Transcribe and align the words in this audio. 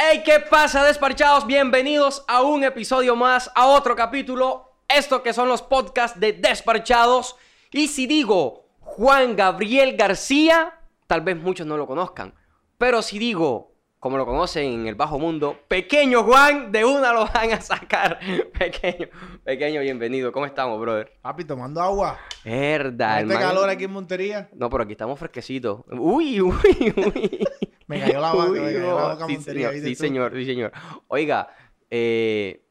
Hey, 0.00 0.22
¿qué 0.24 0.38
pasa, 0.38 0.84
despachados? 0.84 1.44
Bienvenidos 1.44 2.24
a 2.28 2.42
un 2.42 2.62
episodio 2.62 3.16
más, 3.16 3.50
a 3.56 3.66
otro 3.66 3.96
capítulo. 3.96 4.76
Esto 4.88 5.24
que 5.24 5.32
son 5.32 5.48
los 5.48 5.60
podcasts 5.60 6.20
de 6.20 6.34
Desparchados. 6.34 7.34
Y 7.72 7.88
si 7.88 8.06
digo 8.06 8.68
Juan 8.78 9.34
Gabriel 9.34 9.96
García, 9.96 10.72
tal 11.08 11.22
vez 11.22 11.36
muchos 11.36 11.66
no 11.66 11.76
lo 11.76 11.88
conozcan. 11.88 12.32
Pero 12.78 13.02
si 13.02 13.18
digo, 13.18 13.74
como 13.98 14.16
lo 14.16 14.24
conocen 14.24 14.72
en 14.72 14.86
el 14.86 14.94
bajo 14.94 15.18
mundo, 15.18 15.58
Pequeño 15.66 16.22
Juan, 16.22 16.70
de 16.70 16.84
una 16.84 17.12
lo 17.12 17.26
van 17.26 17.54
a 17.54 17.60
sacar. 17.60 18.20
Pequeño, 18.56 19.08
pequeño, 19.44 19.80
bienvenido. 19.80 20.30
¿Cómo 20.30 20.46
estamos, 20.46 20.80
brother? 20.80 21.12
Papi, 21.20 21.44
tomando 21.44 21.82
agua. 21.82 22.20
Verdad, 22.44 23.20
¿Este 23.22 23.32
hermano. 23.34 23.48
calor 23.48 23.68
aquí 23.68 23.82
en 23.82 23.90
Montería? 23.90 24.48
No, 24.54 24.70
pero 24.70 24.84
aquí 24.84 24.92
estamos 24.92 25.18
fresquecitos. 25.18 25.80
Uy, 25.90 26.40
uy, 26.40 26.94
uy. 26.96 27.40
Me 27.88 28.00
cayó 28.00 28.20
la 28.20 28.32
boca, 28.32 28.50
me 28.50 28.72
cayó 28.72 28.96
la 28.96 29.08
boca 29.14 29.26
Sí, 29.26 29.32
Montería. 29.32 29.68
señor, 29.70 29.74
¿viste 29.74 29.88
sí, 29.88 29.96
tú? 29.96 30.02
señor, 30.04 30.32
sí, 30.34 30.44
señor. 30.44 30.72
Oiga, 31.08 31.48
eh, 31.90 32.64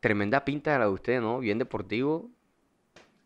tremenda 0.00 0.44
pinta 0.44 0.72
de 0.72 0.78
la 0.78 0.84
de 0.86 0.90
usted, 0.92 1.20
¿no? 1.20 1.40
Bien 1.40 1.58
deportivo. 1.58 2.30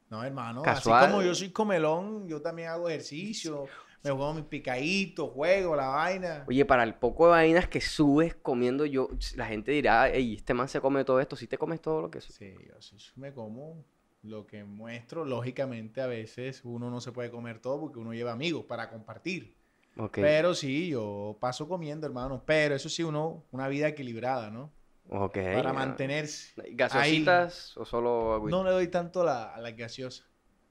No, 0.09 0.25
hermano. 0.25 0.63
Casual. 0.63 1.05
Así 1.05 1.13
como 1.13 1.23
yo 1.23 1.35
soy 1.35 1.51
comelón, 1.51 2.29
yo 2.29 2.41
también 2.41 2.69
hago 2.69 2.89
ejercicio. 2.89 3.67
Me 4.03 4.13
juego 4.13 4.35
mis 4.35 4.45
picaditos, 4.45 5.31
juego 5.31 5.75
la 5.75 5.89
vaina. 5.89 6.45
Oye, 6.47 6.65
para 6.65 6.85
el 6.85 6.95
poco 6.95 7.27
de 7.27 7.31
vainas 7.33 7.67
que 7.69 7.81
subes 7.81 8.37
comiendo, 8.37 8.87
yo, 8.87 9.09
la 9.35 9.47
gente 9.47 9.73
dirá, 9.73 10.09
ey, 10.09 10.35
este 10.35 10.55
man 10.55 10.69
se 10.69 10.81
come 10.81 11.05
todo 11.05 11.19
esto. 11.19 11.35
¿Sí 11.35 11.49
te 11.49 11.59
comes 11.59 11.81
todo 11.81 12.03
lo 12.03 12.11
que 12.11 12.21
sube? 12.21 12.37
Sí, 12.37 12.55
yo 12.69 12.81
sí 12.81 12.97
me 13.17 13.33
como 13.35 13.85
lo 14.23 14.47
que 14.47 14.63
muestro. 14.65 15.25
Lógicamente, 15.25 16.01
a 16.01 16.07
veces 16.07 16.61
uno 16.65 16.89
no 16.89 17.01
se 17.01 17.11
puede 17.11 17.31
comer 17.31 17.59
todo 17.59 17.81
porque 17.81 17.99
uno 17.99 18.15
lleva 18.15 18.33
amigos 18.33 18.65
para 18.65 18.89
compartir. 18.91 19.57
Ok, 19.99 20.19
Pero 20.21 20.55
sí, 20.55 20.89
yo 20.89 21.37
paso 21.41 21.69
comiendo, 21.69 22.07
hermano. 22.07 22.43
Pero 22.45 22.75
eso 22.75 22.89
sí, 22.89 23.03
uno, 23.03 23.45
una 23.51 23.69
vida 23.69 23.89
equilibrada, 23.89 24.51
¿no? 24.51 24.71
ok. 25.09 25.39
Para 25.55 25.71
ah. 25.71 25.73
mantenerse. 25.73 26.53
¿Gaseositas 26.73 27.77
o 27.77 27.85
solo 27.85 28.35
agüita? 28.35 28.57
No 28.57 28.65
le 28.65 28.71
doy 28.73 28.89
tanto 28.89 29.25
la, 29.25 29.55
a 29.55 29.61
la 29.61 29.71
gaseosa. 29.71 30.25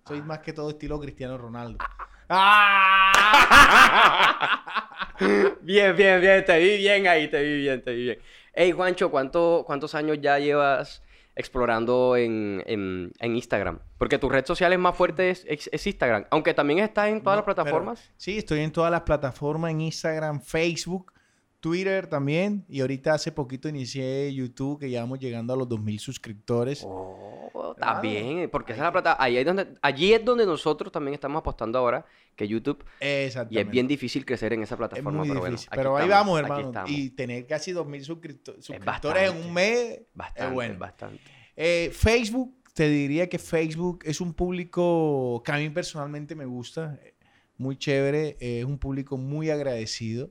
Soy 0.07 0.19
Ah. 0.19 0.23
más 0.23 0.39
que 0.39 0.53
todo 0.53 0.69
estilo 0.69 0.99
Cristiano 0.99 1.37
Ronaldo. 1.37 1.79
Bien, 5.61 5.95
bien, 5.95 6.21
bien, 6.21 6.45
te 6.45 6.59
vi 6.59 6.77
bien 6.77 7.07
ahí, 7.07 7.29
te 7.29 7.41
vi 7.41 7.61
bien, 7.61 7.83
te 7.83 7.93
vi 7.93 8.03
bien. 8.03 8.19
Hey, 8.53 8.71
Juancho, 8.71 9.09
¿cuánto, 9.09 9.63
¿cuántos 9.65 9.95
años 9.95 10.19
ya 10.21 10.37
llevas 10.39 11.01
explorando 11.35 12.15
en, 12.15 12.63
en- 12.65 13.11
en 13.19 13.35
Instagram? 13.35 13.79
Porque 13.97 14.17
tu 14.17 14.29
red 14.29 14.45
social 14.45 14.71
es 14.73 14.79
más 14.79 14.95
fuerte 14.95 15.29
es, 15.29 15.45
es- 15.47 15.69
es 15.71 15.87
Instagram, 15.87 16.25
aunque 16.31 16.53
también 16.53 16.79
estás 16.79 17.09
en 17.09 17.21
todas 17.21 17.35
No, 17.37 17.45
las 17.45 17.55
plataformas. 17.55 17.99
pero- 18.01 18.13
sí, 18.17 18.37
estoy 18.37 18.61
en 18.61 18.71
todas 18.71 18.91
las 18.91 19.01
plataformas, 19.01 19.71
en 19.71 19.81
Instagram, 19.81 20.41
Facebook, 20.41 21.11
Twitter 21.69 22.07
también. 22.07 22.63
Y 22.69 22.81
ahorita 22.81 23.13
hace 23.15 23.31
poquito 23.31 23.67
inicié 23.67 24.31
YouTube, 24.33 24.79
que 24.79 24.89
ya 24.89 25.01
vamos 25.01 25.19
llegando 25.19 25.53
a 25.53 25.57
los 25.57 25.67
2.000 25.67 25.97
suscriptores. 25.99 26.83
Oh, 26.85 27.73
Claro. 27.75 27.93
también, 27.93 28.49
porque 28.51 28.73
esa 28.73 28.81
es 28.81 28.85
la 28.85 28.91
plata, 28.91 29.15
ahí 29.19 29.37
es 29.37 29.45
donde, 29.45 29.67
allí 29.81 30.13
es 30.13 30.23
donde 30.23 30.45
nosotros 30.45 30.91
también 30.91 31.13
estamos 31.13 31.39
apostando 31.39 31.79
ahora, 31.79 32.05
que 32.35 32.47
YouTube, 32.47 32.83
y 33.01 33.05
Exactamente. 33.05 33.61
es 33.61 33.69
bien 33.71 33.87
difícil 33.87 34.25
crecer 34.25 34.51
en 34.53 34.61
esa 34.63 34.75
Es 34.75 34.77
plataforma, 34.77 35.11
muy 35.19 35.27
pero 35.29 35.39
bueno, 35.39 35.55
difícil. 35.55 35.71
pero 35.73 35.95
ahí 35.97 36.03
estamos, 36.03 36.33
vamos, 36.33 36.37
aquí 36.39 36.45
hermano. 36.51 36.67
estamos. 36.69 36.91
Y 36.91 37.09
tener 37.11 37.47
casi 37.47 37.71
2.000 37.71 38.03
suscripto- 38.03 38.55
suscriptores 38.61 39.23
en 39.23 39.29
bastante. 39.29 39.47
un 39.47 39.53
mes 39.53 40.01
Bastante, 40.13 40.47
es 40.47 40.53
bueno. 40.53 40.79
bastante. 40.79 41.21
Eh, 41.55 41.91
Facebook, 41.93 42.53
te 42.73 42.87
diría 42.89 43.29
que 43.29 43.39
Facebook 43.39 43.99
es 44.03 44.19
un 44.21 44.33
público 44.33 45.41
que 45.45 45.51
a 45.53 45.57
mí 45.57 45.69
personalmente 45.69 46.35
me 46.35 46.45
gusta, 46.45 46.99
eh, 47.03 47.13
muy 47.57 47.77
chévere, 47.77 48.35
eh, 48.41 48.59
es 48.59 48.65
un 48.65 48.77
público 48.77 49.17
muy 49.17 49.49
agradecido. 49.49 50.29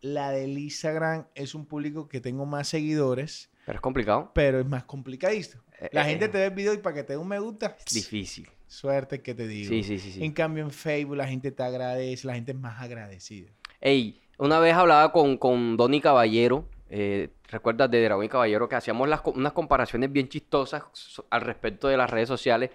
La 0.00 0.30
del 0.30 0.58
Instagram 0.58 1.26
es 1.34 1.54
un 1.54 1.66
público 1.66 2.08
que 2.08 2.20
tengo 2.20 2.46
más 2.46 2.68
seguidores, 2.68 3.50
Pero 3.66 3.76
es 3.76 3.80
complicado, 3.82 4.30
pero 4.34 4.60
es 4.60 4.66
más 4.66 4.84
complicadito. 4.84 5.58
La 5.92 6.02
Eh, 6.06 6.10
gente 6.10 6.26
eh, 6.26 6.28
te 6.28 6.38
ve 6.38 6.44
el 6.46 6.54
video 6.54 6.74
y 6.74 6.78
para 6.78 6.94
que 6.96 7.02
te 7.04 7.12
dé 7.14 7.16
un 7.18 7.28
me 7.28 7.38
gusta, 7.38 7.76
es 7.86 7.94
difícil. 7.94 8.48
suerte 8.66 9.22
que 9.22 9.34
te 9.34 9.46
digo. 9.46 9.68
Sí, 9.68 9.82
sí, 9.82 9.98
sí, 9.98 10.12
sí. 10.12 10.24
En 10.24 10.32
cambio 10.32 10.62
en 10.64 10.70
Facebook 10.70 11.16
la 11.16 11.26
gente 11.26 11.50
te 11.52 11.62
agradece, 11.62 12.26
la 12.26 12.34
gente 12.34 12.52
es 12.52 12.58
más 12.58 12.80
agradecida. 12.80 13.50
Ey, 13.80 14.20
una 14.38 14.58
vez 14.58 14.74
hablaba 14.74 15.10
con, 15.12 15.36
con 15.38 15.76
Donny 15.76 16.00
Caballero, 16.00 16.68
eh, 16.88 17.30
¿recuerdas 17.48 17.90
de 17.90 18.02
Dragón 18.04 18.24
y 18.24 18.28
Caballero? 18.28 18.68
Que 18.68 18.74
hacíamos 18.76 19.08
las, 19.08 19.20
unas 19.24 19.52
comparaciones 19.52 20.10
bien 20.12 20.28
chistosas 20.28 20.82
al 21.30 21.40
respecto 21.42 21.88
de 21.88 21.96
las 21.96 22.10
redes 22.10 22.28
sociales. 22.28 22.70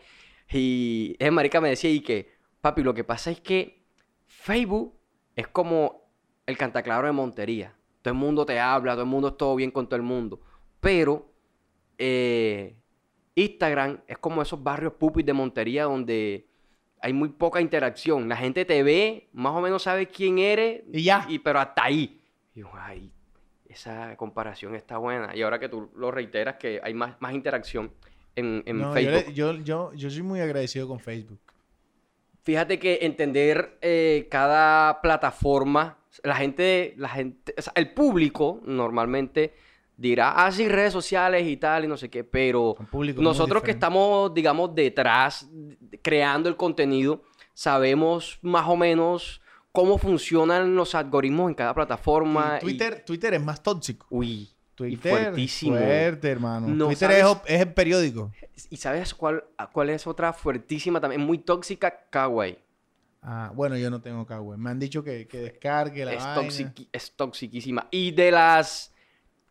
Y 0.52 1.16
ese 1.20 1.32
marica 1.32 1.60
me 1.62 1.70
decía 1.70 1.90
y 1.90 2.02
que, 2.02 2.32
papi, 2.62 2.82
lo 2.84 2.94
que 2.94 3.04
pasa 3.04 3.32
es 3.32 3.40
que 3.42 3.84
Facebook 4.26 4.96
es 5.36 5.48
como 5.48 6.05
el 6.46 6.58
cantaclaro 6.58 7.08
de 7.08 7.14
Montería. 7.14 7.74
Todo 8.02 8.14
el 8.14 8.20
mundo 8.20 8.46
te 8.46 8.60
habla, 8.60 8.94
todo 8.94 9.04
el 9.04 9.10
mundo 9.10 9.30
es 9.30 9.38
todo 9.38 9.56
bien 9.56 9.72
con 9.72 9.88
todo 9.88 9.96
el 9.98 10.04
mundo. 10.04 10.40
Pero 10.80 11.28
eh, 11.98 12.76
Instagram 13.36 14.02
es 14.08 14.18
como 14.18 14.42
esos 14.42 14.62
barrios 14.62 14.94
pupis 14.94 15.26
de 15.26 15.34
Montería 15.34 15.86
donde 15.86 16.48
hay 17.02 17.14
muy 17.14 17.30
poca 17.30 17.62
interacción. 17.62 18.30
La 18.30 18.38
gente 18.38 18.66
te 18.66 18.84
ve, 18.84 19.28
más 19.34 19.54
o 19.54 19.62
menos 19.62 19.84
sabe 19.84 20.08
quién 20.08 20.38
eres, 20.40 20.84
Y 20.92 21.04
ya. 21.04 21.26
y, 21.28 21.40
pero 21.40 21.60
hasta 21.60 21.84
ahí. 21.86 22.22
Y 22.54 22.60
yo, 22.62 22.70
ay, 22.74 23.12
esa 23.68 24.16
comparación 24.16 24.76
está 24.76 24.98
buena. 24.98 25.36
Y 25.36 25.42
ahora 25.42 25.60
que 25.60 25.70
tú 25.70 25.90
lo 25.96 26.12
reiteras, 26.12 26.56
que 26.58 26.80
hay 26.84 26.94
más, 26.94 27.16
más 27.20 27.34
interacción 27.34 27.92
en, 28.36 28.64
en 28.66 28.80
No, 28.80 28.88
yo, 28.90 28.94
Facebook. 28.94 29.28
le- 29.28 29.34
yo, 29.34 29.54
yo, 29.54 29.94
yo 29.94 30.10
soy 30.10 30.22
muy 30.22 30.40
agradecido 30.40 30.88
con 30.88 31.00
Facebook. 31.00 31.40
Fíjate 32.44 32.78
que 32.78 33.00
entender 33.02 33.78
eh, 33.82 34.28
cada 34.30 35.02
plataforma, 35.02 35.98
la 36.24 36.36
gente, 36.36 36.94
la 36.98 37.10
gente, 37.10 37.54
o 37.58 37.62
sea, 37.62 37.74
el 37.76 37.94
público 37.94 38.62
normalmente 38.66 39.54
dirá, 39.98 40.32
ah, 40.46 40.52
sí, 40.52 40.68
redes 40.68 40.92
sociales 40.94 41.46
y 41.48 41.58
tal, 41.58 41.86
y 41.86 41.88
no 41.88 41.98
sé 41.98 42.10
qué, 42.10 42.24
pero 42.24 42.76
nosotros 43.18 43.64
que 43.64 43.72
estamos, 43.72 44.34
digamos, 44.34 44.76
detrás, 44.76 45.48
de- 45.52 46.00
creando 46.02 46.50
el 46.50 46.58
contenido, 46.58 47.24
sabemos 47.54 48.38
más 48.42 48.68
o 48.68 48.76
menos 48.76 49.42
cómo 49.72 49.98
funcionan 49.98 50.76
los 50.76 50.96
algoritmos 50.96 51.50
en 51.50 51.56
cada 51.56 51.74
plataforma. 51.74 52.54
Y 52.54 52.58
y- 52.58 52.60
Twitter, 52.62 53.04
Twitter 53.06 53.34
es 53.36 53.42
más 53.44 53.62
tóxico. 53.64 54.06
uy, 54.10 54.50
Twitter, 54.76 55.12
fuertísimo. 55.12 55.78
Fuerte, 55.78 56.30
hermano. 56.30 56.68
No 56.68 56.88
Twitter 56.88 57.12
es, 57.12 57.26
es 57.46 57.62
el 57.62 57.74
periódico. 57.74 58.32
¿y 58.70 58.76
sabes 58.78 59.14
cuál, 59.14 59.44
cuál 59.72 59.90
es 59.90 60.06
otra 60.08 60.34
fuertísima 60.34 61.00
también, 61.00 61.22
muy 61.22 61.38
tóxica? 61.38 61.94
Kawaii. 62.10 62.58
Ah, 63.28 63.52
bueno, 63.56 63.76
yo 63.76 63.90
no 63.90 64.02
tengo 64.02 64.26
Kawaii. 64.26 64.60
Me 64.60 64.70
han 64.70 64.80
dicho 64.80 65.04
que, 65.04 65.28
que 65.28 65.40
descargue 65.40 66.06
la 66.06 66.14
es, 66.14 66.24
vaina. 66.24 66.74
es 66.92 67.12
toxiquísima. 67.16 67.88
Y 67.90 68.12
de 68.12 68.30
las 68.32 68.94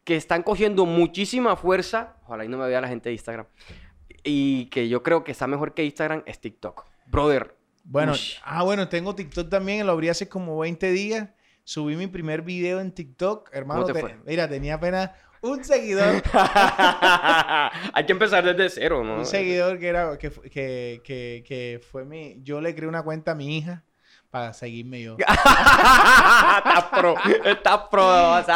que 0.04 0.14
están 0.16 0.42
cogiendo 0.44 0.86
muchísima 0.86 1.56
fuerza, 1.56 2.16
ojalá 2.24 2.44
y 2.44 2.48
no 2.48 2.56
me 2.58 2.68
vea 2.68 2.80
la 2.80 2.88
gente 2.88 3.08
de 3.08 3.14
Instagram, 3.14 3.46
y 4.22 4.66
que 4.66 4.88
yo 4.88 5.02
creo 5.02 5.24
que 5.24 5.32
está 5.32 5.46
mejor 5.46 5.74
que 5.74 5.84
Instagram, 5.84 6.22
es 6.26 6.40
TikTok. 6.40 6.84
Brother, 7.06 7.56
Bueno, 7.84 8.12
Ush. 8.12 8.36
ah, 8.44 8.62
bueno, 8.62 8.88
tengo 8.88 9.14
TikTok 9.14 9.48
también. 9.50 9.86
Lo 9.86 9.92
abrí 9.92 10.08
hace 10.08 10.28
como 10.28 10.58
20 10.58 10.90
días. 10.92 11.28
Subí 11.64 11.96
mi 11.96 12.06
primer 12.06 12.42
video 12.42 12.80
en 12.80 12.92
TikTok. 12.92 13.50
Hermano, 13.52 13.84
te 13.84 13.92
te- 13.94 14.00
fue? 14.00 14.16
mira, 14.26 14.48
tenía 14.48 14.74
apenas 14.74 15.10
un 15.44 15.64
seguidor. 15.64 16.22
hay 17.92 18.06
que 18.06 18.12
empezar 18.12 18.44
desde 18.44 18.68
cero, 18.70 19.04
¿no? 19.04 19.18
un 19.18 19.26
seguidor 19.26 19.78
que 19.78 19.88
era 19.88 20.16
que, 20.18 20.30
que, 20.30 21.00
que, 21.04 21.44
que 21.46 21.80
fue 21.90 22.04
mi. 22.04 22.40
Yo 22.42 22.60
le 22.60 22.74
creé 22.74 22.88
una 22.88 23.02
cuenta 23.02 23.32
a 23.32 23.34
mi 23.34 23.58
hija 23.58 23.82
para 24.30 24.52
seguirme 24.52 25.02
yo. 25.02 25.16
está 25.28 26.90
pro, 26.90 27.14
está 27.44 27.88
pro, 27.90 28.04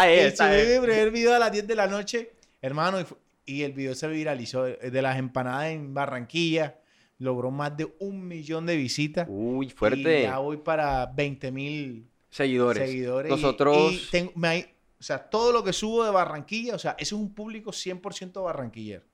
Y 0.07 0.19
esa 0.19 0.49
subí 0.49 0.57
es. 0.61 0.81
mi 0.81 0.87
primer 0.87 1.11
video 1.11 1.35
a 1.35 1.39
las 1.39 1.53
10 1.53 1.67
de 1.67 1.75
la 1.77 1.87
noche, 1.87 2.33
hermano, 2.61 3.01
y, 3.01 3.07
y 3.47 3.63
el 3.63 3.73
video 3.73 3.95
se 3.95 4.09
viralizó 4.09 4.67
eh, 4.67 4.91
de 4.91 5.03
las 5.03 5.19
empanadas 5.19 5.67
en 5.69 5.95
Barranquilla. 5.95 6.77
Logró 7.21 7.51
más 7.51 7.77
de 7.77 7.93
un 7.99 8.29
millón 8.29 8.65
de 8.65 8.77
visitas. 8.77 9.27
Uy, 9.29 9.67
Y 9.67 9.71
fuerte. 9.71 10.23
ya 10.23 10.39
voy 10.39 10.59
para 10.59 11.05
20 11.07 11.51
mil 11.51 12.07
Seguidores. 12.31 12.89
seguidores. 12.89 13.29
y- 13.29 13.35
Nosotros... 13.35 13.93
Y, 13.93 14.09
tengo- 14.13 14.33
me 14.37 14.49
hay- 14.49 14.67
o 14.99 15.03
sea, 15.03 15.31
todo 15.31 15.53
lo 15.53 15.63
que 15.63 15.73
subo 15.73 16.05
de 16.05 16.11
Barranquilla, 16.11 16.75
o 16.75 16.79
sea, 16.79 16.93
ese 16.93 17.15
es 17.15 17.21
un 17.21 17.35
público 17.35 17.71
100% 17.71 18.43
barranquillero. 18.43 19.05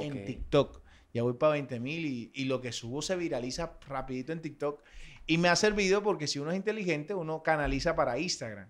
En 0.00 0.24
TikTok. 0.24 0.82
Ya 1.14 1.22
voy 1.22 1.34
para 1.34 1.52
20 1.52 1.80
mil 1.80 2.04
y, 2.04 2.30
y 2.34 2.44
lo 2.44 2.60
que 2.60 2.72
subo 2.72 3.02
se 3.02 3.16
viraliza 3.16 3.78
rapidito 3.86 4.32
en 4.32 4.42
TikTok. 4.42 4.82
Y 5.26 5.38
me 5.38 5.48
ha 5.48 5.56
servido 5.56 6.02
porque 6.02 6.26
si 6.26 6.38
uno 6.38 6.50
es 6.50 6.56
inteligente, 6.56 7.14
uno 7.14 7.42
canaliza 7.42 7.94
para 7.94 8.18
Instagram. 8.18 8.68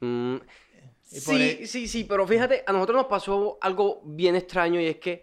Mm, 0.00 0.36
sí, 1.02 1.66
sí, 1.66 1.88
sí, 1.88 2.04
pero 2.04 2.26
fíjate, 2.26 2.64
a 2.66 2.72
nosotros 2.72 2.96
nos 2.96 3.06
pasó 3.06 3.58
algo 3.60 4.02
bien 4.04 4.34
extraño 4.34 4.80
y 4.80 4.86
es 4.86 4.96
que 4.96 5.20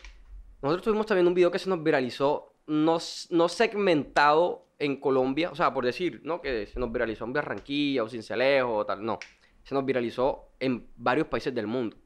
nosotros 0.62 0.86
tuvimos 0.86 1.06
también 1.06 1.28
un 1.28 1.34
video 1.34 1.52
que 1.52 1.60
se 1.60 1.70
nos 1.70 1.84
viralizó, 1.84 2.54
no, 2.68 2.98
no 3.30 3.50
segmentado 3.50 4.68
en 4.80 5.00
Colombia, 5.00 5.52
o 5.52 5.56
sea, 5.56 5.74
por 5.74 5.86
decir, 5.86 6.22
¿no? 6.24 6.42
Que 6.42 6.68
se 6.68 6.80
nos 6.80 6.92
viralizó 6.92 7.26
en 7.26 7.34
Barranquilla 7.34 8.04
o 8.04 8.10
Cincelejo 8.10 8.74
o 8.78 8.86
tal, 8.86 9.04
no. 9.04 9.20
Se 9.64 9.74
nos 9.76 9.86
viralizó 9.86 10.50
en 10.60 10.88
varios 10.96 11.28
países 11.28 11.54
del 11.54 11.68
mundo, 11.68 11.98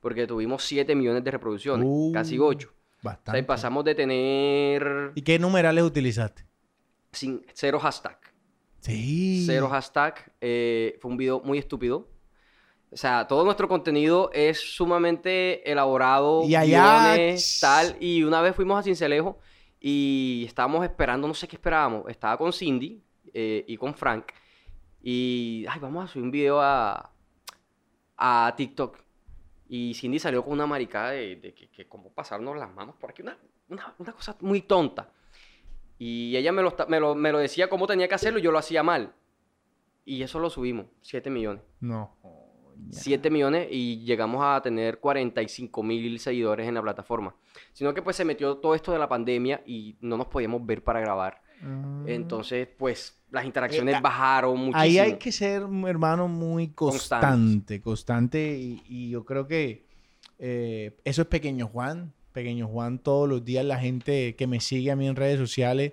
porque 0.00 0.26
tuvimos 0.26 0.64
7 0.64 0.94
millones 0.94 1.22
de 1.24 1.30
reproducciones, 1.30 1.86
Uh, 1.88 2.12
casi 2.12 2.38
8. 2.38 2.68
O 2.70 2.74
Bastante. 3.02 3.30
sea, 3.32 3.40
y 3.40 3.42
pasamos 3.42 3.84
de 3.84 3.94
tener 3.94 5.12
¿Y 5.14 5.22
qué 5.22 5.38
numerales 5.38 5.84
utilizaste? 5.84 6.46
sin, 7.12 7.44
cero 7.52 7.78
hashtag. 7.78 8.18
Sí. 8.80 9.44
Cero 9.46 9.68
hashtag. 9.70 10.32
eh, 10.40 10.98
fue 11.00 11.10
un 11.10 11.16
video 11.16 11.40
muy 11.40 11.58
estúpido. 11.58 12.08
O 12.90 12.96
sea, 12.96 13.26
todo 13.26 13.44
nuestro 13.44 13.68
contenido 13.68 14.30
es 14.32 14.58
sumamente 14.76 15.68
elaborado, 15.70 16.44
Y 16.44 16.54
allá, 16.54 17.14
guiones, 17.14 17.58
tal. 17.60 17.96
Y 18.00 18.22
una 18.24 18.40
vez 18.40 18.54
fuimos 18.54 18.78
a 18.78 18.82
Cincelejo 18.82 19.38
y 19.80 20.44
estábamos 20.46 20.84
esperando, 20.84 21.26
no 21.28 21.34
sé 21.34 21.46
qué 21.48 21.56
esperábamos. 21.56 22.04
Estaba 22.08 22.36
con 22.36 22.52
Cindy 22.52 23.02
eh, 23.32 23.64
y 23.66 23.76
con 23.76 23.94
Frank. 23.94 24.26
Y, 25.06 25.66
ay, 25.68 25.78
vamos 25.80 26.02
a 26.02 26.08
subir 26.08 26.24
un 26.24 26.30
video 26.30 26.62
a, 26.62 27.10
a 28.16 28.54
TikTok. 28.56 28.96
Y 29.68 29.92
Cindy 29.92 30.18
salió 30.18 30.42
con 30.42 30.54
una 30.54 30.66
maricada 30.66 31.10
de, 31.10 31.36
de 31.36 31.52
que, 31.52 31.68
que 31.68 31.86
cómo 31.86 32.10
pasarnos 32.10 32.56
las 32.56 32.72
manos 32.72 32.96
por 32.96 33.10
aquí. 33.10 33.20
Una, 33.20 33.36
una, 33.68 33.94
una 33.98 34.12
cosa 34.12 34.34
muy 34.40 34.62
tonta. 34.62 35.12
Y 35.98 36.34
ella 36.34 36.52
me 36.52 36.62
lo, 36.62 36.74
me, 36.88 37.00
lo, 37.00 37.14
me 37.14 37.32
lo 37.32 37.38
decía 37.38 37.68
cómo 37.68 37.86
tenía 37.86 38.08
que 38.08 38.14
hacerlo 38.14 38.38
y 38.38 38.42
yo 38.42 38.50
lo 38.50 38.56
hacía 38.56 38.82
mal. 38.82 39.12
Y 40.06 40.22
eso 40.22 40.38
lo 40.38 40.48
subimos, 40.48 40.86
7 41.02 41.28
millones. 41.28 41.62
No. 41.80 42.16
7 42.90 43.30
millones 43.30 43.68
y 43.70 44.04
llegamos 44.04 44.42
a 44.42 44.60
tener 44.62 45.00
45 45.00 45.82
mil 45.82 46.18
seguidores 46.18 46.66
en 46.66 46.74
la 46.74 46.82
plataforma. 46.82 47.34
Sino 47.74 47.92
que 47.92 48.00
pues 48.00 48.16
se 48.16 48.24
metió 48.24 48.56
todo 48.56 48.74
esto 48.74 48.90
de 48.90 48.98
la 48.98 49.08
pandemia 49.08 49.62
y 49.66 49.96
no 50.00 50.16
nos 50.16 50.28
podíamos 50.28 50.64
ver 50.64 50.82
para 50.82 51.00
grabar. 51.00 51.42
Entonces, 52.06 52.68
pues 52.78 53.23
las 53.34 53.44
interacciones 53.44 53.96
Eh, 53.96 54.00
bajaron 54.00 54.56
muchísimo. 54.56 54.78
Ahí 54.78 54.98
hay 54.98 55.18
que 55.18 55.32
ser, 55.32 55.62
hermano, 55.86 56.28
muy 56.28 56.68
constante, 56.68 57.80
constante. 57.80 58.58
Y, 58.58 58.82
y 58.88 59.10
yo 59.10 59.24
creo 59.24 59.46
que 59.46 59.86
eh, 60.38 60.96
eso 61.04 61.22
es 61.22 61.28
Pequeño 61.28 61.66
Juan. 61.66 62.12
Pequeño 62.32 62.66
Juan, 62.66 62.98
todos 62.98 63.28
los 63.28 63.44
días 63.44 63.64
la 63.64 63.78
gente 63.78 64.34
que 64.34 64.46
me 64.46 64.60
sigue 64.60 64.90
a 64.90 64.96
mí 64.96 65.06
en 65.06 65.14
redes 65.14 65.38
sociales 65.38 65.92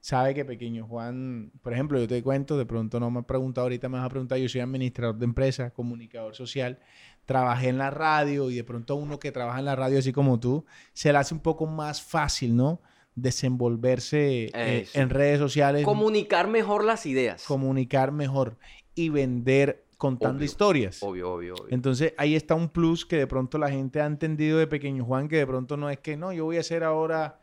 sabe 0.00 0.34
que 0.34 0.44
Pequeño 0.44 0.86
Juan, 0.86 1.52
por 1.62 1.72
ejemplo, 1.72 2.00
yo 2.00 2.08
te 2.08 2.22
cuento, 2.22 2.58
de 2.58 2.66
pronto 2.66 2.98
no 2.98 3.10
me 3.10 3.20
has 3.20 3.26
preguntado, 3.26 3.66
ahorita 3.66 3.88
me 3.88 3.98
vas 3.98 4.06
a 4.06 4.08
preguntar, 4.08 4.36
yo 4.38 4.48
soy 4.48 4.60
administrador 4.60 5.16
de 5.16 5.24
empresas, 5.24 5.70
comunicador 5.72 6.34
social, 6.34 6.80
trabajé 7.24 7.68
en 7.68 7.78
la 7.78 7.90
radio 7.90 8.50
y 8.50 8.56
de 8.56 8.64
pronto 8.64 8.96
uno 8.96 9.20
que 9.20 9.30
trabaja 9.30 9.60
en 9.60 9.66
la 9.66 9.76
radio 9.76 10.00
así 10.00 10.12
como 10.12 10.40
tú, 10.40 10.64
se 10.92 11.12
le 11.12 11.18
hace 11.18 11.34
un 11.34 11.40
poco 11.40 11.66
más 11.66 12.02
fácil, 12.02 12.56
¿no? 12.56 12.80
Desenvolverse 13.14 14.50
eh, 14.54 14.88
en 14.94 15.10
redes 15.10 15.38
sociales 15.38 15.84
Comunicar 15.84 16.48
mejor 16.48 16.84
las 16.84 17.04
ideas. 17.06 17.44
comunicar 17.44 18.10
mejor 18.12 18.56
y 18.94 19.10
vender 19.10 19.84
contando 19.98 20.38
Obvio. 20.38 20.46
historias. 20.46 21.02
Obvio, 21.02 21.32
obvio, 21.32 21.54
obvio. 21.54 21.66
Entonces 21.70 22.12
ahí 22.16 22.34
está 22.34 22.54
un 22.54 22.68
plus 22.68 23.06
que 23.06 23.18
de 23.18 23.26
pronto 23.26 23.58
la 23.58 23.70
gente 23.70 24.00
ha 24.00 24.06
entendido 24.06 24.58
de 24.58 24.66
Pequeño 24.66 25.04
Juan, 25.04 25.28
que 25.28 25.36
de 25.36 25.46
pronto 25.46 25.76
no 25.76 25.90
es 25.90 25.98
que 26.00 26.16
no, 26.16 26.32
yo 26.32 26.44
voy 26.44 26.56
a 26.56 26.62
ser 26.62 26.82
ahora 26.82 27.38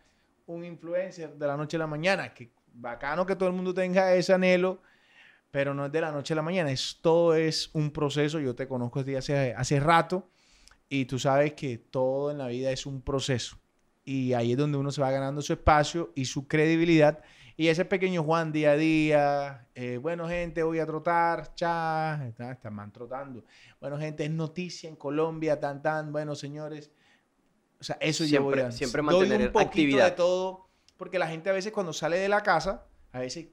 un 0.45 0.65
influencer 0.65 1.35
de 1.35 1.47
la 1.47 1.55
noche 1.55 1.77
a 1.77 1.79
la 1.79 1.87
mañana, 1.87 2.33
que 2.33 2.51
bacano 2.73 3.25
que 3.25 3.35
todo 3.35 3.47
el 3.47 3.55
mundo 3.55 3.73
tenga 3.73 4.13
ese 4.13 4.33
anhelo, 4.33 4.81
pero 5.51 5.73
no 5.73 5.85
es 5.85 5.91
de 5.91 6.01
la 6.01 6.11
noche 6.11 6.33
a 6.33 6.35
la 6.35 6.41
mañana, 6.41 6.71
es 6.71 6.97
todo 7.01 7.35
es 7.35 7.69
un 7.73 7.91
proceso, 7.91 8.39
yo 8.39 8.55
te 8.55 8.67
conozco 8.67 9.03
desde 9.03 9.17
hace, 9.17 9.53
hace 9.53 9.79
rato 9.79 10.27
y 10.89 11.05
tú 11.05 11.19
sabes 11.19 11.53
que 11.53 11.77
todo 11.77 12.31
en 12.31 12.39
la 12.39 12.47
vida 12.47 12.71
es 12.71 12.85
un 12.85 13.01
proceso 13.01 13.58
y 14.09 14.33
ahí 14.33 14.53
es 14.53 14.57
donde 14.57 14.77
uno 14.77 14.89
se 14.91 15.01
va 15.01 15.11
ganando 15.11 15.41
su 15.43 15.53
espacio 15.53 16.11
y 16.15 16.25
su 16.25 16.47
credibilidad. 16.47 17.19
Y 17.55 17.67
ese 17.67 17.85
pequeño 17.85 18.23
Juan 18.23 18.51
día 18.51 18.71
a 18.71 18.75
día, 18.75 19.67
eh, 19.75 19.97
bueno 19.97 20.27
gente, 20.27 20.63
voy 20.63 20.79
a 20.79 20.85
trotar, 20.87 21.53
cha, 21.55 22.25
está, 22.27 22.51
está 22.53 22.69
man 22.71 22.91
trotando. 22.91 23.43
Bueno 23.79 23.97
gente, 23.99 24.23
es 24.23 24.31
noticia 24.31 24.89
en 24.89 24.95
Colombia, 24.95 25.59
tan 25.59 25.81
tan, 25.81 26.11
bueno 26.11 26.33
señores. 26.35 26.89
O 27.79 27.83
sea, 27.83 27.97
eso 27.99 28.23
Siempre- 28.25 28.61
ya. 28.61 28.71
siempre 28.71 29.01
Doy 29.03 29.13
mantener 29.19 29.47
un 29.47 29.53
poquito 29.53 29.69
actividad. 29.69 30.05
de 30.05 30.11
todo, 30.11 30.69
porque 30.97 31.19
la 31.19 31.27
gente 31.27 31.49
a 31.49 31.53
veces 31.53 31.71
cuando 31.71 31.93
sale 31.93 32.17
de 32.17 32.29
la 32.29 32.41
casa, 32.41 32.85
a 33.11 33.19
veces 33.19 33.47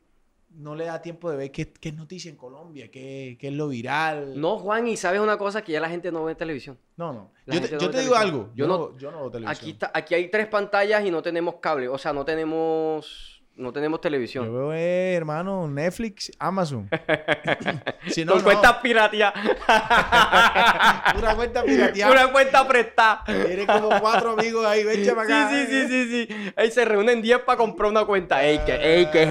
no 0.56 0.74
le 0.74 0.86
da 0.86 1.00
tiempo 1.02 1.30
de 1.30 1.36
ver 1.36 1.52
qué, 1.52 1.72
qué 1.72 1.90
es 1.90 1.94
noticia 1.94 2.30
en 2.30 2.36
Colombia, 2.36 2.90
qué, 2.90 3.36
qué 3.40 3.48
es 3.48 3.54
lo 3.54 3.68
viral. 3.68 4.40
No, 4.40 4.58
Juan, 4.58 4.86
y 4.88 4.96
sabes 4.96 5.20
una 5.20 5.36
cosa 5.38 5.62
que 5.62 5.72
ya 5.72 5.80
la 5.80 5.88
gente 5.88 6.10
no 6.10 6.24
ve 6.24 6.32
en 6.32 6.38
televisión. 6.38 6.78
no. 6.96 7.12
no. 7.12 7.30
La 7.46 7.54
Yo 7.54 7.60
te, 7.60 7.68
gente 7.68 7.74
no 7.76 7.80
yo 7.82 7.86
ve 7.88 7.94
te 7.94 8.00
digo 8.02 8.14
algo. 8.16 8.48
Yo 8.54 8.64
Yo, 8.64 8.66
no- 8.66 8.78
no, 8.78 8.98
yo 8.98 9.10
no 9.12 9.18
veo 9.20 9.30
televisión. 9.30 9.56
Aquí, 9.62 9.70
está, 9.70 9.90
aquí 9.94 10.14
hay 10.14 10.28
tres 10.30 10.46
pantallas 10.48 11.04
y 11.04 11.10
no 11.10 11.22
tenemos 11.22 11.56
cable. 11.56 11.88
O 11.88 11.96
sea, 11.98 12.12
no 12.12 12.24
tenemos, 12.24 13.35
no 13.56 13.72
tenemos 13.72 14.00
televisión. 14.00 14.46
Yo 14.46 14.52
veo, 14.52 14.72
eh, 14.74 15.14
hermano, 15.14 15.66
Netflix, 15.68 16.30
Amazon. 16.38 16.88
si 18.08 18.24
no, 18.24 18.32
Con 18.32 18.40
no. 18.42 18.44
cuenta 18.44 18.80
pirateada. 18.82 19.32
Una 21.18 21.34
cuenta 21.34 21.62
pirateada. 21.62 22.12
Una 22.12 22.32
cuenta 22.32 22.68
prestada. 22.68 23.24
Tiene 23.24 23.66
como 23.66 23.88
cuatro 24.00 24.32
amigos 24.32 24.64
ahí, 24.66 24.84
ven 24.84 24.96
Sí, 24.96 25.06
chamaca. 25.06 25.50
sí, 25.50 25.66
sí, 25.68 25.88
sí, 25.88 26.26
sí. 26.28 26.52
Ahí 26.56 26.70
se 26.70 26.84
reúnen 26.84 27.22
10 27.22 27.40
para 27.40 27.56
comprar 27.58 27.90
una 27.90 28.04
cuenta. 28.04 28.44
Ey, 28.44 28.60
¿qué, 28.66 28.74
ey, 28.74 29.10
¿qué 29.10 29.22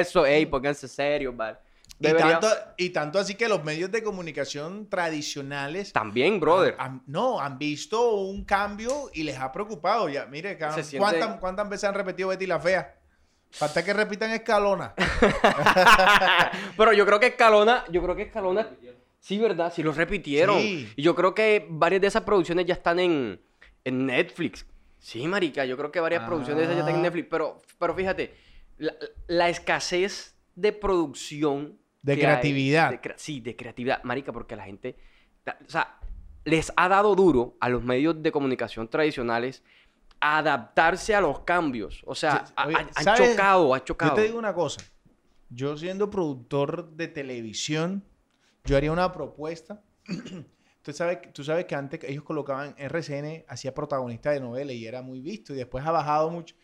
es 0.00 0.08
eso? 0.08 0.26
Ey, 0.26 0.46
pónganse 0.46 0.86
serios, 0.88 1.36
vale. 1.36 1.58
Y 2.02 2.08
tanto, 2.14 2.48
y 2.78 2.90
tanto 2.90 3.18
así 3.18 3.34
que 3.34 3.46
los 3.46 3.62
medios 3.62 3.90
de 3.90 4.02
comunicación 4.02 4.88
tradicionales 4.88 5.92
También, 5.92 6.40
brother. 6.40 6.74
han- 6.78 7.02
no, 7.06 7.38
han 7.40 7.58
visto 7.58 8.14
un 8.14 8.42
cambio 8.46 9.10
y 9.12 9.22
les 9.22 9.38
ha 9.38 9.52
preocupado. 9.52 10.08
Ya, 10.08 10.24
mire, 10.24 10.56
siente- 10.58 10.96
¿cuántas, 10.96 11.36
¿cuántas 11.40 11.68
veces 11.68 11.84
han 11.84 11.94
repetido 11.94 12.30
Betty 12.30 12.46
la 12.46 12.58
Fea? 12.58 12.94
Falta 13.50 13.84
que 13.84 13.92
repitan 13.92 14.30
Escalona. 14.30 14.94
Pero 16.76 16.92
yo 16.92 17.04
creo 17.06 17.20
que 17.20 17.26
Escalona, 17.28 17.84
yo 17.90 18.02
creo 18.02 18.16
que 18.16 18.22
Escalona, 18.22 18.68
sí, 19.18 19.38
¿verdad? 19.38 19.72
Sí, 19.74 19.82
los 19.82 19.96
repitieron. 19.96 20.58
Sí. 20.60 20.88
Y 20.96 21.02
yo 21.02 21.14
creo 21.14 21.34
que 21.34 21.66
varias 21.68 22.00
de 22.00 22.06
esas 22.08 22.22
producciones 22.22 22.66
ya 22.66 22.74
están 22.74 22.98
en, 22.98 23.40
en 23.84 24.06
Netflix. 24.06 24.66
Sí, 24.98 25.26
marica, 25.26 25.64
yo 25.64 25.76
creo 25.76 25.90
que 25.90 26.00
varias 26.00 26.24
producciones 26.24 26.58
de 26.58 26.64
esas 26.64 26.76
ya 26.76 26.80
están 26.80 26.94
en 26.94 27.00
Ah. 27.00 27.04
Netflix. 27.04 27.28
Pero, 27.30 27.58
pero 27.78 27.94
fíjate, 27.94 28.34
la, 28.78 28.94
la 29.26 29.48
escasez 29.48 30.36
de 30.54 30.72
producción. 30.72 31.78
De 32.02 32.12
hay, 32.12 32.18
creatividad. 32.20 32.90
de 32.90 33.14
sí, 33.16 33.40
de 33.40 33.56
creatividad, 33.56 34.02
marica, 34.04 34.32
porque 34.32 34.56
la 34.56 34.64
gente, 34.64 34.96
o 35.46 35.70
sea, 35.70 35.98
les 36.44 36.72
ha 36.76 36.88
dado 36.88 37.14
duro 37.14 37.56
a 37.60 37.68
los 37.68 37.82
medios 37.82 38.22
de 38.22 38.32
comunicación 38.32 38.88
tradicionales 38.88 39.62
adaptarse 40.20 41.14
a 41.14 41.20
los 41.20 41.40
cambios. 41.40 42.02
O 42.06 42.14
sea, 42.14 42.44
Sí, 42.46 42.52
ha- 42.56 43.16
chocado, 43.16 43.74
ha 43.74 43.82
chocado. 43.82 44.12
Yo 44.12 44.14
te 44.16 44.22
digo 44.26 44.38
una 44.38 44.54
cosa. 44.54 44.82
Yo 45.48 45.76
siendo 45.76 46.10
productor 46.10 46.90
de 46.92 47.08
televisión, 47.08 48.04
yo 48.64 48.76
haría 48.76 48.92
una 48.92 49.10
propuesta. 49.12 49.82
tú, 50.82 50.92
sabes, 50.92 51.32
tú 51.32 51.42
sabes 51.42 51.64
que 51.64 51.74
antes 51.74 52.00
ellos 52.04 52.22
colocaban 52.22 52.74
RCN, 52.78 53.44
hacía 53.48 53.74
protagonista 53.74 54.30
de 54.30 54.40
novela 54.40 54.72
y 54.72 54.86
era 54.86 55.02
muy 55.02 55.20
visto 55.20 55.52
y 55.52 55.56
después 55.56 55.84
ha 55.84 55.90
bajado 55.90 56.30
mucho. 56.30 56.54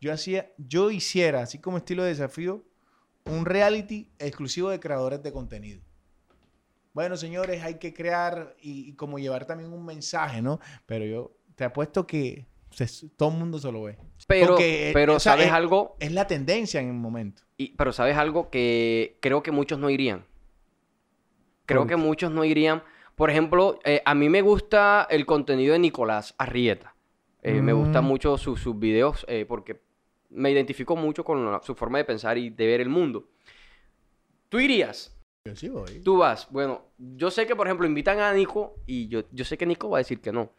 Yo 0.00 0.12
hacía, 0.12 0.52
yo 0.58 0.90
hiciera, 0.90 1.40
así 1.40 1.58
como 1.58 1.78
estilo 1.78 2.02
de 2.02 2.10
desafío, 2.10 2.64
un 3.24 3.46
reality 3.46 4.12
exclusivo 4.18 4.68
de 4.70 4.78
creadores 4.78 5.22
de 5.22 5.32
contenido. 5.32 5.80
Bueno, 6.92 7.16
señores, 7.16 7.62
hay 7.62 7.74
que 7.74 7.92
crear 7.92 8.56
y, 8.60 8.88
y 8.90 8.92
como 8.94 9.18
llevar 9.18 9.46
también 9.46 9.72
un 9.72 9.84
mensaje, 9.84 10.40
¿no? 10.40 10.60
Pero 10.86 11.04
yo 11.04 11.36
te 11.54 11.64
apuesto 11.64 12.06
que 12.06 12.46
se- 12.86 13.08
todo 13.16 13.30
el 13.30 13.36
mundo 13.38 13.58
se 13.58 13.70
lo 13.72 13.82
ve. 13.84 13.96
Pero, 14.26 14.48
Porque, 14.48 14.90
pero 14.92 15.16
o 15.16 15.20
sea, 15.20 15.32
¿sabes 15.32 15.46
es- 15.46 15.52
algo? 15.52 15.96
Es 16.00 16.12
la 16.12 16.26
tendencia 16.26 16.80
en 16.80 16.88
el 16.88 16.94
momento. 16.94 17.42
Y- 17.56 17.74
pero 17.76 17.92
¿sabes 17.92 18.16
algo? 18.16 18.50
Que 18.50 19.16
creo 19.20 19.42
que 19.42 19.50
muchos 19.52 19.78
no 19.78 19.88
irían. 19.88 20.24
Creo 21.64 21.80
¿Por 21.82 21.88
que 21.88 21.96
muchos 21.96 22.30
no 22.30 22.44
irían. 22.44 22.82
Por 23.14 23.30
ejemplo, 23.30 23.78
eh, 23.84 24.02
a 24.04 24.14
mí 24.14 24.28
me 24.28 24.42
gusta 24.42 25.06
el 25.10 25.24
contenido 25.26 25.72
de 25.72 25.78
Nicolás 25.78 26.34
Arrieta. 26.38 26.94
Eh, 27.42 27.62
Me 27.62 27.72
gustan 27.72 28.04
Mm. 28.04 28.08
mucho 28.08 28.36
sus, 28.38 28.60
sus 28.60 28.76
videos 28.78 29.24
eh, 29.28 29.44
porque 29.46 29.80
me 30.30 30.50
identifico 30.50 30.96
mucho 30.96 31.24
con 31.24 31.44
la- 31.50 31.60
su 31.62 31.74
forma 31.76 31.98
de 31.98 32.04
pensar 32.04 32.36
y 32.36 32.50
de 32.50 32.66
ver 32.66 32.80
el 32.80 32.88
mundo. 32.88 33.28
¿Tú 34.48 34.58
irías? 34.58 35.16
Yo 35.44 35.54
sí 35.54 35.68
voy. 35.68 36.00
Tú 36.02 36.18
vas. 36.18 36.48
Bueno, 36.50 36.82
yo 36.98 37.30
sé 37.30 37.46
que, 37.46 37.54
por 37.54 37.68
ejemplo, 37.68 37.86
invitan 37.86 38.18
a 38.18 38.32
Nico 38.32 38.74
y 38.84 39.06
yo, 39.08 39.22
yo 39.30 39.44
sé 39.44 39.56
que 39.56 39.64
Nico 39.66 39.88
va 39.88 39.98
a 39.98 40.00
decir 40.00 40.20
que 40.20 40.32
no. 40.32 40.50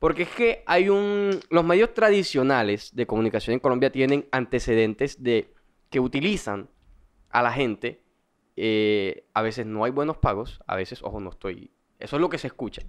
Porque 0.00 0.22
es 0.24 0.30
que 0.30 0.64
hay 0.66 0.88
un... 0.88 1.38
Los 1.50 1.64
medios 1.64 1.94
tradicionales 1.94 2.96
de 2.96 3.06
comunicación 3.06 3.54
en 3.54 3.60
Colombia 3.60 3.92
tienen 3.92 4.26
antecedentes 4.32 5.22
de 5.22 5.54
que 5.90 6.00
utilizan 6.00 6.68
a 7.30 7.42
la 7.42 7.52
gente. 7.52 8.02
eh, 8.56 9.24
a 9.34 9.42
veces 9.42 9.64
no 9.66 9.84
hay 9.84 9.90
buenos 9.92 10.16
pagos, 10.18 10.60
a 10.66 10.74
veces, 10.74 11.02
ojo, 11.02 11.20
no 11.20 11.30
estoy... 11.30 11.70
Eso 11.98 12.16
es 12.16 12.20
lo 12.20 12.28
que 12.28 12.38
se 12.38 12.48
escucha. 12.48 12.82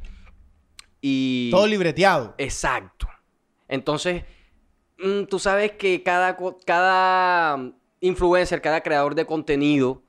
Y... 1.01 1.49
Todo 1.51 1.67
libreteado. 1.67 2.33
Exacto. 2.37 3.07
Entonces, 3.67 4.23
mm, 4.99 5.23
tú 5.25 5.37
sabes 5.39 5.73
que 5.73 6.03
cada, 6.03 6.37
cada 6.65 7.57
mm, 7.57 7.73
influencer, 8.01 8.61
cada 8.61 8.81
creador 8.81 9.15
de 9.15 9.25
contenido 9.25 10.03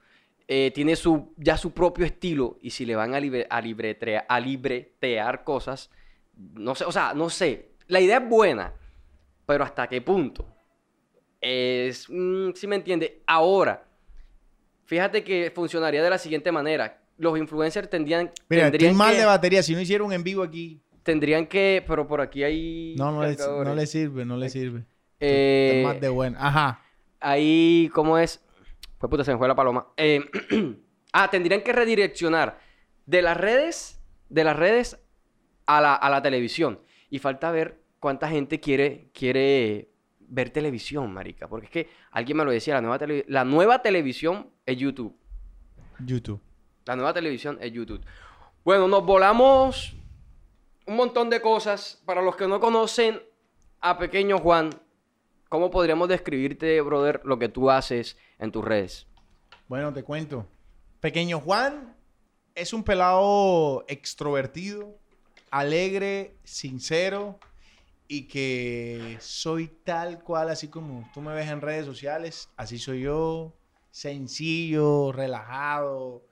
eh, 0.48 0.70
tiene 0.74 0.96
su, 0.96 1.32
ya 1.36 1.56
su 1.56 1.72
propio 1.72 2.04
estilo 2.04 2.58
y 2.60 2.70
si 2.70 2.84
le 2.86 2.94
van 2.96 3.14
a, 3.14 3.20
libre- 3.20 3.46
a, 3.50 3.60
libretea- 3.60 4.24
a 4.28 4.38
libretear 4.40 5.44
cosas, 5.44 5.90
no 6.36 6.74
sé, 6.74 6.84
o 6.84 6.92
sea, 6.92 7.14
no 7.14 7.30
sé. 7.30 7.70
La 7.88 8.00
idea 8.00 8.18
es 8.18 8.28
buena, 8.28 8.72
pero 9.46 9.64
¿hasta 9.64 9.88
qué 9.88 10.00
punto? 10.00 10.46
Es, 11.40 12.04
si 12.54 12.66
me 12.66 12.76
entiende, 12.76 13.22
ahora, 13.26 13.84
fíjate 14.84 15.24
que 15.24 15.50
funcionaría 15.54 16.02
de 16.02 16.10
la 16.10 16.18
siguiente 16.18 16.52
manera. 16.52 17.00
Los 17.18 17.38
influencers 17.38 17.90
tendrían, 17.90 18.30
Mira, 18.48 18.62
estoy 18.66 18.70
tendrían 18.78 18.96
mal 18.96 19.12
que- 19.14 19.20
de 19.20 19.26
batería. 19.26 19.62
Si 19.62 19.74
no 19.74 19.80
hicieron 19.80 20.08
un 20.08 20.12
en 20.12 20.22
vivo 20.24 20.42
aquí. 20.42 20.80
Tendrían 21.02 21.46
que, 21.46 21.84
pero 21.86 22.06
por 22.06 22.20
aquí 22.20 22.44
hay 22.44 22.94
No, 22.96 23.10
no 23.10 23.22
le, 23.24 23.36
no 23.36 23.74
le 23.74 23.86
sirve, 23.86 24.24
no 24.24 24.36
le 24.36 24.48
sirve. 24.48 24.84
Eh, 25.18 25.82
más 25.84 26.00
de 26.00 26.08
buena. 26.08 26.38
Ajá. 26.46 26.80
Ahí, 27.20 27.90
¿cómo 27.92 28.18
es? 28.18 28.40
Fue 28.98 29.08
puta, 29.10 29.24
se 29.24 29.32
me 29.32 29.38
fue 29.38 29.48
la 29.48 29.54
paloma. 29.56 29.88
Eh, 29.96 30.20
ah, 31.12 31.28
tendrían 31.28 31.62
que 31.62 31.72
redireccionar 31.72 32.58
de 33.06 33.22
las 33.22 33.36
redes 33.36 33.98
de 34.28 34.44
las 34.44 34.56
redes 34.56 34.98
a 35.66 35.80
la, 35.80 35.94
a 35.94 36.10
la 36.10 36.22
televisión. 36.22 36.80
Y 37.10 37.18
falta 37.18 37.50
ver 37.50 37.80
cuánta 38.00 38.28
gente 38.28 38.60
quiere, 38.60 39.10
quiere 39.12 39.90
ver 40.20 40.50
televisión, 40.50 41.12
marica. 41.12 41.48
Porque 41.48 41.66
es 41.66 41.72
que 41.72 41.88
alguien 42.10 42.38
me 42.38 42.44
lo 42.44 42.50
decía, 42.50 42.74
la 42.74 42.80
nueva, 42.80 42.98
tele- 42.98 43.24
la 43.28 43.44
nueva 43.44 43.82
televisión 43.82 44.50
es 44.66 44.76
YouTube. 44.76 45.14
YouTube. 46.04 46.40
La 46.84 46.96
nueva 46.96 47.12
televisión 47.12 47.58
es 47.60 47.72
YouTube. 47.72 48.04
Bueno, 48.64 48.88
nos 48.88 49.04
volamos 49.04 49.94
un 50.86 50.96
montón 50.96 51.30
de 51.30 51.40
cosas. 51.40 52.02
Para 52.04 52.22
los 52.22 52.34
que 52.36 52.48
no 52.48 52.58
conocen 52.60 53.20
a 53.80 53.98
Pequeño 53.98 54.38
Juan, 54.38 54.70
¿cómo 55.48 55.70
podríamos 55.70 56.08
describirte, 56.08 56.80
brother, 56.80 57.20
lo 57.24 57.38
que 57.38 57.48
tú 57.48 57.70
haces 57.70 58.16
en 58.38 58.50
tus 58.50 58.64
redes? 58.64 59.06
Bueno, 59.68 59.92
te 59.92 60.02
cuento. 60.02 60.46
Pequeño 61.00 61.40
Juan 61.40 61.94
es 62.54 62.72
un 62.72 62.84
pelado 62.84 63.84
extrovertido, 63.88 64.98
alegre, 65.52 66.34
sincero 66.42 67.38
y 68.08 68.26
que 68.26 69.16
soy 69.20 69.68
tal 69.84 70.22
cual, 70.24 70.50
así 70.50 70.68
como 70.68 71.08
tú 71.14 71.20
me 71.20 71.32
ves 71.34 71.48
en 71.48 71.60
redes 71.60 71.86
sociales, 71.86 72.48
así 72.56 72.78
soy 72.78 73.02
yo, 73.02 73.54
sencillo, 73.90 75.12
relajado. 75.12 76.24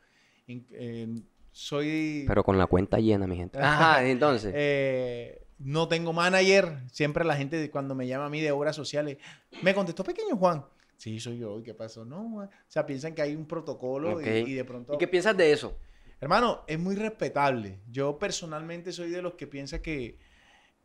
eh, 0.49 1.23
soy... 1.53 2.25
Pero 2.27 2.43
con 2.43 2.59
la 2.59 2.67
cuenta 2.67 2.99
llena, 2.99 3.27
mi 3.27 3.37
gente. 3.37 3.59
Ajá, 3.59 4.05
entonces. 4.09 4.53
Eh, 4.57 5.43
no 5.59 5.87
tengo 5.87 6.13
manager. 6.13 6.79
Siempre 6.91 7.25
la 7.25 7.37
gente 7.37 7.71
cuando 7.71 7.95
me 7.95 8.07
llama 8.07 8.27
a 8.27 8.31
mí 8.31 8.41
de 8.41 8.53
obras 8.53 8.75
sociales, 8.75 9.19
me 9.63 9.75
contestó 9.75 10.03
pequeño 10.03 10.37
Juan. 10.37 10.65
Sí, 10.97 11.21
soy 11.21 11.39
yo. 11.39 11.61
¿Y 11.61 11.63
qué 11.63 11.75
pasó? 11.75 12.05
No, 12.05 12.37
o 12.39 12.49
sea, 12.69 12.87
piensan 12.87 13.15
que 13.15 13.23
hay 13.23 13.35
un 13.35 13.47
protocolo 13.47 14.21
y, 14.21 14.29
y 14.29 14.55
de 14.55 14.65
pronto... 14.65 14.95
¿Y 14.95 14.99
qué 14.99 15.09
piensas 15.09 15.37
de 15.37 15.53
eso? 15.53 15.77
Hermano, 16.21 16.65
es 16.67 16.79
muy 16.79 16.97
respetable. 16.97 17.81
Yo 17.91 18.19
personalmente 18.19 18.93
soy 18.93 19.11
de 19.11 19.23
los 19.23 19.35
que 19.35 19.47
piensa 19.47 19.81
que 19.81 20.19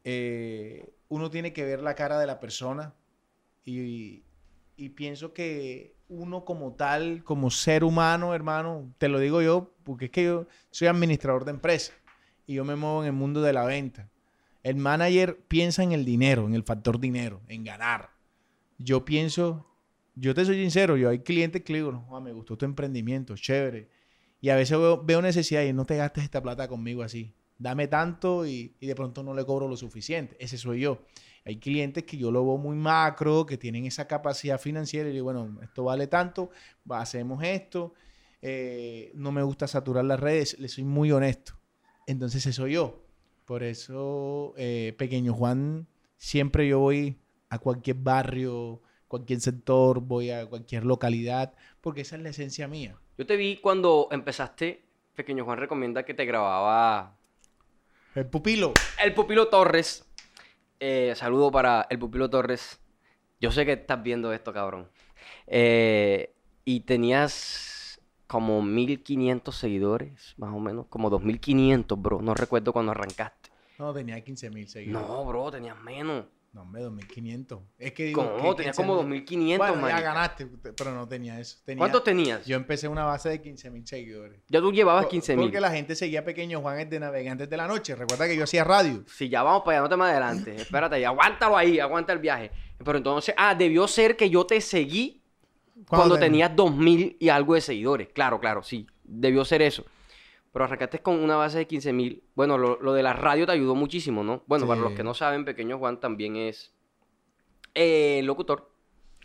eh, 0.05 0.93
uno 1.09 1.29
tiene 1.29 1.51
que 1.51 1.65
ver 1.65 1.81
la 1.81 1.95
cara 1.95 2.19
de 2.19 2.27
la 2.27 2.39
persona 2.39 2.93
y, 3.65 4.23
pienso 4.95 5.33
que 5.33 5.95
uno 6.07 6.45
como 6.45 6.73
tal, 6.73 7.23
como 7.23 7.49
ser 7.49 7.83
humano, 7.83 8.33
hermano, 8.33 8.93
te 8.97 9.09
lo 9.09 9.19
digo 9.19 9.41
yo, 9.41 9.73
porque 9.83 10.05
es 10.05 10.11
que 10.11 10.23
yo 10.25 10.47
soy 10.69 10.87
administrador 10.87 11.43
de 11.43 11.51
empresa 11.51 11.93
y 12.45 12.53
yo 12.55 12.63
me 12.63 12.75
muevo 12.75 13.01
en 13.01 13.07
el 13.07 13.13
mundo 13.13 13.41
de 13.41 13.53
la 13.53 13.65
venta. 13.65 14.09
El 14.63 14.75
manager 14.77 15.39
piensa 15.47 15.83
en 15.83 15.91
el 15.91 16.05
dinero, 16.05 16.45
en 16.45 16.53
el 16.53 16.63
factor 16.63 16.99
dinero, 16.99 17.41
en 17.47 17.63
ganar. 17.63 18.11
Yo 18.77 19.03
pienso, 19.03 19.65
yo 20.15 20.33
te 20.33 20.45
soy 20.45 20.57
sincero, 20.57 20.97
yo 20.97 21.09
hay 21.09 21.19
clientes 21.19 21.63
que 21.63 21.73
digo, 21.73 21.91
no, 21.91 22.21
me 22.21 22.31
gustó 22.31 22.57
tu 22.57 22.65
emprendimiento, 22.65 23.35
chévere. 23.35 23.89
Y 24.45 24.51
a 24.51 24.55
veces 24.55 24.77
veo, 24.77 25.21
necesidad 25.23 25.63
y 25.63 25.73
no 25.73 25.85
te 25.85 25.97
gastes 25.97 26.23
esta 26.23 26.39
plata 26.39 26.67
conmigo 26.67 27.01
así. 27.01 27.33
Dame 27.57 27.87
tanto 27.87 28.45
y, 28.45 28.75
y 28.79 28.85
de 28.85 28.93
pronto 28.93 29.23
no 29.23 29.33
le 29.33 29.43
cobro 29.43 29.67
lo 29.67 29.75
suficiente. 29.75 30.37
Ese 30.39 30.59
soy 30.59 30.81
yo. 30.81 31.01
Hay 31.45 31.57
clientes 31.57 32.03
que 32.03 32.15
yo 32.15 32.29
lo 32.29 32.45
veo 32.45 32.57
muy 32.59 32.75
macro, 32.77 33.47
que 33.47 33.57
tienen 33.57 33.87
esa 33.87 34.05
capacidad 34.05 34.59
financiera 34.59 35.09
y 35.09 35.13
digo, 35.13 35.23
bueno, 35.23 35.59
esto 35.63 35.85
vale 35.85 36.05
tanto, 36.05 36.51
hacemos 36.91 37.43
esto. 37.43 37.95
Eh, 38.39 39.11
no 39.15 39.31
me 39.31 39.41
gusta 39.41 39.65
saturar 39.65 40.05
las 40.05 40.19
redes, 40.19 40.59
le 40.59 40.67
soy 40.67 40.83
muy 40.83 41.11
honesto. 41.11 41.53
Entonces 42.05 42.45
ese 42.45 42.53
soy 42.53 42.73
yo. 42.73 43.03
Por 43.45 43.63
eso, 43.63 44.53
eh, 44.57 44.93
pequeño 44.95 45.33
Juan, 45.33 45.87
siempre 46.17 46.67
yo 46.67 46.77
voy 46.77 47.17
a 47.49 47.57
cualquier 47.57 47.95
barrio, 47.95 48.83
cualquier 49.07 49.41
sector, 49.41 50.01
voy 50.01 50.29
a 50.29 50.45
cualquier 50.45 50.85
localidad, 50.85 51.55
porque 51.81 52.01
esa 52.01 52.15
es 52.15 52.21
la 52.21 52.29
esencia 52.29 52.67
mía. 52.67 53.01
Yo 53.17 53.25
te 53.25 53.35
vi 53.37 53.57
cuando 53.57 54.07
empezaste. 54.11 54.83
Pequeño 55.15 55.45
Juan 55.45 55.57
recomienda 55.57 56.03
que 56.03 56.13
te 56.13 56.25
grababa 56.25 57.15
El 58.15 58.25
pupilo. 58.25 58.73
el 59.01 59.13
Pupilo 59.13 59.47
Torres. 59.47 60.05
Eh, 60.79 61.13
saludo 61.15 61.51
para 61.51 61.87
el 61.89 61.97
Pupilo 61.99 62.29
Torres. 62.29 62.81
Yo 63.39 63.51
sé 63.51 63.65
que 63.65 63.73
estás 63.73 64.03
viendo 64.03 64.33
esto, 64.33 64.51
cabrón. 64.51 64.89
Eh, 65.47 66.33
y 66.65 66.81
tenías 66.81 68.01
como 68.27 68.61
1500 68.61 69.55
seguidores, 69.55 70.33
más 70.37 70.53
o 70.53 70.59
menos. 70.59 70.87
Como 70.87 71.09
2500, 71.09 72.01
bro. 72.01 72.21
No 72.21 72.33
recuerdo 72.33 72.73
cuando 72.73 72.91
arrancaste. 72.91 73.49
No, 73.77 73.93
tenía 73.93 74.19
15 74.21 74.49
mil 74.49 74.67
seguidores. 74.67 75.07
No, 75.07 75.25
bro, 75.25 75.51
tenías 75.51 75.79
menos. 75.81 76.25
No, 76.55 76.61
hombre, 76.61 76.81
2500. 76.83 77.59
Es 77.77 77.91
que 77.91 78.05
digo. 78.05 78.21
¿Cómo? 78.23 78.51
que 78.51 78.63
Tenías 78.63 78.77
15 78.77 78.87
como 78.87 79.03
mil- 79.03 79.19
2500, 79.25 79.57
Bueno, 79.67 79.75
ya 79.75 79.81
marica. 79.93 80.01
ganaste, 80.13 80.47
pero 80.77 80.93
no 80.95 81.05
tenía 81.05 81.37
eso. 81.37 81.57
Tenía- 81.65 81.79
¿Cuántos 81.79 82.03
tenías? 82.05 82.45
Yo 82.45 82.55
empecé 82.55 82.87
una 82.87 83.03
base 83.03 83.27
de 83.27 83.41
15 83.41 83.69
mil 83.69 83.85
seguidores. 83.85 84.39
Ya 84.47 84.61
tú 84.61 84.71
llevabas 84.71 85.03
Po- 85.03 85.09
15 85.09 85.35
mil. 85.35 85.47
Porque 85.47 85.59
la 85.59 85.69
gente 85.71 85.95
seguía 85.97 86.23
Pequeño 86.23 86.61
Juan 86.61 86.79
el 86.79 86.89
de 86.89 86.97
Navegantes 87.01 87.49
de 87.49 87.57
la 87.57 87.67
Noche. 87.67 87.93
Recuerda 87.93 88.25
que 88.25 88.37
yo 88.37 88.45
hacía 88.45 88.63
radio. 88.63 89.03
Si 89.05 89.27
ya 89.27 89.43
vamos 89.43 89.63
para 89.63 89.79
allá, 89.79 89.83
no 89.83 89.89
te 89.89 89.97
más 89.97 90.11
adelante. 90.11 90.55
Espérate, 90.79 91.01
ya, 91.01 91.09
aguántalo 91.09 91.57
ahí, 91.57 91.77
aguanta 91.77 92.13
el 92.13 92.19
viaje. 92.19 92.51
Pero 92.77 92.97
entonces, 92.99 93.35
ah, 93.37 93.53
debió 93.53 93.85
ser 93.89 94.15
que 94.15 94.29
yo 94.29 94.45
te 94.45 94.61
seguí 94.61 95.21
cuando 95.89 96.15
ten- 96.15 96.31
tenías 96.31 96.55
2000 96.55 97.17
y 97.19 97.27
algo 97.27 97.55
de 97.55 97.59
seguidores. 97.61 98.07
Claro, 98.13 98.39
claro, 98.39 98.63
sí. 98.63 98.87
Debió 99.03 99.43
ser 99.43 99.61
eso. 99.61 99.83
Pero 100.55 100.63
arrancaste 100.63 100.99
con 100.99 101.21
una 101.21 101.35
base 101.35 101.57
de 101.57 101.67
15 101.67 101.91
mil. 101.91 102.23
Bueno, 102.33 102.57
lo, 102.57 102.81
lo 102.81 102.93
de 102.93 103.03
la 103.03 103.11
radio 103.11 103.45
te 103.45 103.51
ayudó 103.51 103.75
muchísimo, 103.75 104.23
¿no? 104.23 104.41
Bueno, 104.47 104.65
para 104.65 104.79
los 104.79 104.93
que 104.93 105.03
no 105.03 105.13
saben, 105.13 105.43
Pequeño 105.43 105.77
Juan 105.77 105.99
también 105.99 106.37
es 106.37 106.71
eh, 107.73 108.21
locutor. 108.23 108.71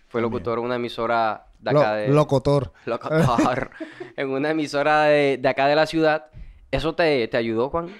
Fue 0.09 0.21
locutor 0.21 0.59
en 0.59 0.65
una 0.65 0.75
emisora 0.75 1.47
de 1.61 1.73
Lo- 1.73 1.81
acá 1.81 1.95
de... 1.95 2.09
Locotor. 2.09 2.73
Locutor. 2.85 3.71
en 4.17 4.29
una 4.31 4.51
emisora 4.51 5.05
de, 5.05 5.39
de 5.41 5.49
acá 5.49 5.69
de 5.69 5.77
la 5.77 5.87
ciudad. 5.87 6.27
¿Eso 6.73 6.97
te, 6.97 7.29
te 7.29 7.37
ayudó, 7.37 7.71
Juan? 7.71 7.91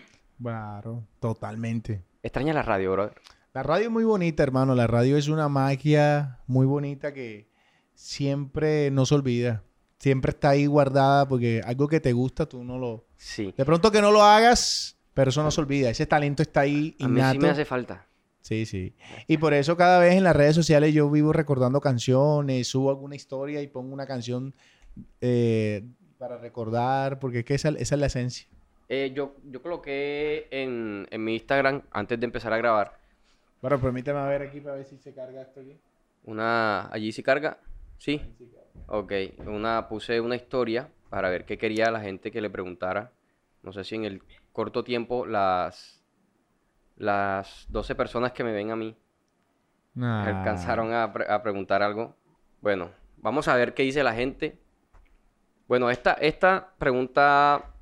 Claro, 0.43 1.05
totalmente. 1.21 2.03
Extraña 2.25 2.53
la 2.53 2.63
radio, 2.63 2.91
brother. 2.91 3.15
La 3.55 3.63
radio 3.63 3.85
es 3.85 3.91
muy 3.93 4.03
bonita, 4.03 4.43
hermano. 4.43 4.75
La 4.75 4.89
radio 4.89 5.17
es 5.17 5.29
una 5.29 5.49
magia 5.49 6.41
muy 6.49 6.67
bonita 6.67 7.15
que 7.15 7.49
siempre 7.95 8.91
no 8.91 9.07
se 9.07 9.15
olvida. 9.15 9.63
Siempre 10.01 10.31
está 10.31 10.49
ahí 10.51 10.67
guardada 10.67 11.29
porque 11.29 11.61
algo 11.65 11.87
que 11.87 12.01
te 12.01 12.13
gusta 12.13 12.47
tú 12.47 12.65
no 12.65 12.79
lo... 12.79 13.05
Sí. 13.17 13.55
De 13.57 13.65
pronto 13.65 13.93
que 13.93 14.01
no 14.01 14.11
lo 14.11 14.23
hagas, 14.23 14.97
pero 15.15 15.29
eso 15.31 15.43
no 15.45 15.51
se 15.53 15.61
olvida. 15.61 15.91
Ese 15.91 16.07
talento 16.07 16.43
está 16.43 16.61
ahí 16.61 16.97
A 17.01 17.07
mí 17.07 17.21
innato. 17.21 17.33
sí 17.35 17.39
me 17.39 17.49
hace 17.51 17.65
falta. 17.65 18.07
Sí, 18.41 18.65
sí. 18.67 18.95
Y 19.29 19.37
por 19.37 19.53
eso 19.53 19.77
cada 19.77 19.99
vez 20.01 20.15
en 20.15 20.25
las 20.25 20.35
redes 20.35 20.55
sociales 20.57 20.95
yo 20.95 21.09
vivo 21.11 21.33
recordando 21.33 21.81
canciones, 21.81 22.67
subo 22.67 22.89
alguna 22.91 23.15
historia 23.15 23.61
y 23.63 23.69
pongo 23.69 23.93
una 23.93 24.07
canción 24.07 24.55
eh, 25.21 25.85
para 26.19 26.39
recordar, 26.39 27.19
porque 27.19 27.41
es 27.41 27.45
que 27.45 27.55
esa, 27.55 27.69
esa 27.69 27.95
es 27.95 28.01
la 28.01 28.07
esencia. 28.07 28.47
Eh, 28.89 29.13
yo, 29.15 29.37
yo 29.45 29.61
coloqué 29.63 30.49
en, 30.51 31.07
en 31.11 31.23
mi 31.23 31.35
Instagram, 31.35 31.83
antes 31.93 32.19
de 32.19 32.25
empezar 32.25 32.53
a 32.53 32.57
grabar, 32.57 32.99
Bueno, 33.61 33.79
permíteme 33.79 34.19
a 34.19 34.25
ver 34.25 34.43
aquí 34.43 34.61
para 34.61 34.77
ver 34.77 34.87
si 34.87 34.97
se 34.97 35.13
carga 35.13 35.43
esto 35.43 35.61
aquí. 35.61 35.77
una... 36.25 36.89
¿Allí 36.91 37.13
sí 37.13 37.23
carga? 37.23 37.59
Sí. 37.99 38.21
Ok. 38.91 39.13
Una, 39.47 39.89
puse 39.89 40.21
una 40.21 40.37
historia 40.37 40.89
para 41.09 41.31
ver 41.31 41.45
qué 41.47 41.57
quería 41.59 41.91
la 41.91 42.01
gente 42.01 42.31
que 42.31 42.41
le 42.41 42.51
preguntara. 42.51 43.13
No 43.63 43.73
sé 43.73 43.85
si 43.85 43.95
en 43.95 44.05
el 44.05 44.23
corto 44.53 44.83
tiempo 44.85 45.27
las, 45.27 46.03
las 46.97 47.67
12 47.71 47.95
personas 47.95 48.33
que 48.33 48.45
me 48.45 48.53
ven 48.53 48.71
a 48.71 48.77
mí 48.77 48.97
Ah. 50.01 50.25
alcanzaron 50.25 50.93
a, 50.95 51.13
pre- 51.13 51.31
a 51.31 51.43
preguntar 51.43 51.83
algo. 51.83 52.15
Bueno, 52.61 52.91
vamos 53.17 53.49
a 53.49 53.57
ver 53.57 53.75
qué 53.75 53.83
dice 53.83 54.03
la 54.05 54.15
gente. 54.15 54.59
Bueno, 55.67 55.91
esta, 55.91 56.13
esta 56.15 56.75
pregunta, 56.79 57.73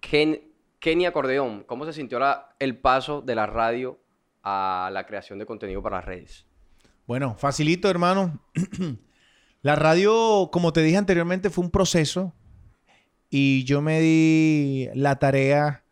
Ken, 0.00 0.40
Kenny 0.78 1.06
Acordeón, 1.06 1.64
¿cómo 1.64 1.84
se 1.84 1.92
sintió 1.92 2.18
la- 2.20 2.54
el 2.58 2.76
paso 2.78 3.20
de 3.20 3.34
la 3.34 3.46
radio 3.46 3.98
a 4.42 4.90
la 4.92 5.06
creación 5.06 5.38
de 5.38 5.46
contenido 5.46 5.82
para 5.82 5.96
las 5.96 6.04
redes? 6.06 6.46
Bueno, 7.06 7.34
facilito, 7.34 7.90
hermano. 7.90 8.38
La 9.62 9.76
radio, 9.76 10.48
como 10.52 10.72
te 10.72 10.82
dije 10.82 10.96
anteriormente, 10.96 11.50
fue 11.50 11.64
un 11.64 11.70
proceso 11.70 12.34
y 13.28 13.64
yo 13.64 13.82
me 13.82 14.00
di 14.00 14.88
la 14.94 15.18
tarea 15.18 15.84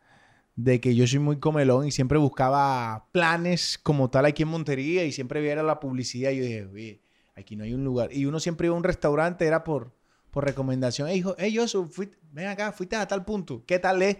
de 0.57 0.81
que 0.81 0.95
yo 0.95 1.07
soy 1.07 1.19
muy 1.19 1.39
comelón 1.39 1.87
y 1.87 1.91
siempre 1.93 2.19
buscaba 2.19 3.09
planes 3.13 3.79
como 3.83 4.11
tal 4.11 4.25
aquí 4.25 4.43
en 4.43 4.49
Montería 4.49 5.05
y 5.05 5.13
siempre 5.13 5.41
viera 5.41 5.63
la 5.63 5.79
publicidad 5.81 6.31
y 6.31 6.39
yo 6.39 6.43
dije, 6.45 6.65
oye, 6.67 7.03
aquí 7.37 7.57
no 7.57 7.65
hay 7.65 7.75
un 7.75 7.85
lugar. 7.85 8.13
Y 8.13 8.25
uno 8.27 8.41
siempre 8.41 8.67
iba 8.67 8.75
a 8.75 8.79
un 8.79 8.85
restaurante, 8.85 9.45
era 9.47 9.63
por, 9.65 9.93
por 10.31 10.45
recomendación. 10.45 11.09
Hey, 11.09 11.19
hijo, 11.19 11.37
hey, 11.39 11.57
fui- 11.91 12.11
ven 12.33 12.47
acá, 12.49 12.73
fuiste 12.73 12.97
a 12.97 13.07
tal 13.07 13.25
punto, 13.25 13.63
¿qué 13.67 13.79
tal 13.79 14.03
es? 14.03 14.19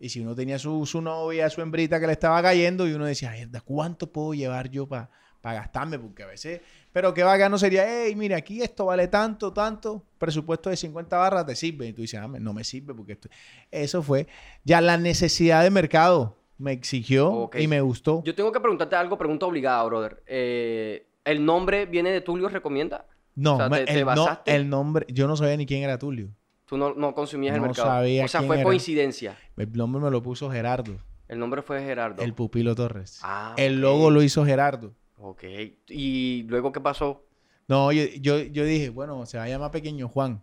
Y 0.00 0.08
si 0.08 0.20
uno 0.20 0.34
tenía 0.34 0.58
su, 0.58 0.84
su 0.86 1.00
novia, 1.00 1.48
su 1.48 1.60
hembrita 1.60 1.98
que 2.00 2.06
le 2.08 2.12
estaba 2.12 2.42
cayendo, 2.42 2.86
y 2.88 2.92
uno 2.94 3.06
decía, 3.06 3.30
"Ay, 3.30 3.46
¿de 3.46 3.60
¿cuánto 3.60 4.10
puedo 4.12 4.34
llevar 4.34 4.68
yo 4.70 4.88
para 4.88 5.08
gastarme? 5.40 5.98
Porque 6.00 6.24
a 6.24 6.26
veces, 6.26 6.60
pero 6.92 7.14
qué 7.14 7.22
bacano 7.22 7.58
sería, 7.58 7.84
hey, 7.86 8.14
mira, 8.16 8.36
aquí 8.36 8.62
esto 8.62 8.86
vale 8.86 9.08
tanto, 9.08 9.52
tanto, 9.52 10.04
presupuesto 10.18 10.70
de 10.70 10.76
50 10.76 11.16
barras 11.16 11.46
te 11.46 11.54
sirve. 11.56 11.88
Y 11.88 11.92
tú 11.92 12.02
dices, 12.02 12.20
ah, 12.20 12.28
no 12.28 12.52
me 12.52 12.64
sirve 12.64 12.94
porque 12.94 13.12
esto... 13.12 13.28
Eso 13.70 14.02
fue 14.02 14.26
ya 14.64 14.80
la 14.80 14.96
necesidad 14.98 15.62
de 15.62 15.70
mercado. 15.70 16.36
Me 16.58 16.72
exigió 16.72 17.50
y 17.58 17.66
me 17.66 17.80
gustó. 17.80 18.22
Yo 18.24 18.34
tengo 18.34 18.52
que 18.52 18.60
preguntarte 18.60 18.94
algo, 18.94 19.18
pregunta 19.18 19.46
obligada, 19.46 19.82
brother. 19.84 20.22
Eh, 20.26 21.06
¿El 21.24 21.44
nombre 21.44 21.86
viene 21.86 22.10
de 22.10 22.20
Tulio 22.20 22.48
Recomienda? 22.48 23.06
no, 23.34 23.54
o 23.54 23.56
sea, 23.56 23.68
me- 23.70 23.78
¿te- 23.78 23.84
te 23.86 23.92
el, 23.94 24.00
no- 24.00 24.06
basaste? 24.06 24.54
el 24.54 24.68
nombre, 24.68 25.06
yo 25.08 25.26
no 25.26 25.36
sabía 25.36 25.56
ni 25.56 25.64
quién 25.66 25.82
era 25.82 25.98
Tulio. 25.98 26.28
Tú 26.66 26.76
no, 26.76 26.94
no 26.94 27.14
consumías 27.14 27.54
el 27.54 27.60
No 27.62 27.66
mercado. 27.68 27.88
sabía 27.88 28.24
o 28.24 28.28
sea, 28.28 28.40
quién 28.40 28.48
fue 28.48 28.56
era. 28.56 28.64
coincidencia. 28.64 29.36
El 29.56 29.72
nombre 29.72 30.00
me 30.02 30.10
lo 30.10 30.22
puso 30.22 30.50
Gerardo, 30.50 30.96
El 31.28 31.38
nombre 31.38 31.62
fue 31.62 31.82
Gerardo. 31.82 32.22
el 32.22 32.34
pupilo 32.34 32.74
Torres. 32.74 33.18
Ah, 33.22 33.54
El 33.56 33.80
logo 33.80 34.10
lo 34.10 34.22
hizo 34.22 34.44
Gerardo. 34.44 34.92
Ok. 35.22 35.44
¿Y 35.88 36.42
luego 36.48 36.72
qué 36.72 36.80
pasó? 36.80 37.24
No, 37.68 37.92
yo, 37.92 38.02
yo, 38.20 38.40
yo 38.40 38.64
dije, 38.64 38.90
bueno, 38.90 39.24
se 39.24 39.38
va 39.38 39.44
a 39.44 39.48
llamar 39.48 39.70
Pequeño 39.70 40.08
Juan. 40.08 40.42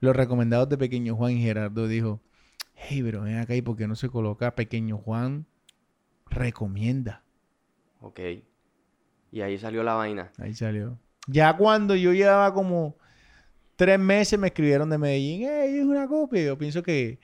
Los 0.00 0.16
recomendados 0.16 0.68
de 0.68 0.76
Pequeño 0.76 1.14
Juan 1.14 1.32
y 1.32 1.42
Gerardo 1.42 1.86
dijo, 1.86 2.20
hey, 2.74 3.00
pero 3.02 3.22
ven 3.22 3.38
acá 3.38 3.54
y 3.54 3.62
por 3.62 3.76
qué 3.76 3.86
no 3.86 3.94
se 3.94 4.08
coloca 4.08 4.56
Pequeño 4.56 4.98
Juan 4.98 5.46
recomienda. 6.26 7.22
Ok. 8.00 8.20
Y 9.30 9.40
ahí 9.40 9.56
salió 9.56 9.84
la 9.84 9.94
vaina. 9.94 10.32
Ahí 10.38 10.52
salió. 10.52 10.98
Ya 11.28 11.56
cuando 11.56 11.94
yo 11.94 12.12
llevaba 12.12 12.52
como 12.52 12.96
tres 13.76 14.00
meses 14.00 14.36
me 14.36 14.48
escribieron 14.48 14.90
de 14.90 14.98
Medellín, 14.98 15.46
hey, 15.48 15.78
es 15.78 15.84
una 15.84 16.08
copia. 16.08 16.42
Yo 16.42 16.58
pienso 16.58 16.82
que, 16.82 17.20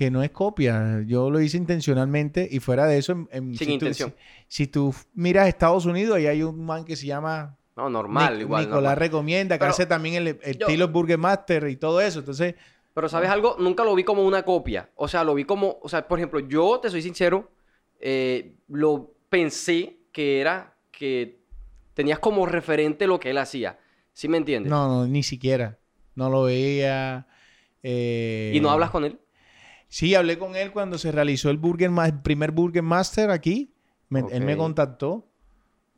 que 0.00 0.10
no 0.10 0.22
es 0.22 0.30
copia. 0.30 1.02
Yo 1.06 1.28
lo 1.30 1.42
hice 1.42 1.58
intencionalmente 1.58 2.48
y 2.50 2.58
fuera 2.58 2.86
de 2.86 2.96
eso, 2.96 3.12
en- 3.12 3.28
en- 3.32 3.54
Sin 3.54 3.66
si, 3.66 3.72
intención. 3.74 4.10
Tú, 4.12 4.16
si, 4.48 4.64
si 4.64 4.66
tú 4.66 4.94
miras 5.12 5.46
Estados 5.46 5.84
Unidos, 5.84 6.16
ahí 6.16 6.26
hay 6.26 6.42
un 6.42 6.64
man 6.64 6.86
que 6.86 6.96
se 6.96 7.04
llama 7.04 7.58
No, 7.76 7.90
normal, 7.90 8.36
Nic- 8.38 8.40
igual. 8.40 8.62
Nicolás 8.62 8.82
normal. 8.82 8.96
Recomienda, 8.96 9.56
que 9.56 9.58
Pero 9.60 9.70
hace 9.72 9.84
también 9.84 10.14
el, 10.14 10.28
el 10.28 10.56
yo- 10.58 10.66
estilo 10.66 10.88
Burger 10.88 11.18
Master 11.18 11.68
y 11.68 11.76
todo 11.76 12.00
eso. 12.00 12.20
Entonces, 12.20 12.54
Pero 12.94 13.10
¿sabes 13.10 13.28
algo? 13.28 13.56
Nunca 13.58 13.84
lo 13.84 13.94
vi 13.94 14.02
como 14.02 14.24
una 14.24 14.42
copia. 14.42 14.88
O 14.96 15.06
sea, 15.06 15.22
lo 15.22 15.34
vi 15.34 15.44
como... 15.44 15.78
O 15.82 15.88
sea, 15.90 16.08
por 16.08 16.18
ejemplo, 16.18 16.40
yo, 16.40 16.80
te 16.80 16.88
soy 16.88 17.02
sincero, 17.02 17.50
eh, 18.00 18.54
lo 18.68 19.12
pensé 19.28 19.98
que 20.12 20.40
era 20.40 20.76
que 20.90 21.40
tenías 21.92 22.18
como 22.20 22.46
referente 22.46 23.06
lo 23.06 23.20
que 23.20 23.28
él 23.30 23.36
hacía. 23.38 23.78
¿Sí 24.14 24.28
me 24.28 24.38
entiendes? 24.38 24.70
no, 24.70 24.88
no, 24.88 25.06
ni 25.06 25.22
siquiera. 25.22 25.76
No 26.14 26.30
lo 26.30 26.44
veía. 26.44 27.26
eh, 27.82 28.52
¿Y 28.54 28.60
no 28.60 28.70
hablas 28.70 28.88
con 28.90 29.04
él? 29.04 29.18
Sí, 29.90 30.14
hablé 30.14 30.38
con 30.38 30.54
él 30.56 30.70
cuando 30.70 30.96
se 30.98 31.10
realizó 31.12 31.50
el, 31.50 31.58
Burger 31.58 31.90
el 32.06 32.20
primer 32.22 32.52
Burger 32.52 32.82
Master 32.82 33.30
aquí. 33.30 33.74
Me- 34.08 34.24
Él 34.32 34.44
me 34.44 34.56
contactó 34.56 35.26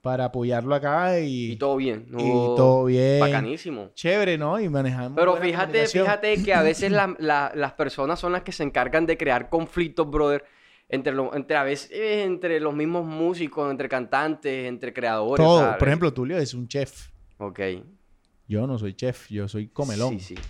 para 0.00 0.25
apoyarlo 0.25 0.75
acá 0.75 1.20
y, 1.20 1.52
Y 1.52 1.56
todo 1.56 1.76
bien. 1.76 2.06
y 2.08 2.12
No, 2.12 2.54
todo 2.56 2.84
bien. 2.87 3.20
Bacanísimo. 3.20 3.90
Chévere, 3.94 4.37
¿no? 4.38 4.58
Y 4.58 4.68
manejamos. 4.68 5.12
Pero 5.14 5.37
fíjate, 5.37 5.87
fíjate 5.87 6.42
que 6.42 6.52
a 6.54 6.62
veces 6.62 6.90
la- 6.90 7.14
la- 7.18 7.52
las 7.54 7.75
personas 7.75 8.18
son 8.18 8.32
las 8.32 8.42
que 8.42 8.50
se 8.50 8.62
encargan 8.64 9.06
de 9.06 9.16
crear 9.16 9.49
conflictos, 9.49 10.11
brother. 10.11 10.42
Entre, 10.88 11.12
lo- 11.12 11.34
entre 11.34 11.56
a 11.56 11.62
veces 11.62 11.90
eh, 11.92 12.22
entre 12.25 12.61
los 12.61 12.75
mismos 12.75 13.06
músicos, 13.06 13.70
entre 13.70 13.88
cantantes, 13.88 14.68
entre 14.68 14.92
creadores. 14.92 15.44
Todo. 15.44 15.61
¿sabes? 15.61 15.76
Por 15.76 15.88
ejemplo, 15.88 16.12
Tulio 16.12 16.37
es 16.38 16.52
un 16.54 16.66
chef. 16.66 17.08
Ok. 17.38 17.61
Yo 18.49 18.66
no 18.66 18.78
soy 18.78 18.94
chef, 18.94 19.28
yo 19.30 19.49
soy 19.49 19.68
comelón. 19.68 20.18
Sí, 20.18 20.34
sí. 20.34 20.42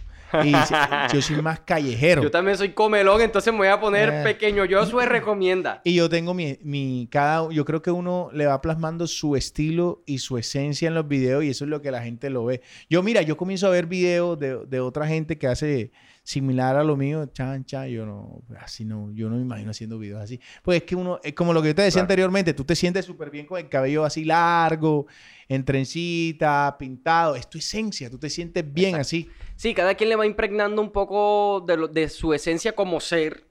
Y 0.45 0.53
yo 1.15 1.23
soy 1.23 1.43
más 1.43 1.61
callejero. 1.61 2.23
Yo 2.23 2.31
también 2.31 2.57
soy 2.57 2.71
comelón, 2.73 3.21
entonces 3.21 3.53
me 3.53 3.59
voy 3.59 3.69
a 3.69 3.81
poner 3.81 4.09
Eh. 4.11 4.23
pequeño. 4.25 4.65
Yo 4.65 4.85
soy 4.87 5.07
recomienda. 5.07 5.81
Y 5.85 5.95
yo 5.95 6.09
tengo 6.09 6.35
mi, 6.35 6.59
mi, 6.63 7.09
cada, 7.11 7.51
yo 7.53 7.65
creo 7.65 7.83
que 7.83 7.91
uno 7.91 8.31
le 8.33 8.47
va 8.47 8.61
plasmando 8.61 9.07
su 9.07 9.37
estilo 9.37 10.03
y 10.07 10.19
su 10.19 10.39
esencia 10.39 10.89
en 10.89 10.95
los 10.95 11.07
videos 11.09 11.45
y 11.45 11.51
eso 11.51 11.65
es 11.65 11.71
lo 11.71 11.83
que 11.83 11.91
la 11.91 12.03
gente 12.03 12.31
lo 12.31 12.45
ve. 12.45 12.63
Yo, 12.89 13.03
mira, 13.03 13.23
yo 13.23 13.37
comienzo 13.37 13.67
a 13.67 13.71
ver 13.71 13.87
videos 13.87 14.39
de, 14.39 14.65
de 14.67 14.81
otra 14.81 15.07
gente 15.07 15.39
que 15.39 15.47
hace 15.47 15.93
similar 16.25 16.77
a 16.77 16.85
lo 16.85 16.97
mío, 16.97 17.27
chan, 17.27 17.65
chan, 17.65 17.89
yo 17.89 18.07
no, 18.07 18.43
así 18.61 18.85
no, 18.85 19.11
yo 19.13 19.29
no 19.29 19.35
me 19.37 19.43
imagino 19.43 19.73
haciendo 19.73 19.99
videos 19.99 20.23
así. 20.23 20.39
Pues 20.63 20.77
es 20.79 20.85
que 20.85 20.95
uno, 20.95 21.19
es 21.25 21.33
como 21.33 21.53
lo 21.53 21.61
que 21.61 21.69
yo 21.69 21.75
te 21.75 21.83
decía 21.83 21.95
Claro. 21.95 22.05
anteriormente, 22.05 22.55
tú 22.55 22.65
te 22.65 22.77
sientes 22.77 23.05
súper 23.05 23.29
bien 23.31 23.45
con 23.45 23.59
el 23.59 23.69
cabello 23.69 24.05
así 24.05 24.25
largo, 24.25 25.07
en 25.55 25.65
trencita, 25.65 26.77
pintado, 26.79 27.37
es 27.37 27.49
tu 27.49 27.59
esencia, 27.59 28.09
tú 28.11 28.19
te 28.19 28.31
sientes 28.31 28.65
bien 28.73 28.91
Exacto. 28.97 29.03
así. 29.03 29.31
Sí, 29.57 29.75
cada 29.75 29.95
quien 29.95 30.09
le 30.09 30.17
va 30.17 30.27
impregnando 30.27 30.81
un 30.83 30.91
poco 30.91 31.63
de, 31.67 31.77
lo- 31.77 31.89
de 31.89 32.09
su 32.09 32.33
esencia 32.35 32.73
como 32.75 33.01
ser 33.01 33.45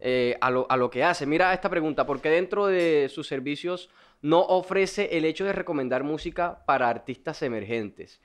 eh, 0.00 0.36
a, 0.40 0.50
lo, 0.50 0.66
a 0.70 0.76
lo 0.76 0.90
que 0.90 1.04
hace. 1.04 1.26
Mira 1.26 1.52
esta 1.52 1.68
pregunta, 1.70 2.06
¿por 2.06 2.20
qué 2.20 2.30
dentro 2.30 2.66
de 2.66 3.08
sus 3.12 3.28
servicios 3.28 3.88
no 4.20 4.40
ofrece 4.40 5.16
el 5.16 5.24
hecho 5.24 5.44
de 5.44 5.52
recomendar 5.52 6.04
música 6.04 6.64
para 6.66 6.88
artistas 6.88 7.42
emergentes? 7.42 8.20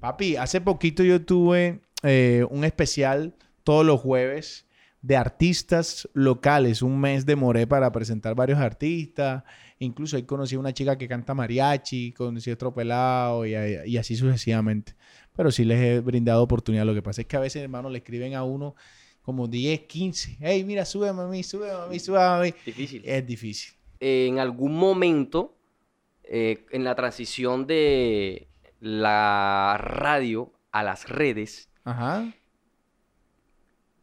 Papi, 0.00 0.36
hace 0.36 0.60
poquito 0.60 1.02
yo 1.02 1.24
tuve 1.24 1.80
eh, 2.02 2.44
un 2.50 2.64
especial 2.64 3.34
todos 3.64 3.84
los 3.84 4.00
jueves 4.00 4.66
de 5.02 5.16
artistas 5.16 6.08
locales. 6.12 6.82
Un 6.82 7.00
mes 7.00 7.26
demoré 7.26 7.66
para 7.66 7.90
presentar 7.92 8.34
varios 8.34 8.58
artistas. 8.58 9.44
Incluso 9.78 10.16
ahí 10.16 10.22
conocí 10.22 10.54
a 10.54 10.58
una 10.58 10.72
chica 10.72 10.96
que 10.96 11.06
canta 11.06 11.34
mariachi, 11.34 12.12
conocí 12.12 12.50
a 12.50 12.54
otro 12.54 12.72
pelado 12.72 13.44
y, 13.44 13.96
así 13.96 14.16
sucesivamente. 14.16 14.94
Pero 15.34 15.50
sí 15.50 15.64
les 15.64 15.78
he 15.80 16.00
brindado 16.00 16.42
oportunidad. 16.42 16.86
Lo 16.86 16.94
que 16.94 17.02
pasa 17.02 17.20
es 17.20 17.26
que 17.26 17.36
a 17.36 17.40
veces, 17.40 17.62
hermano, 17.62 17.90
le 17.90 17.98
escriben 17.98 18.34
a 18.34 18.42
uno 18.42 18.74
como 19.20 19.48
10, 19.48 19.80
15. 19.80 20.38
Hey, 20.40 20.64
mira, 20.64 20.84
sube 20.86 21.08
a 21.08 21.12
mí, 21.12 21.42
sube 21.42 21.70
a 21.70 21.86
mí, 21.88 21.98
sube 21.98 22.22
a 22.22 22.40
mí. 22.40 22.54
Difícil. 22.64 23.02
Es 23.04 23.26
difícil. 23.26 23.74
en 24.00 24.38
algún 24.38 24.76
momento, 24.76 25.56
eh, 26.22 26.64
en 26.70 26.84
la 26.84 26.94
transición 26.94 27.66
de 27.66 28.48
la 28.80 29.76
radio 29.78 30.52
a 30.70 30.82
las 30.82 31.08
redes, 31.08 31.70
Ajá. 31.84 32.32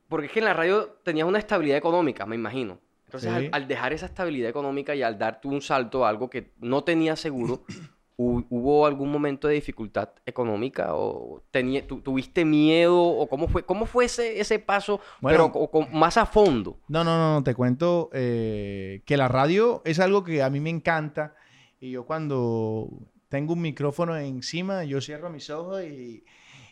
porque 0.09 0.27
es 0.27 0.31
que 0.31 0.39
en 0.39 0.45
la 0.45 0.53
radio 0.53 0.99
tenías 1.03 1.27
una 1.27 1.39
estabilidad 1.39 1.77
económica, 1.77 2.25
me 2.25 2.35
imagino. 2.35 2.79
Entonces, 3.13 3.29
Sí. 3.29 3.35
al, 3.35 3.49
al 3.63 3.67
dejar 3.67 3.93
esa 3.93 4.07
estabilidad 4.07 4.49
económica 4.49 4.95
y 4.95 5.03
al 5.03 5.17
darte 5.19 5.47
un 5.47 5.61
salto 5.61 6.05
a 6.05 6.09
algo 6.09 6.29
que 6.29 6.51
no 6.59 6.83
tenías 6.83 7.19
seguro, 7.19 7.63
hu- 8.17 8.45
¿hubo 8.49 8.85
algún 8.87 9.11
momento 9.11 9.47
de 9.47 9.53
dificultad 9.55 10.09
económica? 10.25 10.95
¿O 10.95 11.43
tu- 11.87 12.01
tuviste 12.01 12.43
miedo? 12.43 12.99
¿O 12.99 13.27
cómo 13.27 13.47
fue, 13.47 13.63
cómo 13.63 13.85
fue 13.85 14.05
ese, 14.05 14.39
ese 14.39 14.57
paso, 14.57 14.99
Bueno. 15.21 15.37
pero 15.37 15.51
co- 15.51 15.69
con- 15.69 15.93
más 15.97 16.17
a 16.17 16.25
fondo? 16.25 16.79
No, 16.87 17.03
no, 17.03 17.17
no, 17.17 17.33
no, 17.35 17.43
te 17.43 17.53
cuento 17.53 18.09
eh, 18.13 19.01
que 19.05 19.15
la 19.17 19.27
radio 19.27 19.81
es 19.85 19.99
algo 19.99 20.23
que 20.23 20.41
a 20.41 20.49
mí 20.49 20.59
me 20.59 20.69
encanta 20.71 21.35
y 21.79 21.91
yo 21.91 22.05
cuando 22.05 22.89
tengo 23.29 23.53
un 23.53 23.61
micrófono 23.61 24.15
encima, 24.17 24.83
yo 24.85 25.01
cierro 25.01 25.29
mis 25.29 25.49
ojos 25.49 25.83
y, 25.83 26.23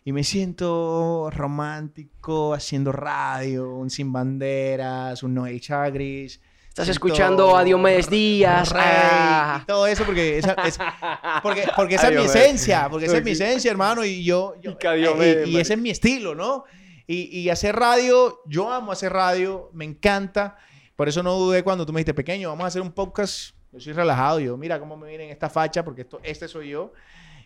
y 0.04 0.12
me 0.14 0.24
siento 0.24 1.30
romántico 1.32 2.54
haciendo 2.54 2.92
radio, 2.92 3.70
un 3.76 3.90
Sin 3.90 4.12
Banderas, 4.12 5.22
un 5.24 5.36
Noel 5.36 5.62
Chagris. 5.62 6.42
Estás 6.70 6.88
escuchando 6.88 7.56
a 7.58 7.64
Diomedes 7.64 8.10
Díaz. 8.10 8.72
Rey 8.72 8.82
ah. 8.84 9.60
y 9.62 9.66
todo 9.66 9.86
eso 9.88 10.06
porque 10.06 10.38
esa, 10.38 10.54
es, 10.54 10.80
porque, 11.44 11.68
porque 11.76 11.96
esa 11.96 12.10
es 12.10 12.18
mi 12.18 12.26
esencia, 12.26 12.88
porque 12.90 13.06
esa 13.08 13.18
es 13.18 13.24
mi 13.24 13.32
esencia, 13.32 13.70
hermano, 13.70 14.06
y 14.06 14.24
yo... 14.24 14.56
yo- 14.62 14.78
Y 14.96 14.98
Diomedes, 15.02 15.48
y- 15.48 15.52
y 15.52 15.58
ese 15.60 15.74
es 15.74 15.80
mi 15.80 15.90
estilo, 15.90 16.34
¿no? 16.34 16.64
Y, 17.06 17.40
y 17.40 17.50
hacer 17.50 17.76
radio, 17.76 18.40
yo 18.46 18.72
amo 18.72 18.92
hacer 18.94 19.12
radio, 19.12 19.70
me 19.74 19.84
encanta. 19.84 20.56
Por 20.96 21.10
eso 21.10 21.22
no 21.22 21.34
dudé 21.36 21.62
cuando 21.62 21.86
tú 21.86 21.92
me 21.92 22.00
dijiste, 22.00 22.14
pequeño, 22.14 22.50
vamos 22.50 22.64
a 22.64 22.68
hacer 22.68 22.82
un 22.82 22.92
podcast. 22.92 23.54
Yo 23.74 23.80
soy 23.80 23.94
relajado, 23.94 24.40
yo, 24.40 24.56
mira 24.56 24.80
cómo 24.80 24.96
me 24.96 25.10
viene 25.10 25.26
en 25.26 25.32
esta 25.32 25.50
facha, 25.50 25.84
porque 25.84 26.02
esto, 26.02 26.20
este 26.24 26.48
soy 26.48 26.70
yo. 26.70 26.94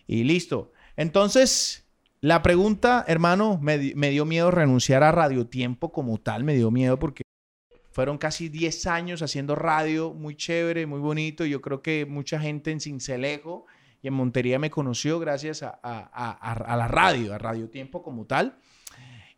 Y 0.06 0.22
listo. 0.22 0.72
Entonces, 0.94 1.85
la 2.20 2.42
pregunta, 2.42 3.04
hermano, 3.06 3.58
me, 3.62 3.78
di- 3.78 3.94
me 3.94 4.10
dio 4.10 4.24
miedo 4.24 4.50
renunciar 4.50 5.02
a 5.02 5.12
Radio 5.12 5.46
Tiempo 5.46 5.92
como 5.92 6.18
tal, 6.18 6.44
me 6.44 6.54
dio 6.54 6.70
miedo 6.70 6.98
porque 6.98 7.22
fueron 7.92 8.18
casi 8.18 8.48
10 8.48 8.86
años 8.86 9.22
haciendo 9.22 9.54
radio, 9.54 10.12
muy 10.12 10.36
chévere, 10.36 10.86
muy 10.86 11.00
bonito. 11.00 11.44
Yo 11.46 11.60
creo 11.60 11.80
que 11.82 12.04
mucha 12.06 12.38
gente 12.40 12.70
en 12.70 12.80
Cincelejo 12.80 13.66
y 14.02 14.08
en 14.08 14.14
Montería 14.14 14.58
me 14.58 14.70
conoció 14.70 15.18
gracias 15.18 15.62
a, 15.62 15.78
a- 15.82 16.10
a- 16.12 16.52
a- 16.52 16.52
a 16.52 16.76
la 16.76 16.88
radio, 16.88 17.32
a 17.34 17.38
Radio 17.38 17.68
Tiempo 17.70 18.02
como 18.02 18.26
tal. 18.26 18.58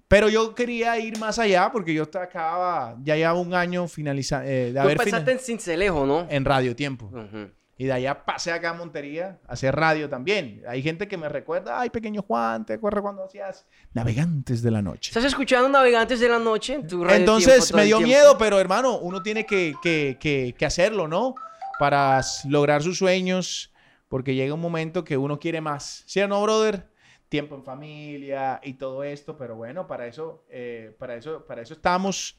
Pero 0.09 0.31
yo 0.31 0.55
quería 0.55 0.99
ir 0.99 1.19
más 1.19 1.39
allá 1.39 1.71
porque 1.71 1.93
yo 1.93 2.05
estaba- 2.05 2.25
acababa, 2.25 2.97
ya 3.03 3.15
llevaba 3.15 3.39
un 3.39 3.53
año 3.55 3.87
finalizando, 3.89 4.49
de 4.49 4.73
Tú 4.73 4.79
haber 4.81 4.99
fina- 5.03 5.25
en 5.31 5.39
Cincelejo, 5.39 6.07
¿no? 6.07 6.27
en 6.31 6.45
Radio 6.47 6.75
Tiempo. 6.75 7.07
Ujú. 7.07 7.51
Y 7.81 7.85
de 7.85 7.93
allá 7.93 8.25
pasé 8.25 8.51
acá 8.51 8.71
a 8.71 8.75
Montería 8.75 9.39
a 9.47 9.53
hacer 9.53 9.73
radio 9.75 10.09
también. 10.09 10.63
Hay 10.67 10.83
gente 10.83 11.07
que 11.07 11.17
me 11.17 11.29
recuerda, 11.29 11.81
ay, 11.81 11.91
pequeño 11.91 12.23
Juan, 12.23 12.67
¿te 12.67 12.73
acuerdas 12.73 13.03
cuando 13.03 13.23
hacías 13.25 13.67
Navegantes 13.95 14.63
de 14.63 14.73
la 14.73 14.83
Noche? 14.83 15.11
¿Estás 15.11 15.25
escuchando 15.25 15.69
Navegantes 15.69 16.19
de 16.19 16.29
la 16.29 16.41
Noche? 16.41 16.75
en 16.75 16.89
tu 16.89 17.05
radio 17.05 17.17
Entonces 17.17 17.67
tiempo 17.67 17.77
me 17.77 17.85
dio 17.85 18.01
miedo, 18.01 18.37
pero 18.37 18.59
hermano, 18.59 18.99
uno 18.99 19.23
tiene 19.23 19.47
que, 19.47 19.75
que- 19.81 20.17
que- 20.19 20.57
que 20.59 20.67
hacerlo, 20.67 21.07
¿no? 21.07 21.37
Para 21.79 22.21
lograr 22.49 22.83
sus 22.83 22.99
sueños, 22.99 23.73
porque 24.09 24.35
llega 24.35 24.55
un 24.55 24.61
momento 24.61 25.05
que 25.05 25.17
uno 25.17 25.39
quiere 25.39 25.61
más. 25.61 26.03
¿Sí 26.07 26.19
o 26.21 26.27
no, 26.27 26.43
brother? 26.43 26.89
Tiempo 27.29 27.55
en 27.55 27.63
familia 27.63 28.59
y 28.65 28.75
todo 28.75 29.05
esto, 29.05 29.37
pero 29.37 29.55
bueno, 29.55 29.87
para 29.87 30.09
eso, 30.09 30.45
eh, 30.51 30.97
para 30.99 31.15
eso, 31.15 31.47
para 31.47 31.63
eso 31.63 31.75
estamos. 31.75 32.37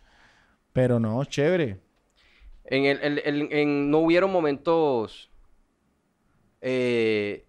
Pero 0.74 1.00
no, 1.00 1.24
chévere. 1.24 1.80
En 2.66 2.86
el, 2.86 3.00
el- 3.02 3.20
el- 3.24 3.54
en- 3.54 3.90
no 3.90 4.00
hubieron 4.00 4.32
momentos, 4.32 5.29
eh, 6.62 7.46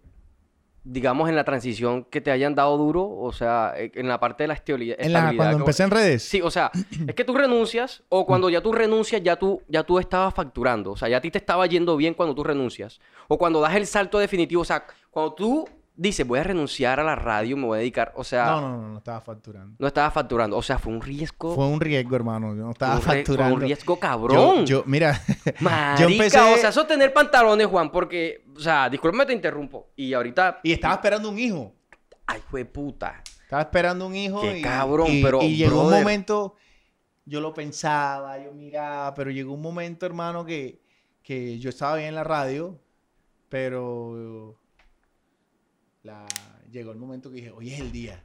digamos, 0.83 1.29
en 1.29 1.35
la 1.35 1.43
transición 1.43 2.05
que 2.05 2.21
te 2.21 2.31
hayan 2.31 2.55
dado 2.55 2.75
duro, 2.77 3.07
o 3.07 3.31
sea, 3.31 3.73
eh, 3.77 3.91
en 3.93 4.07
la 4.07 4.19
parte 4.19 4.43
de 4.43 4.47
la 4.47 4.53
estabilidad. 4.55 4.97
En 4.99 5.13
la, 5.13 5.25
cuando 5.35 5.43
como- 5.43 5.57
empecé 5.59 5.83
en 5.83 5.91
redes. 5.91 6.23
Sí, 6.23 6.41
o 6.41 6.49
sea, 6.49 6.71
es 7.07 7.13
que 7.13 7.23
tú 7.23 7.35
renuncias, 7.35 8.03
o 8.09 8.25
cuando 8.25 8.49
ya 8.49 8.61
tú 8.61 8.71
renuncias, 8.71 9.21
ya 9.23 9.35
tú, 9.35 9.61
ya 9.67 9.83
tú 9.83 9.99
estabas 9.99 10.33
facturando, 10.33 10.91
o 10.91 10.97
sea, 10.97 11.07
ya 11.07 11.17
a 11.17 11.21
ti 11.21 11.29
te 11.29 11.37
estaba 11.37 11.67
yendo 11.67 11.95
bien 11.97 12.13
cuando 12.15 12.33
tú 12.33 12.43
renuncias, 12.43 12.99
o 13.27 13.37
cuando 13.37 13.61
das 13.61 13.75
el 13.75 13.85
salto 13.85 14.17
definitivo, 14.17 14.63
o 14.63 14.65
sea, 14.65 14.83
cuando 15.11 15.33
tú 15.33 15.69
dices, 15.95 16.25
voy 16.25 16.39
a 16.39 16.43
renunciar 16.43 16.99
a 16.99 17.03
la 17.03 17.15
radio, 17.15 17.55
me 17.57 17.65
voy 17.65 17.75
a 17.77 17.79
dedicar, 17.79 18.11
o 18.15 18.23
sea, 18.23 18.45
No, 18.47 18.61
no, 18.61 18.77
no, 18.81 18.87
no 18.89 18.97
estaba 18.97 19.21
facturando. 19.21 19.75
no 19.77 19.87
estaba 19.87 20.09
facturando, 20.09 20.57
o 20.57 20.61
sea, 20.61 20.79
fue 20.79 20.93
un 20.93 21.01
riesgo, 21.01 21.53
Fue 21.53 21.67
un 21.67 21.79
riesgo, 21.79 22.15
hermano. 22.15 22.55
Yo 22.55 22.63
no 22.63 22.71
estaba 22.71 22.93
un, 22.95 22.99
re- 23.01 23.05
fue 23.05 23.15
facturando. 23.17 23.55
un 23.55 23.61
riesgo 23.61 23.99
cabrón. 23.99 24.65
Yo, 24.65 24.83
mira, 24.87 25.21
Marica, 25.59 25.95
yo 26.01 26.07
empecé- 26.09 26.39
o 26.53 26.57
sea, 26.57 26.69
eso 26.69 26.85
tener 26.87 27.13
pantalones, 27.13 27.67
Juan, 27.67 27.91
porque, 27.91 28.43
o 28.55 28.59
sea, 28.59 28.89
discúlpame 28.89 29.25
te 29.25 29.33
interrumpo, 29.33 29.89
y 29.95 30.13
ahorita, 30.13 30.59
y 30.63 30.71
estaba 30.71 30.95
esperando 30.95 31.29
un 31.29 31.37
hijo. 31.37 31.73
ay, 32.25 32.41
fue 32.49 32.65
puta. 32.65 33.21
Estaba 33.43 33.61
esperando 33.63 34.07
un 34.07 34.15
hijo. 34.15 34.41
Qué 34.41 34.59
y, 34.59 34.61
cabrón, 34.61 35.07
y- 35.09 35.21
pero, 35.21 35.41
Y 35.41 35.57
llegó 35.57 35.83
un 35.83 35.91
momento, 35.91 36.55
yo 37.25 37.41
lo 37.41 37.53
pensaba, 37.53 38.37
yo 38.41 38.53
miraba, 38.53 39.13
pero 39.13 39.29
llegó 39.29 39.53
un 39.53 39.61
momento, 39.61 40.05
hermano, 40.05 40.45
que, 40.45 40.81
que 41.21 41.59
yo 41.59 41.69
estaba 41.69 41.97
bien 41.97 42.07
en 42.09 42.15
la 42.15 42.23
radio, 42.23 42.79
pero 43.49 44.55
la- 46.03 46.25
llegó 46.71 46.91
el 46.91 46.97
momento 46.97 47.29
que 47.29 47.37
dije, 47.37 47.51
hoy 47.51 47.73
es 47.73 47.79
el 47.79 47.91
día. 47.91 48.23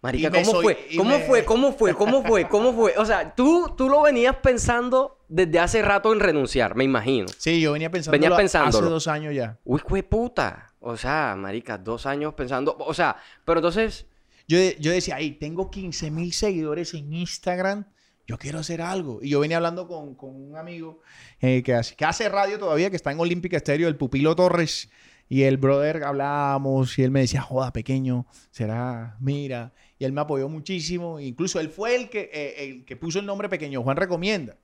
Marica, 0.00 0.30
¿cómo 0.30 0.44
soy- 0.50 0.62
fue? 0.64 0.88
¿Cómo 0.96 1.10
me- 1.10 1.24
fue? 1.24 1.44
¿Cómo 1.44 1.72
fue? 1.72 1.94
¿Cómo 1.94 2.22
fue? 2.24 2.48
¿Cómo 2.48 2.72
fue? 2.72 2.94
O 2.96 3.04
sea, 3.04 3.34
tú, 3.34 3.74
tú 3.76 3.88
lo 3.90 4.02
venías 4.02 4.36
pensando 4.36 5.18
desde 5.28 5.58
hace 5.58 5.82
rato 5.82 6.12
en 6.12 6.20
renunciar, 6.20 6.74
me 6.74 6.84
imagino. 6.84 7.26
Sí, 7.38 7.60
yo 7.60 7.72
venía 7.72 7.90
pensando 7.90 8.12
Venías 8.12 8.32
hace 8.32 8.40
pensándolo. 8.40 8.88
dos 8.90 9.06
años 9.08 9.34
ya. 9.34 9.58
Uy, 9.64 9.80
fue 9.86 10.02
puta. 10.02 10.72
O 10.80 10.96
sea, 10.96 11.34
marica, 11.36 11.76
dos 11.78 12.06
años 12.06 12.32
pensando. 12.34 12.76
O 12.78 12.94
sea, 12.94 13.16
pero 13.44 13.58
entonces, 13.60 14.06
Yo, 14.46 14.58
yo 14.78 14.92
decía, 14.92 15.16
ay, 15.16 15.30
tengo 15.32 15.70
15 15.70 16.10
mil 16.10 16.30
seguidores 16.34 16.92
en 16.92 17.10
Instagram, 17.14 17.86
yo 18.26 18.36
quiero 18.36 18.58
hacer 18.58 18.82
algo. 18.82 19.20
Y 19.22 19.30
yo 19.30 19.40
venía 19.40 19.56
hablando 19.56 19.88
con, 19.88 20.14
con 20.14 20.34
un 20.36 20.56
amigo 20.58 21.00
eh, 21.40 21.62
que, 21.62 21.72
hace, 21.74 21.94
que 21.96 22.04
hace 22.04 22.28
radio 22.28 22.58
todavía, 22.58 22.90
que 22.90 22.96
está 22.96 23.10
en 23.10 23.20
Olímpica 23.20 23.56
Estéreo, 23.56 23.88
el 23.88 23.96
Pupilo 23.96 24.36
Torres. 24.36 24.90
Y 25.28 25.42
el 25.42 25.56
brother 25.56 26.04
hablábamos 26.04 26.98
y 26.98 27.02
él 27.02 27.10
me 27.10 27.20
decía, 27.20 27.40
joda, 27.40 27.72
pequeño, 27.72 28.26
será, 28.50 29.16
mira. 29.20 29.72
Y 29.98 30.04
él 30.04 30.12
me 30.12 30.20
apoyó 30.20 30.48
muchísimo. 30.48 31.18
Incluso 31.18 31.60
él 31.60 31.70
fue 31.70 31.96
el 31.96 32.10
que, 32.10 32.30
eh, 32.32 32.64
el 32.64 32.84
que 32.84 32.96
puso 32.96 33.18
el 33.18 33.26
nombre 33.26 33.48
Pequeño 33.48 33.82
Juan 33.82 33.96
Recomienda. 33.96 34.56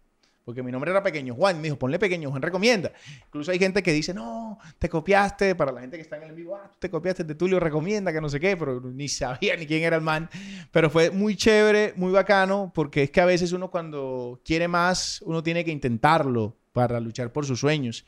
Porque 0.45 0.63
mi 0.63 0.73
nombre 0.73 0.91
era 0.91 1.03
Pequeño 1.03 1.35
Juan. 1.35 1.59
Me 1.59 1.65
dijo, 1.65 1.79
ponle 1.79 1.99
Pequeño 1.99 2.31
Juan 2.31 2.43
Recomienda. 2.43 2.93
Incluso 3.27 3.53
hay 3.53 3.59
gente 3.59 3.83
que 3.83 3.93
dice, 3.93 4.13
no, 4.13 4.59
te 4.79 4.89
copiaste. 4.89 5.55
Para 5.55 5.71
la 5.71 5.81
gente 5.81 5.97
que 5.97 6.03
está 6.03 6.17
en 6.17 6.25
el 6.25 6.33
vivo, 6.33 6.57
ah, 6.57 6.71
te 6.79 6.91
copiaste 6.91 7.25
de 7.25 7.35
Tulio 7.35 7.61
Recomienda, 7.61 8.13
que 8.13 8.21
no 8.21 8.29
sé 8.29 8.41
qué. 8.41 8.57
Pero 8.57 8.81
ni 8.81 9.09
sabía 9.09 9.57
ni 9.59 9.67
quién 9.67 9.83
era 9.83 9.97
el 9.97 10.03
man. 10.03 10.29
Pero 10.73 10.91
fue 10.91 11.11
muy 11.11 11.37
chévere, 11.37 11.95
muy 11.97 12.11
bacano. 12.11 12.73
Porque 12.75 13.05
es 13.05 13.11
que 13.11 13.21
a 13.21 13.27
veces 13.27 13.53
uno 13.53 13.71
cuando 13.71 14.41
quiere 14.45 14.67
más, 14.67 15.23
uno 15.23 15.43
tiene 15.43 15.65
que 15.65 15.71
intentarlo 15.71 16.57
para 16.73 17.01
luchar 17.01 17.33
por 17.33 17.47
sus 17.47 17.61
sueños. 17.61 18.05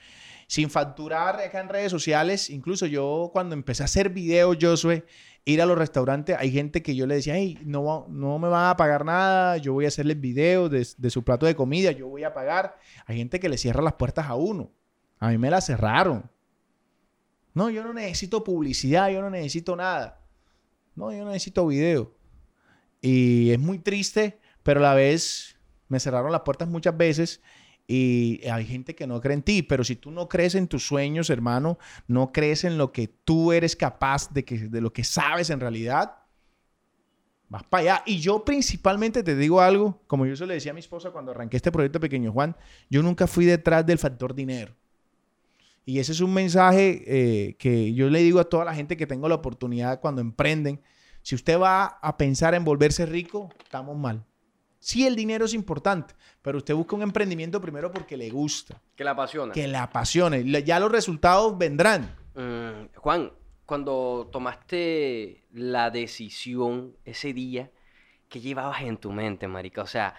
Sin 0.53 0.69
facturar 0.69 1.41
acá 1.41 1.62
en 1.62 1.71
redes 1.71 1.91
sociales. 1.91 2.51
Incluso 2.51 2.85
yo 2.85 3.31
cuando 3.33 3.55
empecé 3.55 3.85
a 3.85 3.87
hacer 3.87 4.11
videos, 4.11 4.59
Josué, 4.61 5.07
ir 5.47 5.62
a 5.62 5.65
los 5.65 5.79
restaurantes, 5.79 6.37
hay 6.38 6.53
gente 6.53 6.83
que 6.83 6.95
yo 6.95 7.07
le 7.07 7.15
decía, 7.15 7.37
hey, 7.37 7.59
no, 7.65 8.05
no 8.11 8.38
me 8.38 8.49
van 8.49 8.69
a 8.69 8.77
pagar 8.77 9.03
nada, 9.07 9.57
yo 9.57 9.73
voy 9.73 9.87
a 9.87 9.88
hacerles 9.88 10.21
videos 10.21 10.71
de, 10.71 11.11
su 11.11 11.25
plato 11.25 11.47
de 11.47 11.57
comida, 11.57 11.91
yo 11.93 12.07
voy 12.07 12.25
a 12.25 12.35
pagar. 12.35 12.79
Hay 13.07 13.17
gente 13.17 13.41
que 13.41 13.49
le 13.49 13.57
cierra 13.57 13.81
las 13.81 13.95
puertas 13.95 14.27
a 14.27 14.35
uno. 14.35 14.71
A 15.21 15.31
mí 15.31 15.38
me 15.38 15.49
las 15.49 15.65
cerraron. 15.65 16.31
No, 17.55 17.71
yo 17.71 17.83
no 17.83 17.95
necesito 17.95 18.45
publicidad, 18.45 19.09
yo 19.09 19.23
no 19.23 19.31
necesito 19.31 19.75
nada. 19.75 20.21
No, 20.95 21.12
yo 21.12 21.25
no 21.25 21.31
necesito 21.31 21.67
video. 21.67 22.15
Y 23.01 23.53
es 23.53 23.59
muy 23.59 23.79
triste, 23.79 24.38
pero 24.62 24.81
a 24.81 24.83
la 24.83 24.95
vez 24.95 25.59
me 25.88 25.99
cerraron 25.99 26.31
las 26.31 26.43
puertas 26.43 26.69
muchas 26.69 26.95
veces 26.95 27.41
y 27.94 28.40
hay 28.48 28.64
gente 28.64 28.94
que 28.94 29.07
no 29.07 29.20
cree 29.20 29.35
en 29.35 29.42
ti, 29.42 29.62
pero 29.62 29.85
si 29.85 29.96
tú 29.96 30.11
no 30.11 30.26
crees 30.26 30.55
en 30.55 30.66
tus 30.66 30.87
sueños, 30.87 31.28
hermano, 31.28 31.78
no 32.07 32.33
crees 32.33 32.64
en 32.64 32.78
lo 32.78 32.90
que 32.90 33.07
tú 33.07 33.52
eres 33.52 33.76
capaz 33.76 34.33
de, 34.33 34.46
que, 34.46 34.61
de 34.61 34.81
lo 34.81 34.94
que 34.94 35.05
sabes 35.05 35.50
en 35.50 35.61
realidad, 35.61 36.16
vas 37.50 37.64
para 37.64 37.83
allá. 37.83 38.02
Y 38.07 38.20
yo 38.20 38.46
principalmente 38.46 39.22
te 39.22 39.37
digo 39.37 39.61
algo, 39.61 40.00
como 40.07 40.24
yo 40.24 40.35
se 40.37 40.46
le 40.46 40.55
decía 40.55 40.70
a 40.70 40.74
mi 40.74 40.81
esposa 40.81 41.11
cuando 41.11 41.33
arranqué 41.33 41.59
este 41.59 41.70
proyecto 41.70 42.00
Pequeño 42.00 42.33
Juan, 42.33 42.57
yo 42.88 43.02
nunca 43.02 43.26
fui 43.26 43.44
detrás 43.44 43.85
del 43.85 43.98
factor 43.98 44.35
dinero. 44.35 44.74
Y 45.85 45.98
ese 45.98 46.12
es 46.12 46.20
un 46.20 46.33
mensaje 46.33 47.02
eh, 47.07 47.57
que 47.59 47.92
yo 47.92 48.09
le 48.09 48.20
digo 48.20 48.40
a 48.40 48.48
toda 48.48 48.64
la 48.64 48.74
gente 48.74 48.96
que 48.96 49.07
tengo 49.07 49.28
la 49.28 49.35
oportunidad 49.35 50.00
cuando 50.00 50.22
emprenden. 50.22 50.81
Si 51.20 51.35
usted 51.35 51.61
va 51.61 51.98
a 52.00 52.16
pensar 52.16 52.55
en 52.55 52.64
volverse 52.64 53.05
rico, 53.05 53.50
estamos 53.62 53.98
mal. 53.98 54.24
Sí, 54.83 55.07
el 55.07 55.14
dinero 55.14 55.45
es 55.45 55.55
importante, 55.55 56.12
pero 56.42 56.59
usted 56.59 56.75
busca 56.75 56.97
un 56.97 57.03
emprendimiento 57.03 57.61
primero 57.61 57.92
porque 57.92 58.16
le 58.16 58.29
gusta, 58.31 58.83
que 58.97 59.05
la 59.05 59.12
apasiona. 59.12 59.53
que 59.53 59.68
le 59.68 59.77
apasione. 59.77 60.42
Ya 60.64 60.81
los 60.81 60.90
resultados 60.90 61.57
vendrán. 61.57 62.16
Mm, 62.35 62.97
Juan, 62.97 63.31
cuando 63.64 64.29
tomaste 64.33 65.45
la 65.53 65.90
decisión 65.90 66.97
ese 67.05 67.33
día, 67.33 67.71
¿qué 68.29 68.40
llevabas 68.40 68.83
en 68.83 68.97
tu 68.97 69.12
mente, 69.12 69.47
marica? 69.47 69.83
O 69.83 69.87
sea, 69.87 70.16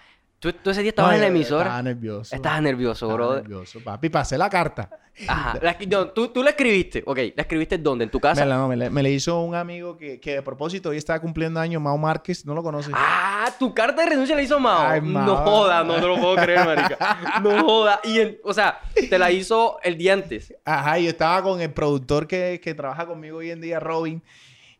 tú, 0.52 0.52
tú 0.62 0.70
ese 0.70 0.82
día 0.82 0.90
estabas 0.90 1.10
No, 1.12 1.14
en 1.16 1.20
la 1.22 1.26
emisora. 1.28 1.62
Estaba 1.64 1.82
nervioso. 1.82 2.34
Estabas 2.36 2.62
nervioso, 2.62 3.10
Estaba 3.10 3.34
nervioso, 3.36 3.80
papi. 3.82 4.08
Pasé 4.10 4.36
la 4.38 4.50
carta. 4.50 4.90
Ajá. 5.28 5.58
La 5.62 5.78
escri- 5.78 5.88
no, 5.88 6.08
tú, 6.08 6.28
tú 6.28 6.42
la 6.42 6.50
escribiste. 6.50 7.02
Ok, 7.06 7.16
¿la 7.36 7.42
escribiste 7.42 7.78
dónde? 7.78 8.02
¿En 8.04 8.10
tu 8.10 8.18
casa? 8.20 8.40
Me 8.42 8.48
la, 8.48 8.56
no, 8.56 8.66
me 8.68 8.74
la- 8.76 8.90
me 8.90 9.00
la 9.02 9.08
hizo 9.08 9.40
un 9.40 9.54
amigo 9.54 9.96
que, 9.96 10.18
que 10.20 10.34
de 10.34 10.42
propósito 10.42 10.88
hoy 10.88 10.96
estaba 10.96 11.20
cumpliendo 11.20 11.60
años, 11.60 11.80
Mao 11.80 11.96
Márquez. 11.96 12.44
¿No 12.44 12.52
lo 12.54 12.62
conoces? 12.64 12.92
Ah, 12.96 13.48
tu 13.58 13.72
carta 13.72 14.02
de 14.02 14.10
renuncia 14.10 14.34
la 14.34 14.42
hizo 14.42 14.58
Mao. 14.60 14.86
Ay, 14.88 15.00
No 15.00 15.36
joda, 15.36 15.84
no, 15.84 15.98
no 15.98 16.08
lo 16.08 16.16
puedo 16.20 16.36
creer, 16.36 16.66
marica. 16.66 17.40
No 17.42 17.62
joda. 17.64 18.00
Y, 18.04 18.38
o 18.42 18.52
sea, 18.52 18.80
te 19.08 19.18
la 19.18 19.30
hizo 19.30 19.78
el 19.84 19.96
día 19.96 20.14
antes. 20.14 20.52
Ajá, 20.64 20.98
yo 20.98 21.10
estaba 21.10 21.42
con 21.42 21.60
el 21.60 21.72
productor 21.72 22.26
que, 22.26 22.60
que 22.62 22.74
trabaja 22.74 23.06
conmigo 23.06 23.38
hoy 23.38 23.50
en 23.50 23.60
día, 23.60 23.78
Robin. 23.80 24.20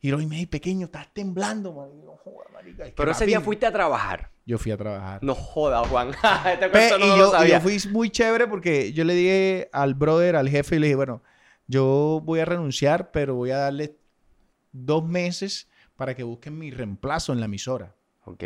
Y 0.05 0.11
Robin 0.11 0.29
me 0.29 0.47
pequeño, 0.47 0.85
estás 0.85 1.09
temblando, 1.15 1.73
man. 1.73 1.89
Y 1.95 2.03
yo, 2.03 2.09
"No 2.09 2.17
joda, 2.19 2.45
marica, 2.53 2.83
es 2.83 2.91
que 2.91 2.95
Pero 2.95 3.11
ese 3.11 3.25
día 3.25 3.41
fuiste 3.41 3.65
a 3.65 3.73
trabajar. 3.73 4.31
Yo 4.45 4.59
fui 4.59 4.71
a 4.71 4.77
trabajar. 4.77 5.25
No 5.25 5.35
joda, 5.35 5.83
Juan. 5.89 6.11
este 6.53 6.69
Pe- 6.69 6.91
no 6.99 7.07
y, 7.07 7.09
lo 7.09 7.17
yo, 7.17 7.29
y 7.29 7.31
sabía. 7.31 7.55
yo 7.55 7.61
fui 7.63 7.79
muy 7.91 8.11
chévere 8.11 8.47
porque 8.47 8.93
yo 8.93 9.03
le 9.05 9.15
dije 9.15 9.71
al 9.73 9.95
brother, 9.95 10.37
al 10.37 10.51
jefe, 10.51 10.77
y 10.77 10.79
le 10.81 10.89
dije, 10.89 10.97
bueno, 10.97 11.23
yo 11.69 12.21
voy 12.23 12.41
a 12.41 12.45
renunciar, 12.45 13.13
pero 13.13 13.35
voy 13.35 13.53
a 13.53 13.57
darle 13.57 13.97
dos 14.73 15.03
meses 15.09 15.71
para 15.97 16.15
que 16.15 16.23
busquen 16.23 16.59
mi 16.59 16.71
reemplazo 16.71 17.33
en 17.33 17.41
la 17.41 17.47
emisora. 17.47 17.95
Ok. 18.27 18.45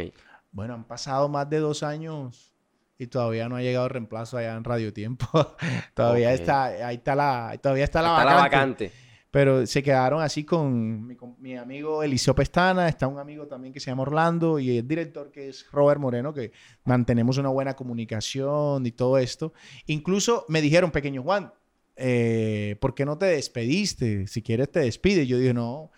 Bueno, 0.52 0.74
han 0.74 0.84
pasado 0.84 1.28
más 1.28 1.50
de 1.50 1.58
dos 1.58 1.82
años 1.82 2.54
y 2.98 3.08
todavía 3.08 3.48
no 3.48 3.56
ha 3.56 3.62
llegado 3.62 3.86
el 3.86 3.90
reemplazo 3.90 4.36
allá 4.36 4.54
en 4.54 4.62
Radio 4.62 4.92
Tiempo. 4.92 5.26
todavía 5.94 6.32
está, 6.32 6.66
ahí 6.66 6.94
está 6.98 7.16
la, 7.16 7.58
todavía 7.60 7.82
está 7.82 8.00
la 8.00 8.12
Está 8.16 8.24
la 8.24 8.34
vacante. 8.36 8.92
Pero 9.30 9.66
se 9.66 9.82
quedaron 9.82 10.22
así 10.22 10.44
con 10.44 11.06
mi, 11.06 11.14
con 11.14 11.36
mi 11.38 11.56
amigo 11.56 12.02
Eliseo 12.02 12.34
Pestana, 12.34 12.88
está 12.88 13.06
un 13.06 13.18
amigo 13.18 13.46
también 13.46 13.74
que 13.74 13.80
se 13.80 13.90
llama 13.90 14.02
Orlando 14.02 14.58
y 14.58 14.78
el 14.78 14.88
director 14.88 15.30
que 15.30 15.50
es 15.50 15.66
Robert 15.70 16.00
Moreno, 16.00 16.32
que 16.32 16.52
mantenemos 16.84 17.36
una 17.36 17.50
buena 17.50 17.76
comunicación 17.76 18.86
y 18.86 18.92
todo 18.92 19.18
esto. 19.18 19.52
Incluso 19.86 20.46
me 20.48 20.62
dijeron, 20.62 20.90
pequeño 20.90 21.22
Juan, 21.22 21.52
eh, 21.96 22.76
¿por 22.80 22.94
qué 22.94 23.04
no 23.04 23.18
te 23.18 23.26
despediste? 23.26 24.26
Si 24.28 24.40
quieres 24.40 24.70
te 24.70 24.80
despides. 24.80 25.28
Yo 25.28 25.36
dije, 25.36 25.52
no, 25.52 25.90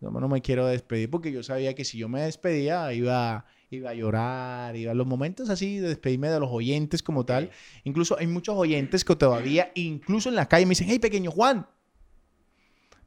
no, 0.00 0.10
no 0.10 0.28
me 0.28 0.40
quiero 0.40 0.66
despedir 0.66 1.10
porque 1.10 1.32
yo 1.32 1.42
sabía 1.42 1.74
que 1.74 1.84
si 1.84 1.98
yo 1.98 2.08
me 2.08 2.22
despedía 2.22 2.92
iba, 2.92 3.44
iba 3.70 3.90
a 3.90 3.94
llorar, 3.94 4.76
iba 4.76 4.92
a 4.92 4.94
los 4.94 5.06
momentos 5.06 5.50
así 5.50 5.78
de 5.78 5.88
despedirme 5.88 6.30
de 6.30 6.40
los 6.40 6.50
oyentes 6.50 7.02
como 7.02 7.26
tal. 7.26 7.50
Incluso 7.84 8.16
hay 8.18 8.28
muchos 8.28 8.56
oyentes 8.56 9.04
que 9.04 9.16
todavía, 9.16 9.72
incluso 9.74 10.28
en 10.28 10.36
la 10.36 10.48
calle, 10.48 10.66
me 10.66 10.70
dicen, 10.70 10.86
hey, 10.88 11.00
pequeño 11.00 11.30
Juan, 11.32 11.66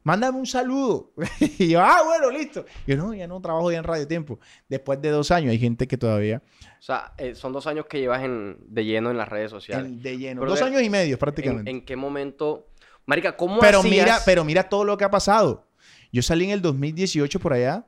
mándame 0.02 0.38
un 0.38 0.46
saludo. 0.46 1.12
y 1.40 1.68
yo, 1.68 1.80
ah, 1.80 2.02
bueno, 2.04 2.30
listo. 2.30 2.64
Yo, 2.86 2.96
no, 2.96 3.14
ya 3.14 3.26
no 3.26 3.40
trabajo 3.40 3.70
ya 3.72 3.78
en 3.78 3.84
Radio 3.84 4.06
Tiempo. 4.08 4.38
Después 4.68 5.00
de 5.02 5.10
dos 5.10 5.30
años 5.30 5.50
hay 5.50 5.58
gente 5.58 5.86
que 5.86 5.96
todavía, 5.96 6.42
O 6.78 6.82
sea, 6.82 7.12
eh, 7.18 7.34
son 7.34 7.52
dos 7.52 7.66
años 7.66 7.86
que 7.86 8.00
llevas 8.00 8.22
en, 8.24 8.56
de 8.68 8.84
lleno 8.84 9.10
en 9.10 9.16
las 9.18 9.28
redes 9.28 9.50
sociales. 9.50 9.86
en- 9.86 10.02
de 10.02 10.18
lleno, 10.18 10.40
Pero 10.40 10.50
dos 10.52 10.60
de- 10.60 10.66
años 10.66 10.82
y 10.82 10.90
medio 10.90 11.14
¿En, 11.14 11.18
prácticamente. 11.18 11.70
en 11.70 11.84
qué 11.84 11.96
momento? 11.96 12.68
Marica, 13.06 13.36
¿cómo 13.36 13.58
pero 13.60 13.80
hacías? 13.80 13.92
mira, 14.04 14.18
pero 14.24 14.44
mira 14.44 14.68
todo 14.68 14.84
lo 14.84 14.96
que 14.96 15.04
ha 15.04 15.10
pasado. 15.10 15.66
Yo 16.12 16.22
salí 16.22 16.44
en 16.44 16.50
el 16.50 16.62
2018 16.62 17.40
por 17.40 17.52
allá. 17.52 17.86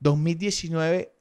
2019 0.00 1.12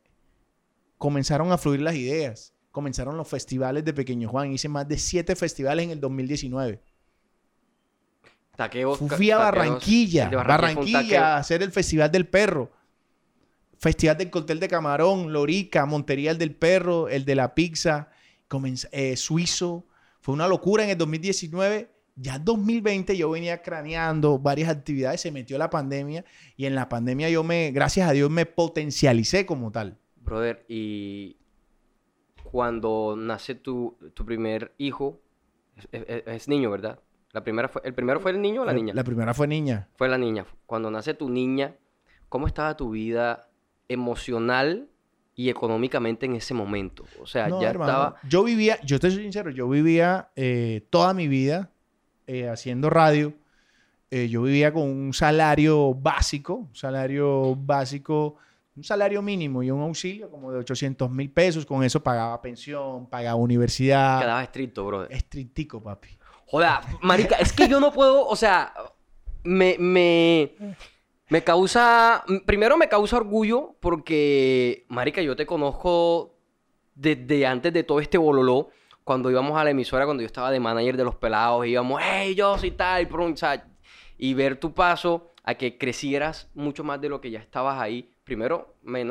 comenzaron 0.98 1.52
a 1.52 1.58
fluir 1.58 1.82
las 1.82 1.96
ideas. 1.96 2.54
Comenzaron 2.72 3.16
los 3.18 3.28
festivales 3.28 3.86
de 3.86 3.94
Pequeño 3.94 4.30
Juan. 4.30 4.52
Hice 4.52 4.68
más 4.70 4.88
de 4.88 4.98
siete 4.98 5.36
festivales 5.36 5.86
en 5.86 5.92
el 5.92 6.00
2019. 6.00 6.82
Taqueos- 8.58 8.98
Fui 8.98 9.32
a 9.32 9.38
taqueos- 9.38 9.40
Barranquilla, 9.40 10.30
de 10.30 10.36
Barranquilla, 10.36 11.02
taqueo. 11.02 11.22
a 11.22 11.38
hacer 11.38 11.62
el 11.64 11.72
Festival 11.72 12.12
del 12.12 12.28
Perro. 12.28 12.72
Festival 13.78 14.18
del 14.18 14.30
Cóctel 14.30 14.60
de 14.60 14.68
Camarón, 14.68 15.32
Lorica, 15.34 15.86
Montería 15.86 16.32
el 16.32 16.38
del 16.38 16.56
Perro, 16.56 17.10
el 17.10 17.26
de 17.26 17.36
la 17.36 17.54
pizza, 17.54 18.10
comenz- 18.50 18.88
eh, 18.92 19.16
Suizo. 19.18 19.86
Fue 20.22 20.34
una 20.34 20.48
locura 20.48 20.84
en 20.84 20.90
el 20.92 20.98
2019. 20.98 21.92
Ya 22.16 22.36
en 22.36 22.46
2020 22.46 23.18
yo 23.18 23.30
venía 23.30 23.62
craneando 23.62 24.40
varias 24.40 24.70
actividades, 24.70 25.20
se 25.20 25.32
metió 25.32 25.58
la 25.58 25.70
pandemia 25.70 26.24
y 26.56 26.66
en 26.66 26.74
la 26.74 26.88
pandemia 26.88 27.30
yo 27.30 27.44
me, 27.44 27.72
gracias 27.72 28.08
a 28.10 28.14
Dios, 28.14 28.30
me 28.32 28.46
potencialicé 28.46 29.46
como 29.46 29.70
tal. 29.72 29.98
Brother, 30.16 30.66
y 30.70 31.36
cuando 32.44 33.16
nace 33.18 33.56
tu, 33.56 33.98
tu 34.14 34.26
primer 34.26 34.74
hijo, 34.78 35.20
es, 35.92 36.02
es- 36.08 36.24
es 36.26 36.48
niño, 36.48 36.72
¿verdad? 36.72 37.00
La 37.36 37.44
primera 37.44 37.68
fue, 37.68 37.82
¿El 37.84 37.94
primero 37.94 38.22
fue 38.22 38.32
el 38.32 38.42
niño 38.42 38.62
o 38.62 38.66
la, 38.66 38.72
niña? 38.72 38.94
La 38.94 39.04
primera 39.04 39.34
fue 39.34 39.46
niña. 39.46 39.90
Fue 39.98 40.08
la 40.08 40.18
niña. 40.18 40.46
Cuando 40.66 40.90
nace 40.90 41.14
tu 41.14 41.30
niña, 41.30 41.76
¿cómo 42.30 42.48
estaba 42.48 42.78
tu 42.78 42.92
vida 42.92 43.50
emocional 43.90 44.88
y 45.36 45.50
económicamente 45.50 46.28
en 46.28 46.36
ese 46.38 46.54
momento? 46.54 47.04
O 47.22 47.28
sea, 47.28 47.50
No, 47.50 47.62
ya 47.62 47.72
hermano, 47.72 47.92
estaba... 47.92 48.16
Yo 48.30 48.46
vivía, 48.46 48.80
yo 48.86 49.02
te 49.02 49.12
soy 49.12 49.24
sincero, 49.24 49.50
yo 49.50 49.68
vivía 49.68 50.30
eh, 50.38 50.88
toda 50.90 51.14
mi 51.14 51.28
vida 51.28 51.72
eh, 52.26 52.48
haciendo 52.48 52.90
radio. 52.90 53.34
Eh, 54.12 54.30
yo 54.30 54.44
vivía 54.44 54.72
con 54.72 54.84
un 54.84 55.14
salario 55.14 55.94
básico, 55.94 56.54
un 56.54 56.74
salario 56.74 57.54
básico, 57.58 58.38
un 58.78 58.84
salario 58.86 59.22
mínimo 59.22 59.62
y 59.62 59.72
un 59.72 59.82
auxilio 59.82 60.30
como 60.32 60.54
de 60.54 60.60
800 60.60 61.12
mil 61.12 61.30
pesos. 61.30 61.66
Con 61.66 61.84
eso 61.84 62.02
pagaba 62.02 62.42
pensión, 62.42 63.10
pagaba 63.10 63.36
universidad. 63.36 64.22
Quedaba 64.22 64.42
estricto, 64.42 64.86
brother. 64.86 65.12
Estrictico, 65.12 65.84
papi. 65.84 66.18
Joda, 66.56 66.82
marica, 67.02 67.36
es 67.36 67.52
que 67.52 67.68
yo 67.68 67.82
no 67.82 67.92
puedo, 67.92 68.26
o 68.26 68.36
sea, 68.38 68.74
me, 69.44 69.76
me, 69.78 70.54
me 71.28 71.44
causa, 71.44 72.24
primero 72.46 72.78
me 72.78 72.88
causa 72.88 73.18
orgullo 73.18 73.76
porque, 73.82 74.86
marica, 74.88 75.22
yo 75.22 75.36
te 75.36 75.46
conozco 75.46 76.38
desde 76.94 77.46
antes 77.46 77.74
de 77.74 77.84
todo 77.84 78.00
este 78.00 78.18
bololó, 78.18 78.70
cuando 79.04 79.30
íbamos 79.30 79.58
a 79.58 79.66
la 79.66 79.72
emisora, 79.72 80.06
cuando 80.06 80.22
yo 80.22 80.28
estaba 80.28 80.50
de 80.50 80.62
manager 80.62 80.96
de 80.96 81.04
los 81.04 81.16
pelados, 81.16 81.68
íbamos, 81.68 82.02
hey, 82.02 82.36
yo 82.36 82.58
soy 82.58 82.72
tal, 82.72 83.06
o 83.14 83.36
sea, 83.36 83.68
y 84.18 84.34
ver 84.34 84.58
tu 84.58 84.74
paso 84.74 85.34
a 85.44 85.56
que 85.56 85.78
crecieras 85.78 86.50
mucho 86.54 86.86
más 86.86 87.02
de 87.02 87.10
lo 87.10 87.20
que 87.20 87.32
ya 87.32 87.40
estabas 87.40 87.82
ahí, 87.82 88.14
primero 88.24 88.76
me 88.82 89.02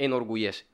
enorgullece. 0.00 0.66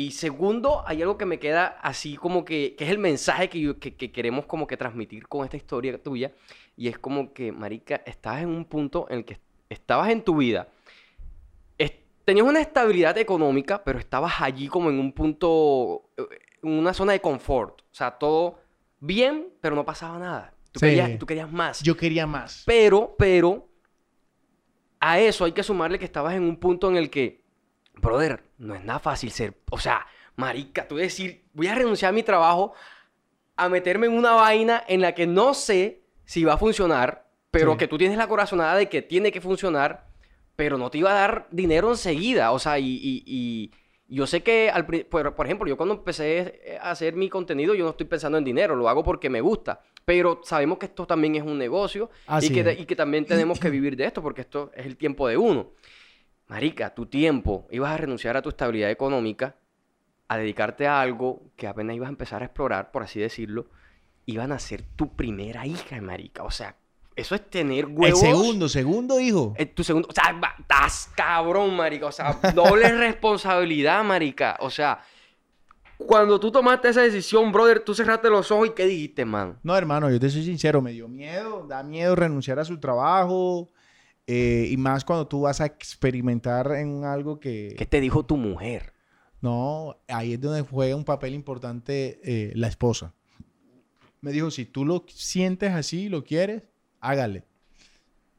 Y 0.00 0.12
segundo, 0.12 0.84
hay 0.86 1.02
algo 1.02 1.18
que 1.18 1.24
me 1.26 1.40
queda 1.40 1.76
así 1.82 2.16
como 2.16 2.44
que, 2.44 2.76
que 2.76 2.84
es 2.84 2.90
el 2.90 2.98
mensaje 2.98 3.48
que, 3.48 3.58
yo- 3.58 3.80
que, 3.80 3.96
que 3.96 4.12
queremos 4.12 4.46
como 4.46 4.64
que 4.68 4.76
transmitir 4.76 5.26
con 5.26 5.42
esta 5.44 5.56
historia 5.56 6.00
tuya. 6.00 6.30
Y 6.76 6.86
es 6.86 6.96
como 7.00 7.32
que, 7.32 7.50
marica, 7.50 7.96
estabas 8.06 8.42
en 8.42 8.50
un 8.50 8.64
punto 8.64 9.06
en 9.10 9.18
el 9.18 9.24
que 9.24 9.40
estabas 9.68 10.10
en 10.10 10.22
tu 10.22 10.36
vida. 10.36 10.68
es- 11.78 11.94
tenías 12.24 12.46
una 12.46 12.60
estabilidad 12.60 13.18
económica, 13.18 13.82
pero 13.82 13.98
estabas 13.98 14.40
allí 14.40 14.68
como 14.68 14.88
en 14.88 15.00
un 15.00 15.10
punto, 15.12 16.10
eh, 16.16 16.22
en 16.62 16.70
una 16.78 16.94
zona 16.94 17.10
de 17.12 17.20
confort. 17.20 17.80
O 17.80 17.84
sea, 17.90 18.12
todo 18.12 18.60
bien, 19.00 19.48
pero 19.60 19.74
no 19.74 19.84
pasaba 19.84 20.16
nada. 20.20 20.54
Tú, 20.70 20.78
Sí. 20.78 20.86
querías, 20.86 21.18
tú 21.18 21.26
querías 21.26 21.50
más. 21.50 21.82
Yo 21.82 21.96
quería 21.96 22.24
más. 22.24 22.62
Pero, 22.66 23.16
pero, 23.18 23.66
a 25.00 25.18
eso 25.18 25.44
hay 25.44 25.50
que 25.52 25.64
sumarle 25.64 25.98
que 25.98 26.04
estabas 26.04 26.34
en 26.34 26.44
un 26.44 26.56
punto 26.56 26.88
en 26.88 26.96
el 26.96 27.10
que, 27.10 27.42
brother, 28.00 28.42
no 28.58 28.74
es 28.74 28.84
nada 28.84 28.98
fácil 28.98 29.30
ser, 29.30 29.54
o 29.70 29.78
sea, 29.78 30.06
marica, 30.36 30.86
tú 30.86 30.96
decir, 30.96 31.44
voy 31.52 31.66
a 31.66 31.74
renunciar 31.74 32.10
a 32.10 32.12
mi 32.12 32.22
trabajo 32.22 32.72
a 33.56 33.68
meterme 33.68 34.06
en 34.06 34.12
una 34.12 34.32
vaina 34.32 34.84
en 34.86 35.00
la 35.00 35.14
que 35.14 35.26
no 35.26 35.52
sé 35.54 36.02
si 36.24 36.44
va 36.44 36.54
a 36.54 36.58
funcionar, 36.58 37.26
pero 37.50 37.72
Sí. 37.72 37.78
que 37.78 37.88
tú 37.88 37.98
tienes 37.98 38.16
la 38.18 38.28
corazonada 38.28 38.76
de 38.76 38.88
que 38.88 39.02
tiene 39.02 39.32
que 39.32 39.40
funcionar, 39.40 40.06
pero 40.54 40.78
no 40.78 40.90
te 40.90 40.98
iba 40.98 41.10
a 41.10 41.14
dar 41.14 41.48
dinero 41.50 41.90
enseguida, 41.90 42.52
o 42.52 42.58
sea, 42.58 42.78
y, 42.78 42.86
y- 42.86 43.22
y 43.26 43.70
yo 44.10 44.26
sé 44.26 44.42
que, 44.42 44.70
al, 44.70 44.86
por, 44.86 45.34
por 45.34 45.46
ejemplo, 45.46 45.68
yo 45.68 45.76
cuando 45.76 45.94
empecé 45.96 46.78
a 46.80 46.90
hacer 46.90 47.14
mi 47.14 47.28
contenido, 47.28 47.74
yo 47.74 47.84
no 47.84 47.90
estoy 47.90 48.06
pensando 48.06 48.38
en 48.38 48.44
dinero, 48.44 48.74
lo 48.76 48.88
hago 48.88 49.02
porque 49.04 49.28
me 49.28 49.40
gusta, 49.40 49.80
pero 50.04 50.40
sabemos 50.44 50.78
que 50.78 50.86
esto 50.86 51.06
también 51.06 51.34
es 51.34 51.42
un 51.42 51.58
negocio 51.58 52.10
y, 52.40 52.50
que, 52.50 52.76
y 52.80 52.86
que 52.86 52.96
también 52.96 53.24
tenemos 53.26 53.58
que 53.60 53.68
vivir 53.70 53.96
de 53.96 54.04
esto, 54.06 54.22
porque 54.22 54.42
esto 54.42 54.70
es 54.74 54.86
el 54.86 54.96
tiempo 54.96 55.26
de 55.28 55.36
uno. 55.36 55.72
Marica, 56.48 56.94
tu 56.94 57.06
tiempo, 57.06 57.66
ibas 57.70 57.92
a 57.92 57.96
renunciar 57.98 58.36
a 58.36 58.42
tu 58.42 58.48
estabilidad 58.48 58.90
económica, 58.90 59.56
a 60.28 60.38
dedicarte 60.38 60.86
a 60.86 61.00
algo 61.00 61.42
que 61.56 61.66
apenas 61.66 61.94
ibas 61.94 62.08
a 62.08 62.10
empezar 62.10 62.42
a 62.42 62.46
explorar, 62.46 62.90
por 62.90 63.02
así 63.02 63.20
decirlo, 63.20 63.66
iban 64.26 64.52
a 64.52 64.58
ser 64.58 64.82
tu 64.96 65.14
primera 65.14 65.66
hija, 65.66 66.00
marica. 66.00 66.42
O 66.44 66.50
sea, 66.50 66.76
eso 67.16 67.34
es 67.34 67.50
tener 67.50 67.84
El 67.84 67.92
huevos. 67.92 68.20
segundo, 68.20 68.68
segundo 68.68 69.20
hijo. 69.20 69.54
Eh, 69.58 69.66
tu 69.66 69.84
segundo, 69.84 70.08
o 70.08 70.12
sea, 70.12 70.38
estás 70.58 71.10
cabrón, 71.14 71.74
marica. 71.76 72.06
O 72.06 72.12
sea, 72.12 72.38
doble 72.54 72.92
responsabilidad, 72.96 74.02
marica. 74.04 74.56
O 74.60 74.70
sea, 74.70 75.00
cuando 75.98 76.38
tú 76.38 76.50
tomaste 76.52 76.90
esa 76.90 77.02
decisión, 77.02 77.50
brother, 77.50 77.80
tú 77.80 77.94
cerraste 77.94 78.30
los 78.30 78.50
ojos 78.52 78.68
y 78.68 78.70
¿qué 78.70 78.86
dijiste, 78.86 79.24
man? 79.24 79.58
No, 79.62 79.76
hermano, 79.76 80.10
yo 80.10 80.20
te 80.20 80.30
soy 80.30 80.44
sincero, 80.44 80.80
me 80.80 80.92
dio 80.92 81.08
miedo, 81.08 81.66
da 81.66 81.82
miedo 81.82 82.14
renunciar 82.14 82.58
a 82.58 82.64
su 82.64 82.78
trabajo. 82.78 83.70
Eh, 84.30 84.68
y 84.70 84.76
más 84.76 85.06
cuando 85.06 85.26
tú 85.26 85.40
vas 85.40 85.62
a 85.62 85.64
experimentar 85.64 86.70
en 86.72 87.02
algo 87.04 87.40
que... 87.40 87.74
¿Qué 87.78 87.86
te 87.86 87.98
dijo 87.98 88.26
tu 88.26 88.36
mujer? 88.36 88.92
No, 89.40 89.96
ahí 90.06 90.34
es 90.34 90.40
donde 90.40 90.60
juega 90.60 90.94
un 90.94 91.04
papel 91.04 91.32
importante 91.32 92.20
eh, 92.22 92.52
la 92.54 92.68
esposa. 92.68 93.14
Me 94.20 94.30
dijo, 94.30 94.50
si 94.50 94.66
tú 94.66 94.84
lo 94.84 95.06
sientes 95.08 95.72
así, 95.72 96.10
lo 96.10 96.24
quieres, 96.24 96.62
hágale. 97.00 97.46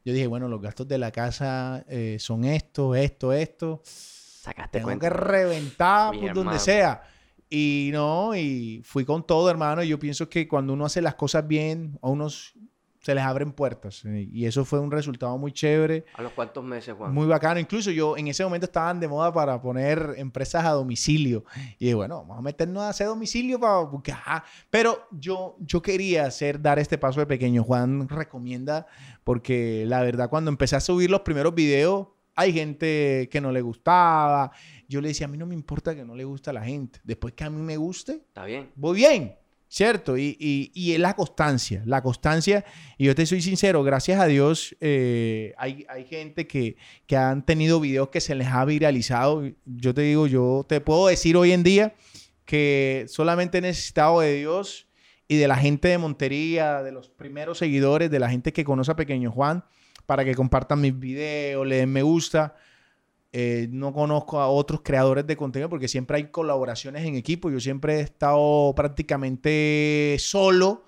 Yo 0.06 0.14
dije, 0.14 0.28
bueno, 0.28 0.48
los 0.48 0.62
gastos 0.62 0.88
de 0.88 1.00
la 1.00 1.12
casa 1.12 1.84
eh, 1.90 2.18
son 2.20 2.46
esto, 2.46 2.94
esto, 2.94 3.34
esto. 3.34 3.82
Sacaste 3.84 4.78
Tengo 4.78 4.90
cuenta. 4.90 5.10
que 5.10 5.16
reventar 5.16 6.12
por 6.12 6.22
donde 6.22 6.40
hermano. 6.40 6.60
sea. 6.60 7.02
Y 7.50 7.90
no, 7.94 8.36
y 8.36 8.84
fui 8.86 9.06
con 9.06 9.26
todo, 9.26 9.50
hermano. 9.50 9.82
Y 9.82 9.88
yo 9.88 9.98
pienso 9.98 10.30
que 10.30 10.48
cuando 10.48 10.74
uno 10.74 10.86
hace 10.86 11.02
las 11.02 11.16
cosas 11.16 11.48
bien, 11.48 11.98
a 12.04 12.10
unos 12.10 12.54
se 13.00 13.16
les 13.16 13.24
abren 13.24 13.52
puertas. 13.54 14.04
Y 14.06 14.46
eso 14.46 14.66
fue 14.66 14.80
un 14.80 14.92
resultado 14.92 15.38
muy 15.38 15.52
chévere. 15.52 16.06
¿A 16.16 16.22
los 16.22 16.34
cuántos 16.34 16.64
meses, 16.64 16.94
Juan? 16.96 17.14
Muy 17.14 17.28
bacano. 17.28 17.60
Incluso 17.60 17.92
yo 17.92 18.18
en 18.18 18.28
ese 18.28 18.44
momento 18.44 18.66
estaban 18.66 19.00
de 19.00 19.08
moda 19.08 19.34
para 19.34 19.62
poner 19.62 20.16
empresas 20.18 20.66
a 20.66 20.72
domicilio. 20.72 21.44
Y 21.78 21.86
dije, 21.86 21.96
bueno, 21.96 22.20
vamos 22.20 22.40
a 22.40 22.42
meternos 22.42 22.84
a 22.84 22.90
hacer 22.90 23.08
domicilio 23.08 23.60
para 23.60 23.88
ajá. 24.14 24.44
Pero 24.70 25.08
yo, 25.12 25.56
yo 25.60 25.82
quería 25.82 26.26
hacer, 26.26 26.62
dar 26.62 26.78
este 26.78 26.98
paso 26.98 27.20
de 27.22 27.26
pequeño. 27.26 27.64
Juan 27.64 28.10
recomienda, 28.10 28.86
porque 29.24 29.86
la 29.88 30.02
verdad, 30.02 30.30
cuando 30.30 30.50
empecé 30.52 30.76
a 30.76 30.82
subir 30.82 31.10
los 31.10 31.22
primeros 31.22 31.56
videos, 31.56 32.08
hay 32.36 32.54
gente 32.54 33.28
que 33.32 33.42
no 33.42 33.52
le 33.52 33.62
gustaba. 33.62 34.52
Yo 34.88 35.02
le 35.02 35.10
decía, 35.10 35.28
a 35.28 35.30
mí 35.30 35.38
no 35.38 35.46
me 35.46 35.56
importa 35.56 35.94
que 35.94 36.06
no 36.06 36.16
le 36.16 36.24
guste 36.24 36.50
a 36.50 36.54
la 36.54 36.64
gente. 36.64 37.00
Después 37.04 37.34
que 37.34 37.44
a 37.44 37.50
mí 37.50 37.62
me 37.62 37.76
guste, 37.78 38.14
Está 38.14 38.46
bien. 38.46 38.72
voy 38.76 38.96
bien, 38.98 39.36
¿cierto? 39.70 40.18
Y, 40.18 40.36
y- 40.40 40.72
y 40.74 40.94
es 40.94 41.00
la 41.00 41.16
constancia, 41.16 41.82
la 41.86 42.02
constancia. 42.02 42.66
Y 42.98 43.06
yo 43.06 43.16
te 43.16 43.26
soy 43.26 43.42
sincero, 43.42 43.84
gracias 43.84 44.20
a 44.20 44.26
Dios, 44.26 44.76
eh, 44.82 45.54
hay, 45.58 45.86
hay 45.88 46.06
gente 46.06 46.48
que, 46.48 46.76
que 47.06 47.16
han 47.16 47.46
tenido 47.46 47.80
videos 47.80 48.10
que 48.10 48.20
se 48.20 48.36
les 48.36 48.48
ha 48.48 48.66
viralizado. 48.66 49.44
Yo 49.66 49.94
te 49.94 50.02
digo, 50.02 50.28
yo 50.28 50.66
te 50.68 50.82
puedo 50.82 51.08
decir 51.08 51.38
hoy 51.38 51.52
en 51.54 51.64
día 51.64 51.94
que 52.46 53.06
solamente 53.08 53.60
he 53.60 53.62
necesitado 53.62 54.22
de 54.22 54.34
Dios 54.34 54.88
y 55.28 55.38
de 55.38 55.48
la 55.48 55.56
gente 55.58 55.88
de 55.90 56.00
Montería, 56.00 56.82
de 56.82 56.92
los 56.92 57.08
primeros 57.10 57.60
seguidores, 57.60 58.10
de 58.10 58.18
la 58.20 58.30
gente 58.32 58.52
que 58.52 58.64
conoce 58.66 58.92
a 58.92 58.96
Pequeño 58.96 59.32
Juan, 59.32 59.64
para 60.08 60.26
que 60.26 60.34
compartan 60.34 60.82
mis 60.82 60.98
videos, 60.98 61.68
le 61.68 61.76
den 61.78 61.92
me 61.94 62.02
gusta. 62.02 62.56
Eh, 63.32 63.68
no 63.70 63.94
conozco 63.94 64.40
a 64.40 64.48
otros 64.48 64.82
creadores 64.84 65.28
de 65.28 65.38
contenido 65.38 65.70
porque 65.70 65.88
siempre 65.88 66.18
hay 66.18 66.32
colaboraciones 66.32 67.06
en 67.06 67.16
equipo. 67.16 67.52
Yo 67.52 67.60
siempre 67.60 67.98
he 67.98 68.02
estado 68.02 68.74
prácticamente 68.76 70.16
solo, 70.20 70.86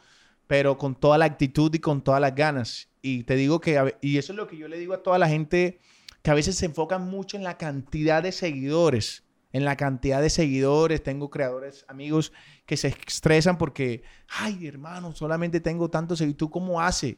pero 0.47 0.77
con 0.77 0.95
toda 0.95 1.17
la 1.17 1.25
actitud 1.25 1.73
y 1.73 1.79
con 1.79 2.03
todas 2.03 2.21
las 2.21 2.33
ganas. 2.33 2.89
Y 3.01 3.23
te 3.23 3.35
digo 3.35 3.61
que, 3.61 3.95
y 4.01 4.17
eso 4.17 4.33
es 4.33 4.37
lo 4.37 4.47
que 4.47 4.57
yo 4.57 4.67
le 4.67 4.79
digo 4.79 4.93
a 4.93 5.03
toda 5.03 5.19
la 5.19 5.27
gente, 5.27 5.79
que 6.21 6.31
a 6.31 6.35
veces 6.35 6.55
se 6.55 6.65
enfocan 6.65 7.09
mucho 7.09 7.37
en 7.37 7.43
la 7.43 7.57
cantidad 7.57 8.23
de 8.23 8.31
seguidores. 8.31 9.23
En 9.53 9.65
la 9.65 9.75
cantidad 9.75 10.21
de 10.21 10.29
seguidores, 10.29 11.03
tengo 11.03 11.29
creadores, 11.29 11.83
amigos 11.89 12.31
que 12.65 12.77
se 12.77 12.95
estresan 13.05 13.57
porque, 13.57 14.01
ay, 14.29 14.65
hermano, 14.65 15.13
solamente 15.13 15.59
tengo 15.59 15.89
tantos 15.89 16.19
seguidores. 16.19 16.37
¿Tú 16.37 16.49
cómo 16.49 16.79
haces 16.79 17.17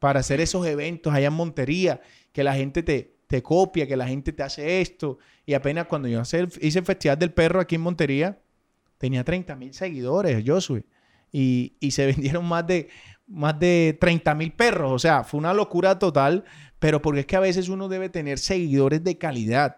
para 0.00 0.20
hacer 0.20 0.40
esos 0.40 0.66
eventos 0.66 1.14
allá 1.14 1.28
en 1.28 1.34
Montería? 1.34 2.00
Que 2.32 2.42
la 2.42 2.54
gente 2.54 2.82
te, 2.82 3.19
te 3.30 3.44
copia, 3.44 3.86
que 3.86 3.96
la 3.96 4.08
gente 4.08 4.32
te 4.32 4.42
hace 4.42 4.80
esto. 4.80 5.18
Y 5.46 5.54
apenas 5.54 5.86
cuando 5.86 6.08
yo 6.08 6.20
hice 6.20 6.40
el, 6.40 6.52
hice 6.60 6.82
Festival 6.82 7.16
del 7.16 7.32
Perro 7.32 7.60
aquí 7.60 7.76
en 7.76 7.80
Montería, 7.80 8.40
tenía 8.98 9.22
30 9.22 9.54
mil 9.54 9.72
seguidores, 9.72 10.42
Josué. 10.44 10.84
Y, 11.30 11.76
y 11.78 11.92
se 11.92 12.06
vendieron 12.12 12.44
más 12.44 12.66
de, 12.66 12.88
más 13.28 13.56
de 13.60 13.96
30 14.00 14.34
mil 14.34 14.52
perros. 14.52 14.90
O 14.90 14.98
sea, 14.98 15.22
fue 15.22 15.38
una 15.38 15.54
locura 15.54 15.96
total. 15.96 16.42
Pero 16.80 17.00
porque 17.00 17.20
es 17.20 17.26
que 17.26 17.36
a 17.36 17.40
veces 17.40 17.68
uno 17.68 17.88
debe 17.88 18.08
tener 18.08 18.40
seguidores 18.40 19.04
de 19.04 19.16
calidad. 19.16 19.76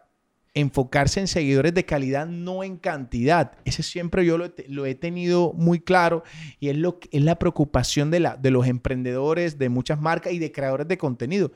Enfocarse 0.55 1.21
en 1.21 1.29
seguidores 1.29 1.75
de 1.75 1.85
calidad, 1.85 2.27
no 2.27 2.65
en 2.65 2.79
cantidad. 2.79 3.53
Ese 3.67 3.83
siempre 3.83 4.25
yo 4.25 4.39
lo, 4.39 4.51
lo 4.69 4.87
he 4.87 4.95
tenido 4.95 5.53
muy 5.53 5.81
claro. 5.81 6.23
Y 6.59 6.71
es, 6.71 6.77
lo, 6.79 6.99
es 7.11 7.23
la 7.23 7.39
preocupación 7.39 8.11
de, 8.11 8.21
la, 8.21 8.37
de 8.39 8.51
los 8.51 8.67
emprendedores, 8.67 9.59
de 9.59 9.69
muchas 9.69 10.01
marcas 10.01 10.33
y 10.33 10.39
de 10.39 10.53
creadores 10.53 10.89
de 10.89 10.97
contenido. 10.97 11.53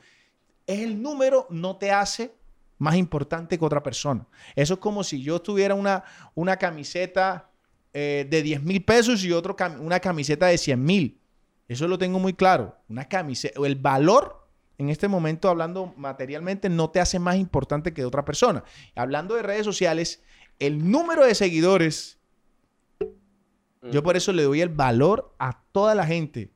Es 0.67 0.81
el 0.81 1.01
número, 1.01 1.47
no 1.49 1.77
te 1.77 1.91
hace 1.91 2.35
más 2.77 2.95
importante 2.95 3.57
que 3.57 3.65
otra 3.65 3.81
persona. 3.81 4.27
Eso 4.55 4.75
es 4.75 4.79
como 4.79 5.03
si 5.03 5.23
yo 5.23 5.41
tuviera 5.41 5.73
una, 5.73 6.03
una 6.35 6.57
camiseta 6.57 7.49
eh, 7.93 8.27
de 8.29 8.43
10 8.43 8.61
mil 8.63 8.83
pesos 8.83 9.23
y 9.23 9.31
otro 9.31 9.55
cam- 9.55 9.79
una 9.79 9.99
camiseta 9.99 10.45
de 10.47 10.57
100 10.59 10.83
mil. 10.83 11.19
Eso 11.67 11.87
lo 11.87 11.97
tengo 11.97 12.19
muy 12.19 12.33
claro. 12.33 12.75
Una 12.87 13.05
camiseta, 13.05 13.59
el 13.65 13.75
valor 13.75 14.47
en 14.77 14.89
este 14.89 15.07
momento, 15.07 15.49
hablando 15.49 15.93
materialmente, 15.97 16.69
no 16.69 16.91
te 16.91 16.99
hace 16.99 17.17
más 17.17 17.37
importante 17.37 17.93
que 17.93 18.05
otra 18.05 18.23
persona. 18.25 18.63
Hablando 18.95 19.33
de 19.33 19.41
redes 19.41 19.65
sociales, 19.65 20.21
el 20.59 20.91
número 20.91 21.25
de 21.25 21.33
seguidores, 21.33 22.19
yo 23.91 24.03
por 24.03 24.17
eso 24.17 24.33
le 24.33 24.43
doy 24.43 24.61
el 24.61 24.69
valor 24.69 25.33
a 25.39 25.63
toda 25.71 25.95
la 25.95 26.05
gente, 26.05 26.51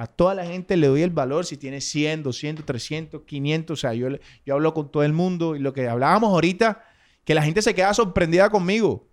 A 0.00 0.06
toda 0.06 0.34
la 0.34 0.46
gente 0.46 0.78
le 0.78 0.86
doy 0.86 1.02
el 1.02 1.10
valor 1.10 1.44
si 1.44 1.58
tiene 1.58 1.82
100, 1.82 2.22
200, 2.22 2.64
300, 2.64 3.20
500. 3.26 3.78
O 3.78 3.78
sea, 3.78 3.92
yo, 3.92 4.08
yo 4.46 4.54
hablo 4.54 4.72
con 4.72 4.90
todo 4.90 5.02
el 5.02 5.12
mundo 5.12 5.54
y 5.54 5.58
lo 5.58 5.74
que 5.74 5.86
hablábamos 5.86 6.30
ahorita, 6.30 6.82
que 7.22 7.34
la 7.34 7.42
gente 7.42 7.60
se 7.60 7.74
queda 7.74 7.92
sorprendida 7.92 8.48
conmigo. 8.48 9.10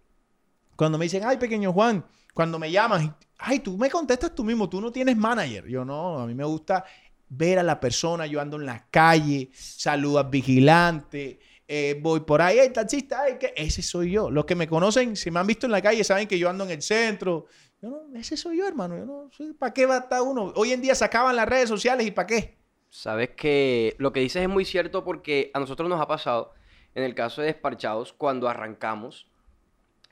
Cuando 0.77 0.97
me 0.97 1.03
dicen, 1.03 1.23
ay, 1.25 1.35
pequeño 1.35 1.73
Juan, 1.73 2.05
cuando 2.33 2.57
me 2.57 2.71
llaman, 2.71 3.17
ay, 3.37 3.59
tú 3.59 3.77
me 3.77 3.89
contestas 3.89 4.33
tú 4.33 4.45
mismo, 4.45 4.69
tú 4.69 4.79
no 4.79 4.89
tienes 4.89 5.17
manager. 5.17 5.67
Yo 5.67 5.83
no, 5.83 6.19
a 6.19 6.25
mí 6.25 6.33
me 6.33 6.45
gusta 6.45 6.85
ver 7.27 7.59
a 7.59 7.63
la 7.63 7.81
persona, 7.81 8.25
yo 8.25 8.39
ando 8.39 8.55
en 8.55 8.65
la 8.65 8.87
calle, 8.89 9.49
saludas 9.53 10.29
vigilante, 10.29 11.41
eh, 11.67 11.99
voy 12.01 12.21
por 12.21 12.41
ahí, 12.41 12.59
el 12.59 12.71
taxista, 12.71 13.23
ay, 13.23 13.37
que 13.37 13.53
ese 13.55 13.81
soy 13.81 14.11
yo. 14.11 14.31
Los 14.31 14.45
que 14.45 14.55
me 14.55 14.67
conocen, 14.67 15.15
si 15.17 15.29
me 15.31 15.39
han 15.39 15.47
visto 15.47 15.65
en 15.65 15.73
la 15.73 15.81
calle, 15.81 16.03
saben 16.03 16.27
que 16.27 16.39
yo 16.39 16.49
ando 16.49 16.63
en 16.63 16.71
el 16.71 16.81
centro. 16.81 17.45
Yo 17.81 17.89
no, 17.89 18.17
ese 18.17 18.37
soy 18.37 18.57
yo, 18.57 18.67
hermano. 18.67 18.97
Yo 18.97 19.05
no, 19.05 19.29
¿Para 19.59 19.73
qué 19.73 19.85
va 19.85 19.95
a 19.95 19.99
estar 19.99 20.21
uno? 20.21 20.53
Hoy 20.55 20.71
en 20.71 20.81
día 20.81 20.95
se 20.95 21.03
acaban 21.03 21.35
las 21.35 21.47
redes 21.47 21.67
sociales 21.67 22.07
y 22.07 22.11
¿para 22.11 22.27
qué? 22.27 22.57
Sabes 22.89 23.31
que 23.31 23.95
lo 23.99 24.13
que 24.13 24.21
dices 24.21 24.43
es 24.43 24.49
muy 24.49 24.63
cierto 24.63 25.03
porque 25.03 25.51
a 25.53 25.59
nosotros 25.59 25.89
nos 25.89 25.99
ha 25.99 26.07
pasado, 26.07 26.53
en 26.95 27.03
el 27.03 27.13
caso 27.13 27.41
de 27.41 27.47
Desparchados, 27.47 28.13
cuando 28.13 28.47
arrancamos, 28.47 29.27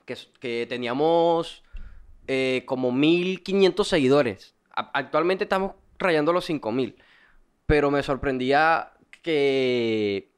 que, 0.05 0.17
que 0.41 0.65
teníamos 0.67 1.63
eh, 2.27 2.63
como 2.65 2.91
1500 2.91 3.87
seguidores. 3.87 4.55
actualmente 4.71 5.45
estamos 5.45 5.71
rayando 5.97 6.33
los 6.33 6.43
5000. 6.45 6.97
Pero 7.65 7.91
me 7.91 8.03
sorprendía 8.03 8.91
que 9.21 10.34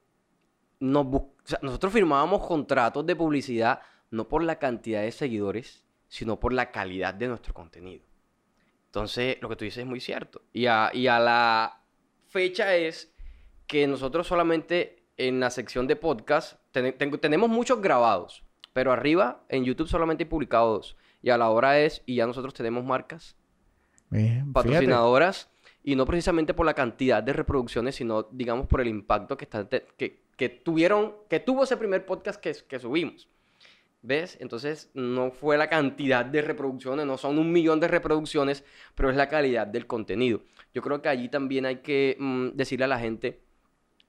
nosotros 0.79 1.93
firmábamos 1.93 2.45
contratos 2.45 3.05
de 3.05 3.15
publicidad 3.15 3.81
no 4.11 4.27
por 4.27 4.43
la 4.43 4.59
cantidad 4.59 5.01
de 5.01 5.11
seguidores, 5.11 5.83
sino 6.07 6.39
por 6.39 6.53
la 6.53 6.71
calidad 6.71 7.13
de 7.13 7.27
nuestro 7.27 7.53
contenido. 7.53 8.05
Entonces, 8.85 9.37
lo 9.41 9.49
que 9.49 9.55
tú 9.55 9.65
dices 9.65 9.79
es 9.79 9.85
muy 9.85 9.99
cierto. 9.99 10.41
Y 10.53 10.67
a, 10.67 10.91
la 10.93 11.81
fecha 12.27 12.75
es 12.75 13.13
que 13.67 13.85
nosotros 13.85 14.27
solamente 14.27 15.03
en 15.17 15.39
la 15.39 15.49
sección 15.49 15.87
de 15.87 15.95
podcast 15.95 16.59
tenemos 16.71 17.49
muchos 17.49 17.81
grabados, 17.81 18.43
pero 18.73 18.91
arriba 18.91 19.43
en 19.49 19.65
YouTube 19.65 19.87
solamente 19.87 20.23
he 20.23 20.27
publicado 20.27 20.73
dos. 20.73 20.95
Y 21.21 21.31
a 21.31 21.37
la 21.37 21.49
hora 21.49 21.79
es, 21.79 22.03
y 22.05 22.15
ya 22.15 22.27
nosotros 22.27 22.53
tenemos 22.53 22.85
marcas 22.85 23.35
patrocinadoras 24.53 25.49
y 25.83 25.95
no 25.95 26.05
precisamente 26.05 26.53
por 26.53 26.65
la 26.65 26.73
cantidad 26.73 27.21
de 27.21 27.33
reproducciones, 27.33 27.95
sino 27.95 28.23
digamos 28.23 28.67
por 28.67 28.81
el 28.81 28.87
impacto 28.87 29.35
que, 29.35 29.45
está 29.45 29.67
que, 29.67 30.26
tuvieron, 30.49 31.15
que 31.29 31.39
tuvo 31.39 31.63
ese 31.63 31.77
primer 31.77 32.05
podcast 32.05 32.39
que, 32.39 32.55
que 32.67 32.79
subimos. 32.79 33.27
¿Ves? 34.03 34.37
Entonces 34.39 34.91
no 34.93 35.31
fue 35.31 35.57
la 35.57 35.67
cantidad 35.67 36.23
de 36.23 36.41
reproducciones, 36.41 37.05
no 37.05 37.17
son 37.17 37.39
un 37.39 37.51
millón 37.51 37.79
de 37.79 37.87
reproducciones, 37.87 38.63
pero 38.95 39.09
es 39.09 39.17
la 39.17 39.27
calidad 39.27 39.67
del 39.67 39.87
contenido. 39.87 40.43
Yo 40.73 40.81
creo 40.81 41.01
que 41.01 41.09
allí 41.09 41.27
también 41.29 41.65
hay 41.65 41.77
que 41.77 42.15
mm, 42.19 42.49
decirle 42.53 42.85
a 42.85 42.89
la 42.89 42.99
gente, 42.99 43.41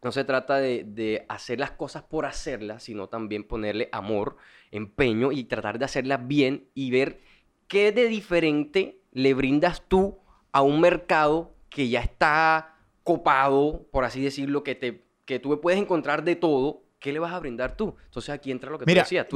no 0.03 0.13
se 0.13 0.25
trata 0.25 0.59
de, 0.59 0.85
de, 0.85 1.25
hacer 1.29 1.59
las 1.59 1.73
cosas 1.73 2.03
por 2.05 2.27
hacerlas, 2.27 2.85
sino 2.85 3.09
también 3.09 3.43
ponerle 3.43 3.89
amor, 3.91 4.37
empeño 4.71 5.33
y 5.33 5.45
tratar 5.45 5.79
de 5.79 5.87
hacerlas 5.87 6.29
bien 6.29 6.69
y 6.75 6.91
ver 6.91 7.21
qué 7.67 7.91
de 7.91 8.07
diferente 8.07 9.01
le 9.13 9.35
brindas 9.35 9.83
tú 9.89 10.19
a 10.53 10.63
un 10.63 10.81
mercado 10.81 11.55
que 11.71 11.89
ya 11.89 12.01
está 12.01 12.77
copado, 13.03 13.87
por 13.91 14.05
así 14.05 14.23
decirlo, 14.23 14.63
que, 14.63 14.75
te, 14.75 15.08
que 15.29 15.39
tú 15.39 15.61
puedes 15.61 15.79
encontrar 15.79 16.25
de 16.25 16.37
todo, 16.37 16.85
¿qué 16.99 17.13
le 17.13 17.19
vas 17.19 17.35
a 17.35 17.39
brindar 17.39 17.77
tú? 17.77 17.95
Entonces 18.07 18.31
aquí 18.31 18.51
entra 18.51 18.71
lo 18.71 18.79
que 18.79 18.87
tú 18.87 18.95
decías, 18.95 19.27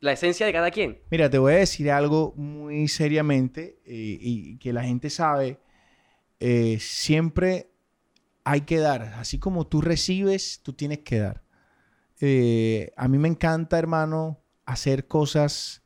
la 0.00 0.12
esencia 0.12 0.46
de 0.46 0.52
cada 0.52 0.70
quien. 0.70 1.02
Mira, 1.10 1.28
te 1.28 1.36
voy 1.36 1.52
a 1.52 1.56
decir 1.56 1.90
algo 1.90 2.32
muy 2.36 2.88
seriamente 2.88 3.78
eh, 3.84 4.16
y 4.18 4.56
que 4.56 4.72
la 4.72 4.82
gente 4.82 5.10
sabe, 5.10 5.60
eh, 6.40 6.78
siempre 6.80 7.70
hay 8.44 8.62
que 8.62 8.78
dar, 8.78 9.02
así 9.18 9.38
como 9.38 9.66
tú 9.66 9.82
recibes, 9.82 10.60
tú 10.62 10.72
tienes 10.72 11.00
que 11.00 11.18
dar. 11.18 11.42
Eh, 12.22 12.90
a 12.96 13.06
mí 13.06 13.18
me 13.18 13.28
encanta, 13.28 13.78
hermano, 13.78 14.40
hacer 14.64 15.06
cosas, 15.06 15.82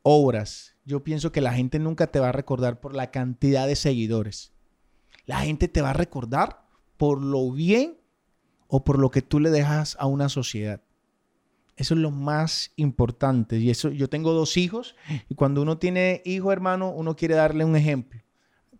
obras. 0.00 0.76
Yo 0.86 1.04
pienso 1.04 1.30
que 1.30 1.42
la 1.42 1.52
gente 1.52 1.78
nunca 1.78 2.06
te 2.06 2.20
va 2.20 2.30
a 2.30 2.32
recordar 2.32 2.80
por 2.80 2.96
la 2.96 3.10
cantidad 3.10 3.66
de 3.66 3.76
seguidores. 3.76 4.54
La 5.26 5.40
gente 5.40 5.68
te 5.68 5.82
va 5.82 5.90
a 5.90 5.92
recordar 5.92 6.64
por 6.96 7.20
lo 7.20 7.52
bien 7.52 7.99
o 8.70 8.84
por 8.84 8.98
lo 8.98 9.10
que 9.10 9.20
tú 9.20 9.40
le 9.40 9.50
dejas 9.50 9.96
a 9.98 10.06
una 10.06 10.28
sociedad. 10.28 10.80
Eso 11.76 11.94
es 11.94 12.00
lo 12.00 12.10
más 12.10 12.72
importante. 12.76 13.58
Y 13.58 13.70
eso, 13.70 13.90
yo 13.90 14.08
tengo 14.08 14.32
dos 14.32 14.56
hijos 14.56 14.94
y 15.28 15.34
cuando 15.34 15.62
uno 15.62 15.78
tiene 15.78 16.22
hijo, 16.24 16.52
hermano, 16.52 16.90
uno 16.90 17.16
quiere 17.16 17.34
darle 17.34 17.64
un 17.64 17.74
ejemplo. 17.74 18.20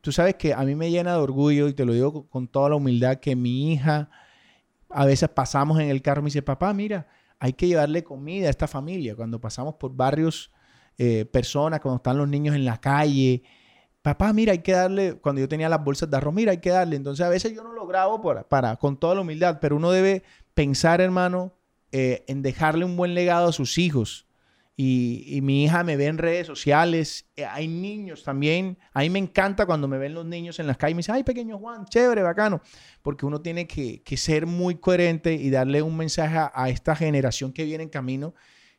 Tú 0.01 0.13
sabes 0.13 0.37
que 0.37 0.55
a 0.55 0.63
mí 0.63 0.75
me 0.75 0.91
llena 0.91 1.13
de 1.13 1.19
orgullo 1.19 1.69
y 1.69 1.75
te 1.75 1.85
lo 1.85 1.93
digo 1.93 2.29
con 2.29 2.49
toda 2.49 2.71
la 2.71 2.77
humildad 2.77 3.19
que 3.19 3.37
mi 3.37 3.73
hija, 3.73 4.11
a 4.89 5.05
veces 5.05 5.29
pasamos 5.29 5.79
en 5.81 5.91
el 5.91 6.03
carro 6.03 6.21
y 6.21 6.25
me 6.25 6.29
dice, 6.29 6.43
papá, 6.43 6.73
mira, 6.73 7.09
hay 7.39 7.53
que 7.53 7.67
llevarle 7.67 8.05
comida 8.05 8.47
a 8.47 8.51
esta 8.51 8.69
familia. 8.69 9.17
Cuando 9.17 9.41
pasamos 9.41 9.75
por 9.75 9.95
barrios, 9.95 10.51
eh, 10.99 11.25
personas, 11.25 11.81
cuando 11.81 11.97
están 11.97 12.19
los 12.19 12.29
niños 12.29 12.55
en 12.55 12.65
la 12.65 12.79
calle, 12.79 13.43
papá, 14.03 14.33
mira, 14.33 14.53
hay 14.53 14.61
que 14.61 14.73
darle, 14.73 15.15
cuando 15.15 15.41
yo 15.41 15.49
tenía 15.49 15.69
las 15.69 15.83
bolsas 15.83 16.11
de 16.11 16.17
arroz, 16.17 16.35
mira, 16.35 16.53
hay 16.53 16.59
que 16.59 16.71
darle. 16.71 16.97
Entonces 16.97 17.25
a 17.25 17.29
veces 17.29 17.55
yo 17.55 17.63
no 17.63 17.73
lo 17.73 17.87
grabo 17.87 18.21
para, 18.49 18.77
con 18.77 18.99
toda 18.99 19.15
la 19.15 19.21
humildad, 19.21 19.59
pero 19.61 19.77
uno 19.77 19.91
debe 19.91 20.23
pensar, 20.55 21.01
hermano, 21.01 21.53
eh, 21.93 22.25
en 22.29 22.43
dejarle 22.43 22.85
un 22.85 22.97
buen 22.97 23.15
legado 23.15 23.49
a 23.49 23.53
sus 23.53 23.79
hijos. 23.79 24.27
Y, 24.83 25.41
mi 25.43 25.65
hija 25.65 25.85
me 25.85 25.99
ve 25.99 26.07
en 26.07 26.17
redes 26.17 26.47
sociales, 26.47 27.27
eh, 27.37 27.45
hay 27.45 27.69
niños 27.69 28.25
también. 28.25 28.79
A 28.95 29.01
mí 29.01 29.11
me 29.11 29.19
encanta 29.19 29.67
cuando 29.67 29.87
me 29.89 29.99
ven 29.99 30.15
los 30.15 30.25
niños 30.25 30.59
en 30.59 30.67
las 30.67 30.79
calles 30.79 30.93
y 30.93 30.95
me 30.95 30.99
dicen, 31.01 31.15
ay, 31.17 31.23
pequeño 31.23 31.59
Juan, 31.59 31.85
chévere, 31.85 32.23
bacano. 32.23 32.63
Porque 33.03 33.27
uno 33.27 33.43
tiene 33.43 33.67
que, 33.67 34.03
ser 34.17 34.47
muy 34.47 34.77
coherente 34.77 35.35
y 35.35 35.51
darle 35.51 35.83
un 35.83 35.99
mensaje 35.99 36.39
a, 36.39 36.71
esta 36.71 36.97
generación 36.97 37.53
que 37.53 37.65
viene 37.65 37.85
en 37.85 37.91
camino, 37.91 38.33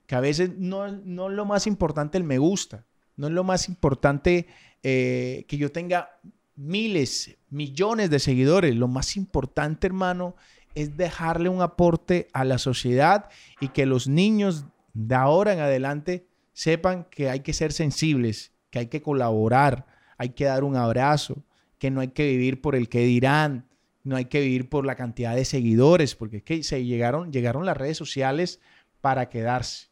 que 0.07 0.15
a 0.15 0.21
veces 0.21 0.57
no, 0.57 0.87
no 0.87 1.29
es 1.29 1.35
lo 1.35 1.45
más 1.45 1.67
importante 1.67 2.17
el 2.17 2.23
me 2.23 2.39
gusta, 2.39 2.87
no 3.15 3.27
es 3.27 3.33
lo 3.33 3.43
más 3.43 3.69
importante 3.69 4.47
eh, 4.83 5.45
que 5.47 5.57
yo 5.57 5.71
tenga 5.71 6.19
miles, 6.55 7.37
millones 7.49 8.09
de 8.09 8.19
seguidores. 8.19 8.75
Lo 8.75 8.87
más 8.87 9.17
importante, 9.17 9.87
hermano, 9.87 10.35
es 10.75 10.97
dejarle 10.97 11.49
un 11.49 11.61
aporte 11.61 12.27
a 12.33 12.45
la 12.45 12.57
sociedad 12.57 13.29
y 13.59 13.69
que 13.69 13.85
los 13.85 14.07
niños 14.07 14.65
de 14.93 15.15
ahora 15.15 15.53
en 15.53 15.59
adelante 15.59 16.27
sepan 16.53 17.05
que 17.09 17.29
hay 17.29 17.41
que 17.41 17.53
ser 17.53 17.73
sensibles, 17.73 18.51
que 18.69 18.79
hay 18.79 18.87
que 18.87 19.01
colaborar, 19.01 19.85
hay 20.17 20.29
que 20.29 20.45
dar 20.45 20.63
un 20.63 20.75
abrazo, 20.75 21.43
que 21.77 21.91
no 21.91 22.01
hay 22.01 22.09
que 22.09 22.27
vivir 22.27 22.61
por 22.61 22.75
el 22.75 22.89
que 22.89 22.99
dirán, 22.99 23.67
no 24.03 24.15
hay 24.15 24.25
que 24.25 24.41
vivir 24.41 24.69
por 24.69 24.85
la 24.85 24.95
cantidad 24.95 25.35
de 25.35 25.45
seguidores, 25.45 26.15
porque 26.15 26.37
es 26.37 26.43
que 26.43 26.63
se 26.63 26.83
llegaron, 26.85 27.31
llegaron 27.31 27.65
las 27.65 27.77
redes 27.77 27.97
sociales 27.97 28.59
para 28.99 29.29
quedarse. 29.29 29.90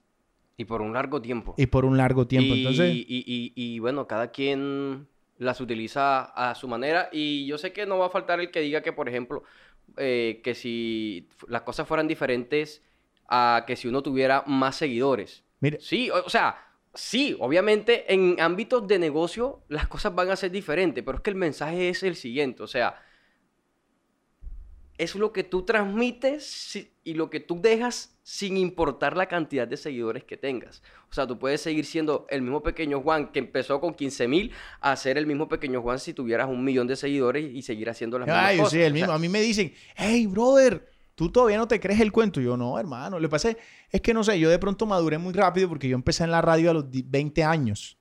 Y 0.59 0.65
por 0.65 0.81
un 0.81 0.91
largo 0.91 1.21
tiempo. 1.21 1.55
Y 1.55 1.67
por 1.67 1.85
un 1.85 1.95
largo 1.95 2.27
tiempo. 2.27 2.53
Y, 2.53 2.59
Entonces... 2.59 2.91
y, 2.93 3.79
bueno, 3.79 4.07
cada 4.07 4.29
quien 4.31 5.07
las 5.37 5.61
utiliza 5.61 6.25
a 6.25 6.53
su 6.53 6.67
manera. 6.67 7.07
Y 7.13 7.45
yo 7.45 7.57
sé 7.57 7.71
que 7.71 7.85
no 7.85 7.97
va 7.97 8.07
a 8.07 8.09
faltar 8.09 8.41
el 8.41 8.51
que 8.51 8.59
diga 8.59 8.81
que, 8.81 8.91
por 8.91 9.07
ejemplo, 9.07 9.43
eh, 9.95 10.41
que 10.43 10.55
si 10.55 11.29
las 11.47 11.61
cosas 11.61 11.87
fueran 11.87 12.09
diferentes 12.09 12.83
a 13.29 13.63
que 13.65 13.77
si 13.77 13.87
uno 13.87 14.03
tuviera 14.03 14.43
más 14.47 14.75
seguidores. 14.75 15.45
Mire. 15.61 15.79
Sí, 15.79 16.09
o, 16.09 16.29
sea, 16.29 16.57
sí, 16.93 17.37
obviamente 17.39 18.13
en 18.13 18.35
ámbitos 18.41 18.85
de 18.85 18.99
negocio 18.99 19.61
las 19.69 19.87
cosas 19.87 20.13
van 20.13 20.29
a 20.29 20.35
ser 20.35 20.51
diferentes, 20.51 21.01
pero 21.05 21.19
es 21.19 21.23
que 21.23 21.29
el 21.29 21.37
mensaje 21.37 21.87
es 21.87 22.03
el 22.03 22.17
siguiente, 22.17 22.63
o 22.63 22.67
sea, 22.67 23.01
es 24.99 25.15
lo 25.15 25.31
que 25.31 25.45
tú 25.45 25.63
transmites 25.63 26.77
y 27.05 27.13
lo 27.13 27.29
que 27.29 27.39
tú 27.39 27.61
dejas 27.61 28.19
sin 28.21 28.57
importar 28.57 29.15
la 29.15 29.27
cantidad 29.27 29.65
de 29.65 29.77
seguidores 29.77 30.25
que 30.25 30.35
tengas. 30.35 30.83
O 31.09 31.13
sea, 31.13 31.25
tú 31.25 31.39
puedes 31.39 31.61
seguir 31.61 31.85
siendo 31.85 32.27
el 32.29 32.41
mismo 32.41 32.61
pequeño 32.61 33.01
Juan 33.01 33.31
que 33.31 33.39
empezó 33.39 33.79
con 33.79 33.93
15 33.93 34.27
mil 34.27 34.51
a 34.81 34.93
ser 34.97 35.17
el 35.17 35.25
mismo 35.25 35.47
pequeño 35.47 35.81
Juan 35.81 35.99
si 35.99 36.13
tuvieras 36.13 36.49
un 36.49 36.65
millón 36.65 36.85
de 36.85 36.97
seguidores 36.97 37.49
y 37.49 37.61
seguir 37.61 37.89
haciendo 37.89 38.19
las 38.19 38.27
mismas 38.27 38.57
cosas. 38.57 38.71
Sí, 38.71 38.81
el 38.81 38.93
mismo. 38.93 39.13
a 39.13 39.17
mí 39.17 39.29
me 39.29 39.39
dicen, 39.39 39.73
hey, 39.95 40.27
brother, 40.27 40.85
tú 41.15 41.31
todavía 41.31 41.57
no 41.57 41.67
te 41.69 41.79
crees 41.79 42.01
el 42.01 42.11
cuento. 42.11 42.41
yo, 42.41 42.57
no, 42.57 42.77
hermano. 42.77 43.21
Lo 43.21 43.29
que 43.29 43.31
pasa 43.31 43.55
es, 43.89 44.01
que 44.01 44.13
no 44.13 44.25
sé, 44.25 44.37
yo 44.37 44.49
de 44.49 44.59
pronto 44.59 44.85
maduré 44.85 45.17
muy 45.17 45.31
rápido 45.31 45.69
porque 45.69 45.87
yo 45.87 45.95
empecé 45.95 46.25
en 46.25 46.31
la 46.31 46.41
radio 46.41 46.71
a 46.71 46.73
los 46.73 46.87
20 46.89 47.41
años. 47.45 47.97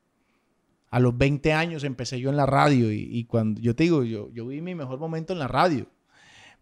A 0.90 0.98
los 0.98 1.16
20 1.16 1.52
años 1.52 1.84
empecé 1.84 2.18
yo 2.18 2.28
en 2.28 2.36
la 2.36 2.46
radio 2.46 2.90
y, 2.90 3.24
cuando 3.26 3.60
yo 3.60 3.76
te 3.76 3.84
digo, 3.84 4.02
yo, 4.02 4.30
yo 4.32 4.48
vi 4.48 4.60
mi 4.60 4.74
mejor 4.74 4.98
momento 4.98 5.32
en 5.32 5.38
la 5.38 5.46
radio. 5.46 5.86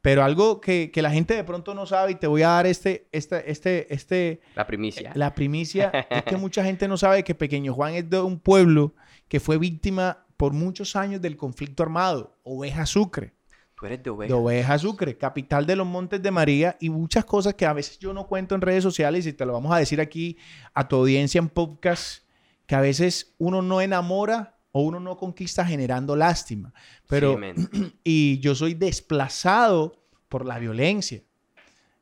Pero 0.07 0.22
algo 0.22 0.61
que, 0.61 0.88
la 0.94 1.11
gente 1.11 1.34
de 1.34 1.42
pronto 1.42 1.74
no 1.74 1.84
sabe 1.84 2.12
y 2.12 2.14
te 2.14 2.28
voy 2.28 2.42
a 2.42 2.50
dar 2.50 2.66
este, 2.68 3.09
este, 3.11 3.50
este, 3.50 3.92
este... 3.92 4.40
La 4.54 4.64
primicia. 4.64 5.11
La 5.16 5.34
primicia 5.34 5.90
es 6.11 6.22
que 6.22 6.36
mucha 6.36 6.62
gente 6.62 6.86
no 6.86 6.96
sabe 6.96 7.24
que 7.24 7.34
Pequeño 7.34 7.74
Juan 7.74 7.94
es 7.94 8.09
de 8.09 8.20
un 8.20 8.38
pueblo 8.38 8.94
que 9.26 9.40
fue 9.40 9.59
víctima 9.59 10.24
por 10.36 10.52
muchos 10.52 10.94
años 10.94 11.20
del 11.20 11.36
conflicto 11.36 11.82
armado, 11.82 12.38
Oveja 12.44 12.86
Sucre. 12.86 13.34
Tú 13.74 13.86
eres 13.86 14.00
de 14.04 14.11
Oveja. 14.11 14.32
De 14.32 14.40
Oveja 14.40 14.78
Sucre, 14.78 15.18
capital 15.18 15.66
de 15.66 15.74
los 15.74 15.88
Montes 15.88 16.22
de 16.22 16.30
María 16.30 16.76
y 16.78 16.88
muchas 16.88 17.24
cosas 17.24 17.54
que 17.54 17.66
a 17.66 17.72
veces 17.72 17.98
yo 17.98 18.12
no 18.12 18.28
cuento 18.28 18.54
en 18.54 18.61
redes 18.61 18.84
sociales 18.84 19.26
y 19.26 19.32
te 19.32 19.44
lo 19.44 19.54
vamos 19.54 19.74
a 19.74 19.78
decir 19.78 20.00
aquí 20.00 20.38
a 20.72 20.86
tu 20.86 20.94
audiencia 20.94 21.40
en 21.40 21.48
podcast, 21.48 22.22
que 22.66 22.76
a 22.76 22.80
veces 22.80 23.34
uno 23.38 23.61
no 23.61 23.80
enamora 23.80 24.55
o 24.77 24.81
uno 24.83 25.01
no 25.01 25.16
conquista 25.16 25.64
generando 25.64 26.14
lástima. 26.16 26.70
Pero, 27.09 27.41
Sí, 27.72 27.95
y 28.05 28.39
yo 28.41 28.55
soy 28.55 28.74
desplazado 28.74 30.05
por 30.29 30.45
la 30.45 30.59
violencia. 30.59 31.22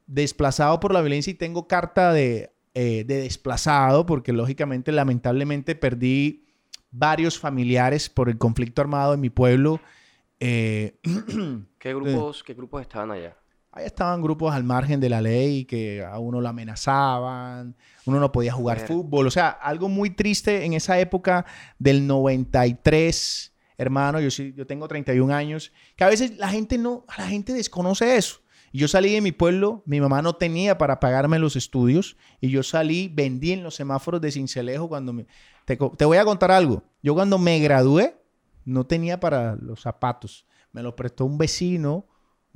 Desplazado 0.09 0.81
por 0.81 0.93
la 0.93 1.01
violencia 1.01 1.31
y 1.31 1.35
tengo 1.35 1.69
carta 1.69 2.13
de, 2.13 2.53
eh, 2.75 3.05
de 3.07 3.19
desplazado 3.19 4.07
porque 4.07 4.33
lógicamente, 4.33 4.91
lamentablemente, 4.91 5.77
perdí 5.77 6.47
varios 6.91 7.39
familiares 7.39 8.11
por 8.11 8.29
el 8.29 8.39
conflicto 8.39 8.83
armado 8.83 9.15
en 9.15 9.21
mi 9.21 9.31
pueblo. 9.31 9.81
Eh, 10.41 10.99
¿Qué 11.79 11.95
grupos, 11.95 12.43
¿Qué 12.43 12.55
grupos 12.55 12.83
estaban 12.83 13.13
allá? 13.13 13.37
Ahí 13.77 13.87
estaban 13.87 14.23
grupos 14.23 14.55
al 14.55 14.63
margen 14.63 15.01
de 15.01 15.09
la 15.09 15.21
ley 15.21 15.65
que 15.65 16.05
a 16.05 16.21
uno 16.21 16.41
lo 16.41 16.49
amenazaban, 16.49 17.75
uno 18.07 18.21
no 18.21 18.31
podía 18.31 18.53
jugar 18.53 18.79
fútbol. 18.79 19.27
O 19.27 19.31
sea, 19.33 19.49
algo 19.49 19.89
muy 19.89 20.11
triste 20.11 20.65
en 20.65 20.75
esa 20.75 21.01
época 21.01 21.45
del 21.81 22.07
93, 22.07 23.53
hermano, 23.77 24.21
yo, 24.21 24.31
sí, 24.31 24.55
yo 24.57 24.65
tengo 24.65 24.87
31 24.87 25.35
años, 25.35 25.73
que 25.97 26.05
a 26.05 26.09
veces 26.09 26.39
la 26.39 26.51
gente 26.51 26.79
no, 26.79 27.05
la 27.19 27.27
gente 27.27 27.53
desconoce 27.53 28.17
eso. 28.17 28.43
Yo 28.73 28.87
salí 28.87 29.13
de 29.13 29.21
mi 29.21 29.33
pueblo, 29.33 29.83
mi 29.87 30.01
mamá 30.01 30.23
no 30.23 30.37
tenía 30.37 30.79
para 30.79 31.01
pagarme 31.01 31.41
los 31.41 31.57
estudios 31.57 32.17
y 32.41 32.51
yo 32.51 32.63
salí, 32.63 33.11
vendí 33.13 33.51
en 33.51 33.65
los 33.65 33.75
semáforos 33.75 34.21
de 34.21 34.31
Cincelejo 34.31 34.89
cuando 34.89 35.13
me... 35.13 35.27
Te 35.65 36.05
voy 36.05 36.19
a 36.19 36.25
contar 36.25 36.53
algo. 36.53 36.85
Yo 37.03 37.15
cuando 37.15 37.39
me 37.39 37.59
gradué 37.59 38.21
no 38.65 38.87
tenía 38.87 39.19
para 39.19 39.57
los 39.57 39.81
zapatos. 39.81 40.47
Me 40.73 40.83
los 40.83 40.95
prestó 40.95 41.25
un 41.25 41.39
vecino, 41.39 42.07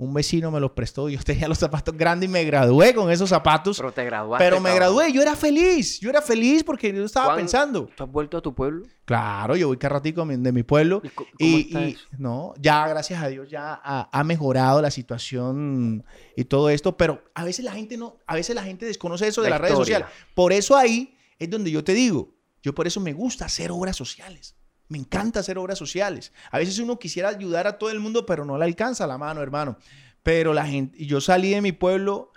un 0.00 0.14
vecino 0.14 0.50
me 0.52 0.60
los 0.60 0.70
prestó. 0.70 1.08
Yo 1.08 1.18
tenía 1.24 1.48
los 1.48 1.58
zapatos 1.58 1.94
grandes 1.96 2.28
y 2.30 2.32
me 2.32 2.44
gradué 2.44 2.94
con 2.94 3.10
esos 3.10 3.28
zapatos. 3.28 3.76
Pero 3.76 3.92
te 3.92 4.04
graduaste. 4.04 4.42
Pero 4.44 4.60
me 4.60 4.70
cabrón. 4.70 4.76
gradué, 4.96 5.12
yo 5.12 5.20
era 5.20 5.34
feliz. 5.36 5.98
Yo 6.00 6.08
era 6.08 6.22
feliz 6.22 6.62
porque 6.64 6.92
yo 6.94 7.04
estaba 7.04 7.26
¿Cuán- 7.26 7.38
pensando. 7.38 7.90
¿Tú 7.96 8.04
has 8.04 8.10
vuelto 8.10 8.38
a 8.38 8.40
tu 8.40 8.54
pueblo? 8.54 8.86
Claro, 9.04 9.56
yo 9.56 9.68
voy 9.68 9.76
cada 9.76 9.94
ratico 9.96 10.24
de 10.24 10.52
mi 10.52 10.62
pueblo. 10.62 11.00
¿Y 11.02 11.08
¿Cómo 11.08 11.28
Y, 11.38 11.60
está 11.62 11.80
y- 11.86 11.90
eso? 11.92 12.06
no, 12.16 12.54
ya 12.60 12.86
gracias 12.88 13.22
a 13.22 13.28
Dios 13.28 13.50
ya 13.50 13.80
ha, 13.82 14.08
ha 14.12 14.24
mejorado 14.24 14.80
la 14.80 14.90
situación 14.90 16.04
y 16.36 16.44
todo 16.44 16.70
esto, 16.70 16.96
pero 16.96 17.24
a 17.34 17.44
veces 17.44 17.64
la 17.64 17.72
gente 17.72 17.96
no, 17.96 18.18
a 18.26 18.34
veces 18.34 18.54
la 18.54 18.62
gente 18.62 18.86
desconoce 18.86 19.26
eso 19.26 19.42
de 19.42 19.50
La 19.50 19.56
las 19.56 19.62
redes 19.62 19.76
sociales. 19.78 20.08
Por 20.34 20.52
eso 20.52 20.76
ahí 20.76 21.16
es 21.38 21.50
donde 21.50 21.70
yo 21.70 21.82
te 21.82 21.94
digo, 21.94 22.34
yo 22.62 22.74
por 22.74 22.86
eso 22.86 23.00
me 23.00 23.12
gusta 23.12 23.46
hacer 23.46 23.70
obras 23.70 23.96
sociales. 23.96 24.54
Me 24.88 24.98
encanta 24.98 25.40
hacer 25.40 25.58
obras 25.58 25.78
sociales. 25.78 26.32
A 26.50 26.58
veces 26.58 26.78
uno 26.78 26.98
quisiera 26.98 27.28
ayudar 27.28 27.66
a 27.66 27.78
todo 27.78 27.90
el 27.90 28.00
mundo, 28.00 28.24
pero 28.24 28.44
no 28.44 28.56
le 28.56 28.64
alcanza 28.64 29.06
la 29.06 29.18
mano, 29.18 29.42
hermano. 29.42 29.76
Pero 30.22 30.52
la 30.52 30.66
gente, 30.66 31.04
yo 31.04 31.20
salí 31.20 31.50
de 31.50 31.60
mi 31.60 31.72
pueblo 31.72 32.32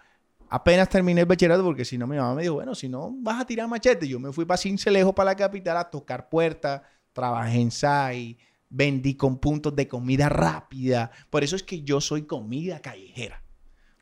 apenas 0.51 0.89
terminé 0.89 1.21
el 1.21 1.27
bachillerato 1.27 1.63
porque 1.63 1.85
si 1.85 1.97
no 1.97 2.05
mi 2.05 2.17
mamá 2.17 2.35
me 2.35 2.41
dijo, 2.43 2.55
bueno, 2.55 2.75
si 2.75 2.89
no 2.89 3.09
vas 3.19 3.41
a 3.41 3.45
tirar 3.45 3.67
machete. 3.67 4.07
Yo 4.07 4.19
me 4.19 4.31
fui 4.33 4.45
para 4.45 4.57
Cincelejo, 4.57 5.15
para 5.15 5.31
la 5.31 5.35
capital, 5.35 5.77
a 5.77 5.89
tocar 5.89 6.29
puertas, 6.29 6.81
trabajé 7.13 7.59
en 7.59 7.71
SAI, 7.71 8.37
vendí 8.69 9.15
con 9.15 9.37
puntos 9.39 9.75
de 9.75 9.87
comida 9.87 10.27
rápida. 10.27 11.09
Por 11.29 11.43
eso 11.43 11.55
es 11.55 11.63
que 11.63 11.81
yo 11.81 12.01
soy 12.01 12.23
comida 12.23 12.81
callejera. 12.81 13.41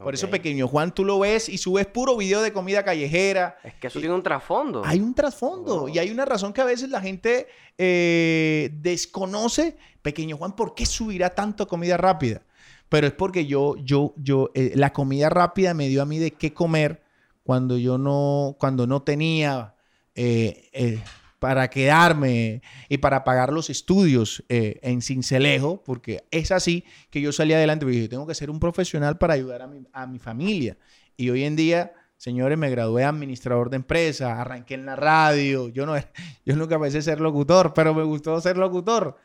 Por 0.03 0.13
eso, 0.13 0.29
pequeño 0.29 0.65
Juan, 0.67 0.93
tú 0.93 1.03
lo 1.03 1.19
ves 1.19 1.49
y 1.49 1.57
subes 1.57 1.85
puro 1.85 2.15
video 2.15 2.41
de 2.41 2.53
comida 2.53 2.83
callejera. 2.85 3.57
Es 3.63 3.73
que 3.73 3.87
eso 3.87 3.99
tiene 3.99 4.15
un 4.15 4.23
trasfondo. 4.23 4.81
Hay 4.85 5.01
un 5.01 5.13
trasfondo 5.13 5.83
Oh. 5.83 5.89
y 5.89 5.99
hay 5.99 6.09
una 6.09 6.23
razón 6.23 6.53
que 6.53 6.61
a 6.61 6.65
veces 6.65 6.89
la 6.89 7.01
gente 7.01 7.47
eh, 7.77 8.69
desconoce. 8.75 9.77
Pequeño 10.01 10.37
Juan, 10.37 10.55
¿por 10.55 10.73
qué 10.73 10.85
subirá 10.85 11.35
tanto 11.35 11.67
comida 11.67 11.97
rápida? 11.97 12.41
Pero 12.87 13.07
es 13.07 13.13
porque 13.13 13.45
yo, 13.45 13.75
yo, 13.83 14.13
yo, 14.15 14.51
eh, 14.53 14.71
la 14.75 14.93
comida 14.93 15.29
rápida 15.29 15.73
me 15.73 15.89
dio 15.89 16.01
a 16.01 16.05
mí 16.05 16.17
de 16.17 16.31
qué 16.31 16.53
comer 16.53 17.03
cuando 17.43 17.77
yo 17.77 17.97
no, 17.97 18.55
cuando 18.57 18.87
no 18.87 19.01
tenía 19.01 19.75
eh, 20.15 21.03
para 21.39 21.69
quedarme 21.69 22.61
y 22.89 22.97
para 22.97 23.23
pagar 23.23 23.51
los 23.51 23.69
estudios 23.69 24.43
eh, 24.49 24.79
en 24.83 25.01
Cincelejo, 25.01 25.81
porque 25.83 26.25
es 26.31 26.51
así 26.51 26.83
que 27.09 27.21
yo 27.21 27.31
salí 27.31 27.53
adelante, 27.53 27.85
porque 27.85 28.01
yo 28.01 28.09
tengo 28.09 28.27
que 28.27 28.35
ser 28.35 28.49
un 28.49 28.59
profesional 28.59 29.17
para 29.17 29.33
ayudar 29.33 29.67
a 29.93 30.07
mi, 30.07 30.19
familia. 30.19 30.77
Y 31.15 31.29
hoy 31.29 31.45
en 31.45 31.55
día, 31.55 31.93
señores, 32.17 32.57
me 32.57 32.69
gradué 32.69 33.05
administrador 33.05 33.69
de 33.69 33.77
empresa, 33.77 34.39
arranqué 34.39 34.73
en 34.73 34.85
la 34.85 34.97
radio, 34.97 35.69
yo, 35.69 35.85
no, 35.85 35.95
yo 36.45 36.55
nunca 36.55 36.79
pensé 36.79 37.01
ser 37.01 37.21
locutor, 37.21 37.73
pero 37.73 37.93
me 37.93 38.03
gustó 38.03 38.39
ser 38.41 38.57
locutor. 38.57 39.17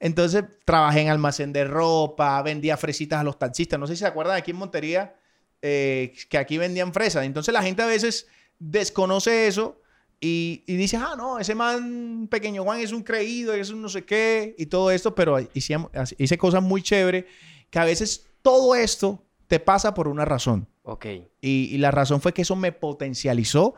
Entonces 0.00 0.44
trabajé 0.64 1.02
en 1.02 1.10
almacén 1.10 1.52
de 1.52 1.64
ropa, 1.64 2.42
vendía 2.42 2.76
fresitas 2.76 3.20
a 3.20 3.24
los 3.24 3.38
taxistas. 3.38 3.78
No 3.78 3.86
sé 3.86 3.94
si 3.94 4.00
se 4.00 4.06
acuerdan 4.06 4.36
aquí 4.36 4.50
en 4.50 4.56
Montería 4.56 5.14
eh, 5.60 6.12
que 6.28 6.38
aquí 6.38 6.58
vendían 6.58 6.92
fresas. 6.92 7.24
Entonces 7.24 7.54
la 7.54 7.62
gente 7.62 7.82
a 7.82 7.86
veces 7.86 8.26
desconoce 8.58 9.46
eso 9.46 9.81
y, 10.22 10.62
y 10.66 10.76
dice, 10.76 10.96
ah, 10.96 11.14
no, 11.18 11.38
ese 11.38 11.54
man 11.54 12.28
pequeño 12.30 12.62
Juan 12.62 12.80
es 12.80 12.92
un 12.92 13.02
creído, 13.02 13.52
es 13.52 13.70
un 13.70 13.82
no 13.82 13.88
sé 13.90 14.04
qué 14.04 14.54
y 14.56 14.66
todo 14.66 14.90
esto, 14.90 15.14
pero 15.14 15.38
hice, 15.52 15.76
hice 16.16 16.38
cosas 16.38 16.62
muy 16.62 16.80
chéveres 16.80 17.24
que 17.68 17.78
a 17.78 17.84
veces 17.84 18.30
todo 18.40 18.74
esto 18.74 19.22
te 19.48 19.60
pasa 19.60 19.92
por 19.92 20.08
una 20.08 20.24
razón. 20.24 20.68
Ok. 20.84 21.06
Y, 21.40 21.74
y 21.74 21.78
la 21.78 21.90
razón 21.90 22.20
fue 22.20 22.32
que 22.32 22.42
eso 22.42 22.56
me 22.56 22.72
potencializó 22.72 23.74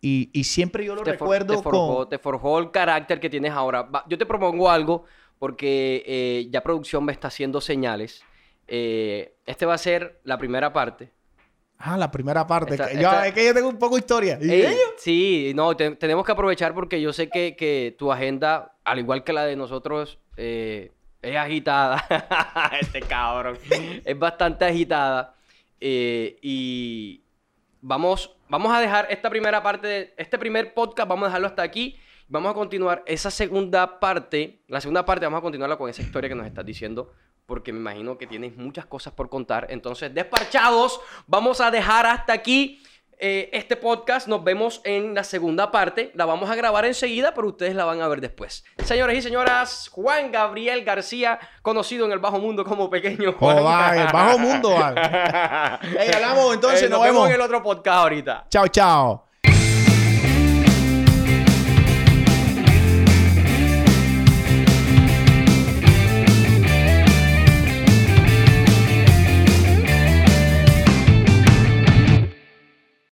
y, 0.00 0.30
y 0.32 0.44
siempre 0.44 0.84
yo 0.84 0.94
lo 0.94 1.02
Te, 1.02 1.14
for- 1.14 1.28
recuerdo 1.28 1.56
te 1.56 1.62
forjó, 1.62 1.96
con... 1.96 2.08
te 2.08 2.18
forjó 2.18 2.58
el 2.60 2.70
carácter 2.70 3.18
que 3.20 3.28
tienes 3.28 3.52
ahora. 3.52 3.82
Va, 3.82 4.04
yo 4.08 4.16
te 4.16 4.24
propongo 4.24 4.70
algo 4.70 5.04
porque 5.38 6.02
eh, 6.06 6.48
ya 6.50 6.62
producción 6.62 7.04
me 7.04 7.12
está 7.12 7.28
haciendo 7.28 7.60
señales. 7.60 8.22
Eh, 8.68 9.34
este 9.46 9.66
va 9.66 9.74
a 9.74 9.78
ser 9.78 10.20
la 10.24 10.38
primera 10.38 10.72
parte. 10.72 11.10
Ah, 11.78 11.96
la 11.96 12.10
primera 12.10 12.46
parte. 12.46 12.74
Esta- 12.74 12.92
yo- 12.92 12.98
esta- 13.00 13.26
es 13.28 13.34
que 13.34 13.46
yo 13.46 13.54
tengo 13.54 13.68
un 13.68 13.78
poco 13.78 13.94
de 13.94 14.00
historia. 14.00 14.38
¿Y 14.40 14.50
Ey, 14.50 14.62
ello? 14.66 14.76
sí, 14.96 15.52
no, 15.54 15.76
te- 15.76 15.92
tenemos 15.96 16.24
que 16.26 16.32
aprovechar 16.32 16.74
porque 16.74 17.00
yo 17.00 17.12
sé 17.12 17.28
que, 17.30 17.54
que 17.56 17.94
tu 17.98 18.10
agenda, 18.12 18.74
al 18.84 18.98
igual 18.98 19.22
que 19.22 19.32
la 19.32 19.44
de 19.44 19.54
nosotros, 19.56 20.18
eh, 20.36 20.92
es 21.22 21.36
agitada. 21.36 22.04
este 22.80 23.00
cabrón. 23.02 23.58
es 24.04 24.18
bastante 24.18 24.64
agitada. 24.64 25.34
Eh, 25.80 26.38
y 26.42 27.22
vamos, 27.80 28.36
vamos 28.48 28.72
a 28.74 28.80
dejar 28.80 29.06
esta 29.10 29.30
primera 29.30 29.62
parte, 29.62 29.86
de, 29.86 30.14
este 30.16 30.36
primer 30.38 30.74
podcast, 30.74 31.08
vamos 31.08 31.26
a 31.26 31.28
dejarlo 31.28 31.46
hasta 31.46 31.62
aquí. 31.62 31.96
Vamos 32.30 32.50
a 32.50 32.54
continuar 32.54 33.02
esa 33.06 33.30
segunda 33.30 34.00
parte. 34.00 34.58
La 34.68 34.80
segunda 34.80 35.04
parte 35.06 35.24
vamos 35.24 35.38
a 35.38 35.42
continuarla 35.42 35.76
con 35.78 35.88
esa 35.88 36.02
historia 36.02 36.28
que 36.28 36.34
nos 36.34 36.46
estás 36.46 36.66
diciendo. 36.66 37.12
Porque 37.48 37.72
me 37.72 37.78
imagino 37.78 38.18
que 38.18 38.26
tienes 38.26 38.54
muchas 38.58 38.84
cosas 38.84 39.14
por 39.14 39.30
contar. 39.30 39.68
Entonces, 39.70 40.12
despachados, 40.14 41.00
vamos 41.26 41.62
a 41.62 41.70
dejar 41.70 42.04
hasta 42.04 42.34
aquí 42.34 42.82
eh, 43.18 43.48
este 43.54 43.74
podcast. 43.74 44.28
Nos 44.28 44.44
vemos 44.44 44.82
en 44.84 45.14
la 45.14 45.24
segunda 45.24 45.70
parte. 45.70 46.12
La 46.14 46.26
vamos 46.26 46.50
a 46.50 46.54
grabar 46.54 46.84
enseguida, 46.84 47.32
pero 47.32 47.48
ustedes 47.48 47.74
la 47.74 47.86
van 47.86 48.02
a 48.02 48.08
ver 48.08 48.20
después. 48.20 48.66
Señores 48.84 49.16
y 49.16 49.22
señoras, 49.22 49.88
Juan 49.90 50.30
Gabriel 50.30 50.84
García, 50.84 51.38
conocido 51.62 52.04
en 52.04 52.12
el 52.12 52.18
bajo 52.18 52.38
mundo 52.38 52.66
como 52.66 52.90
Pequeño 52.90 53.32
Juan. 53.32 53.56
Joder, 53.58 53.98
el 54.06 54.12
bajo 54.12 54.38
mundo. 54.38 54.68
Ey, 55.98 56.10
hablamos, 56.14 56.52
entonces, 56.54 56.82
Eh, 56.82 56.88
nos 56.90 57.00
vemos 57.02 57.14
vemos. 57.14 57.28
en 57.30 57.34
el 57.36 57.40
otro 57.40 57.62
podcast 57.62 57.96
ahorita. 57.96 58.46
Chao, 58.50 58.68
chao. 58.68 59.27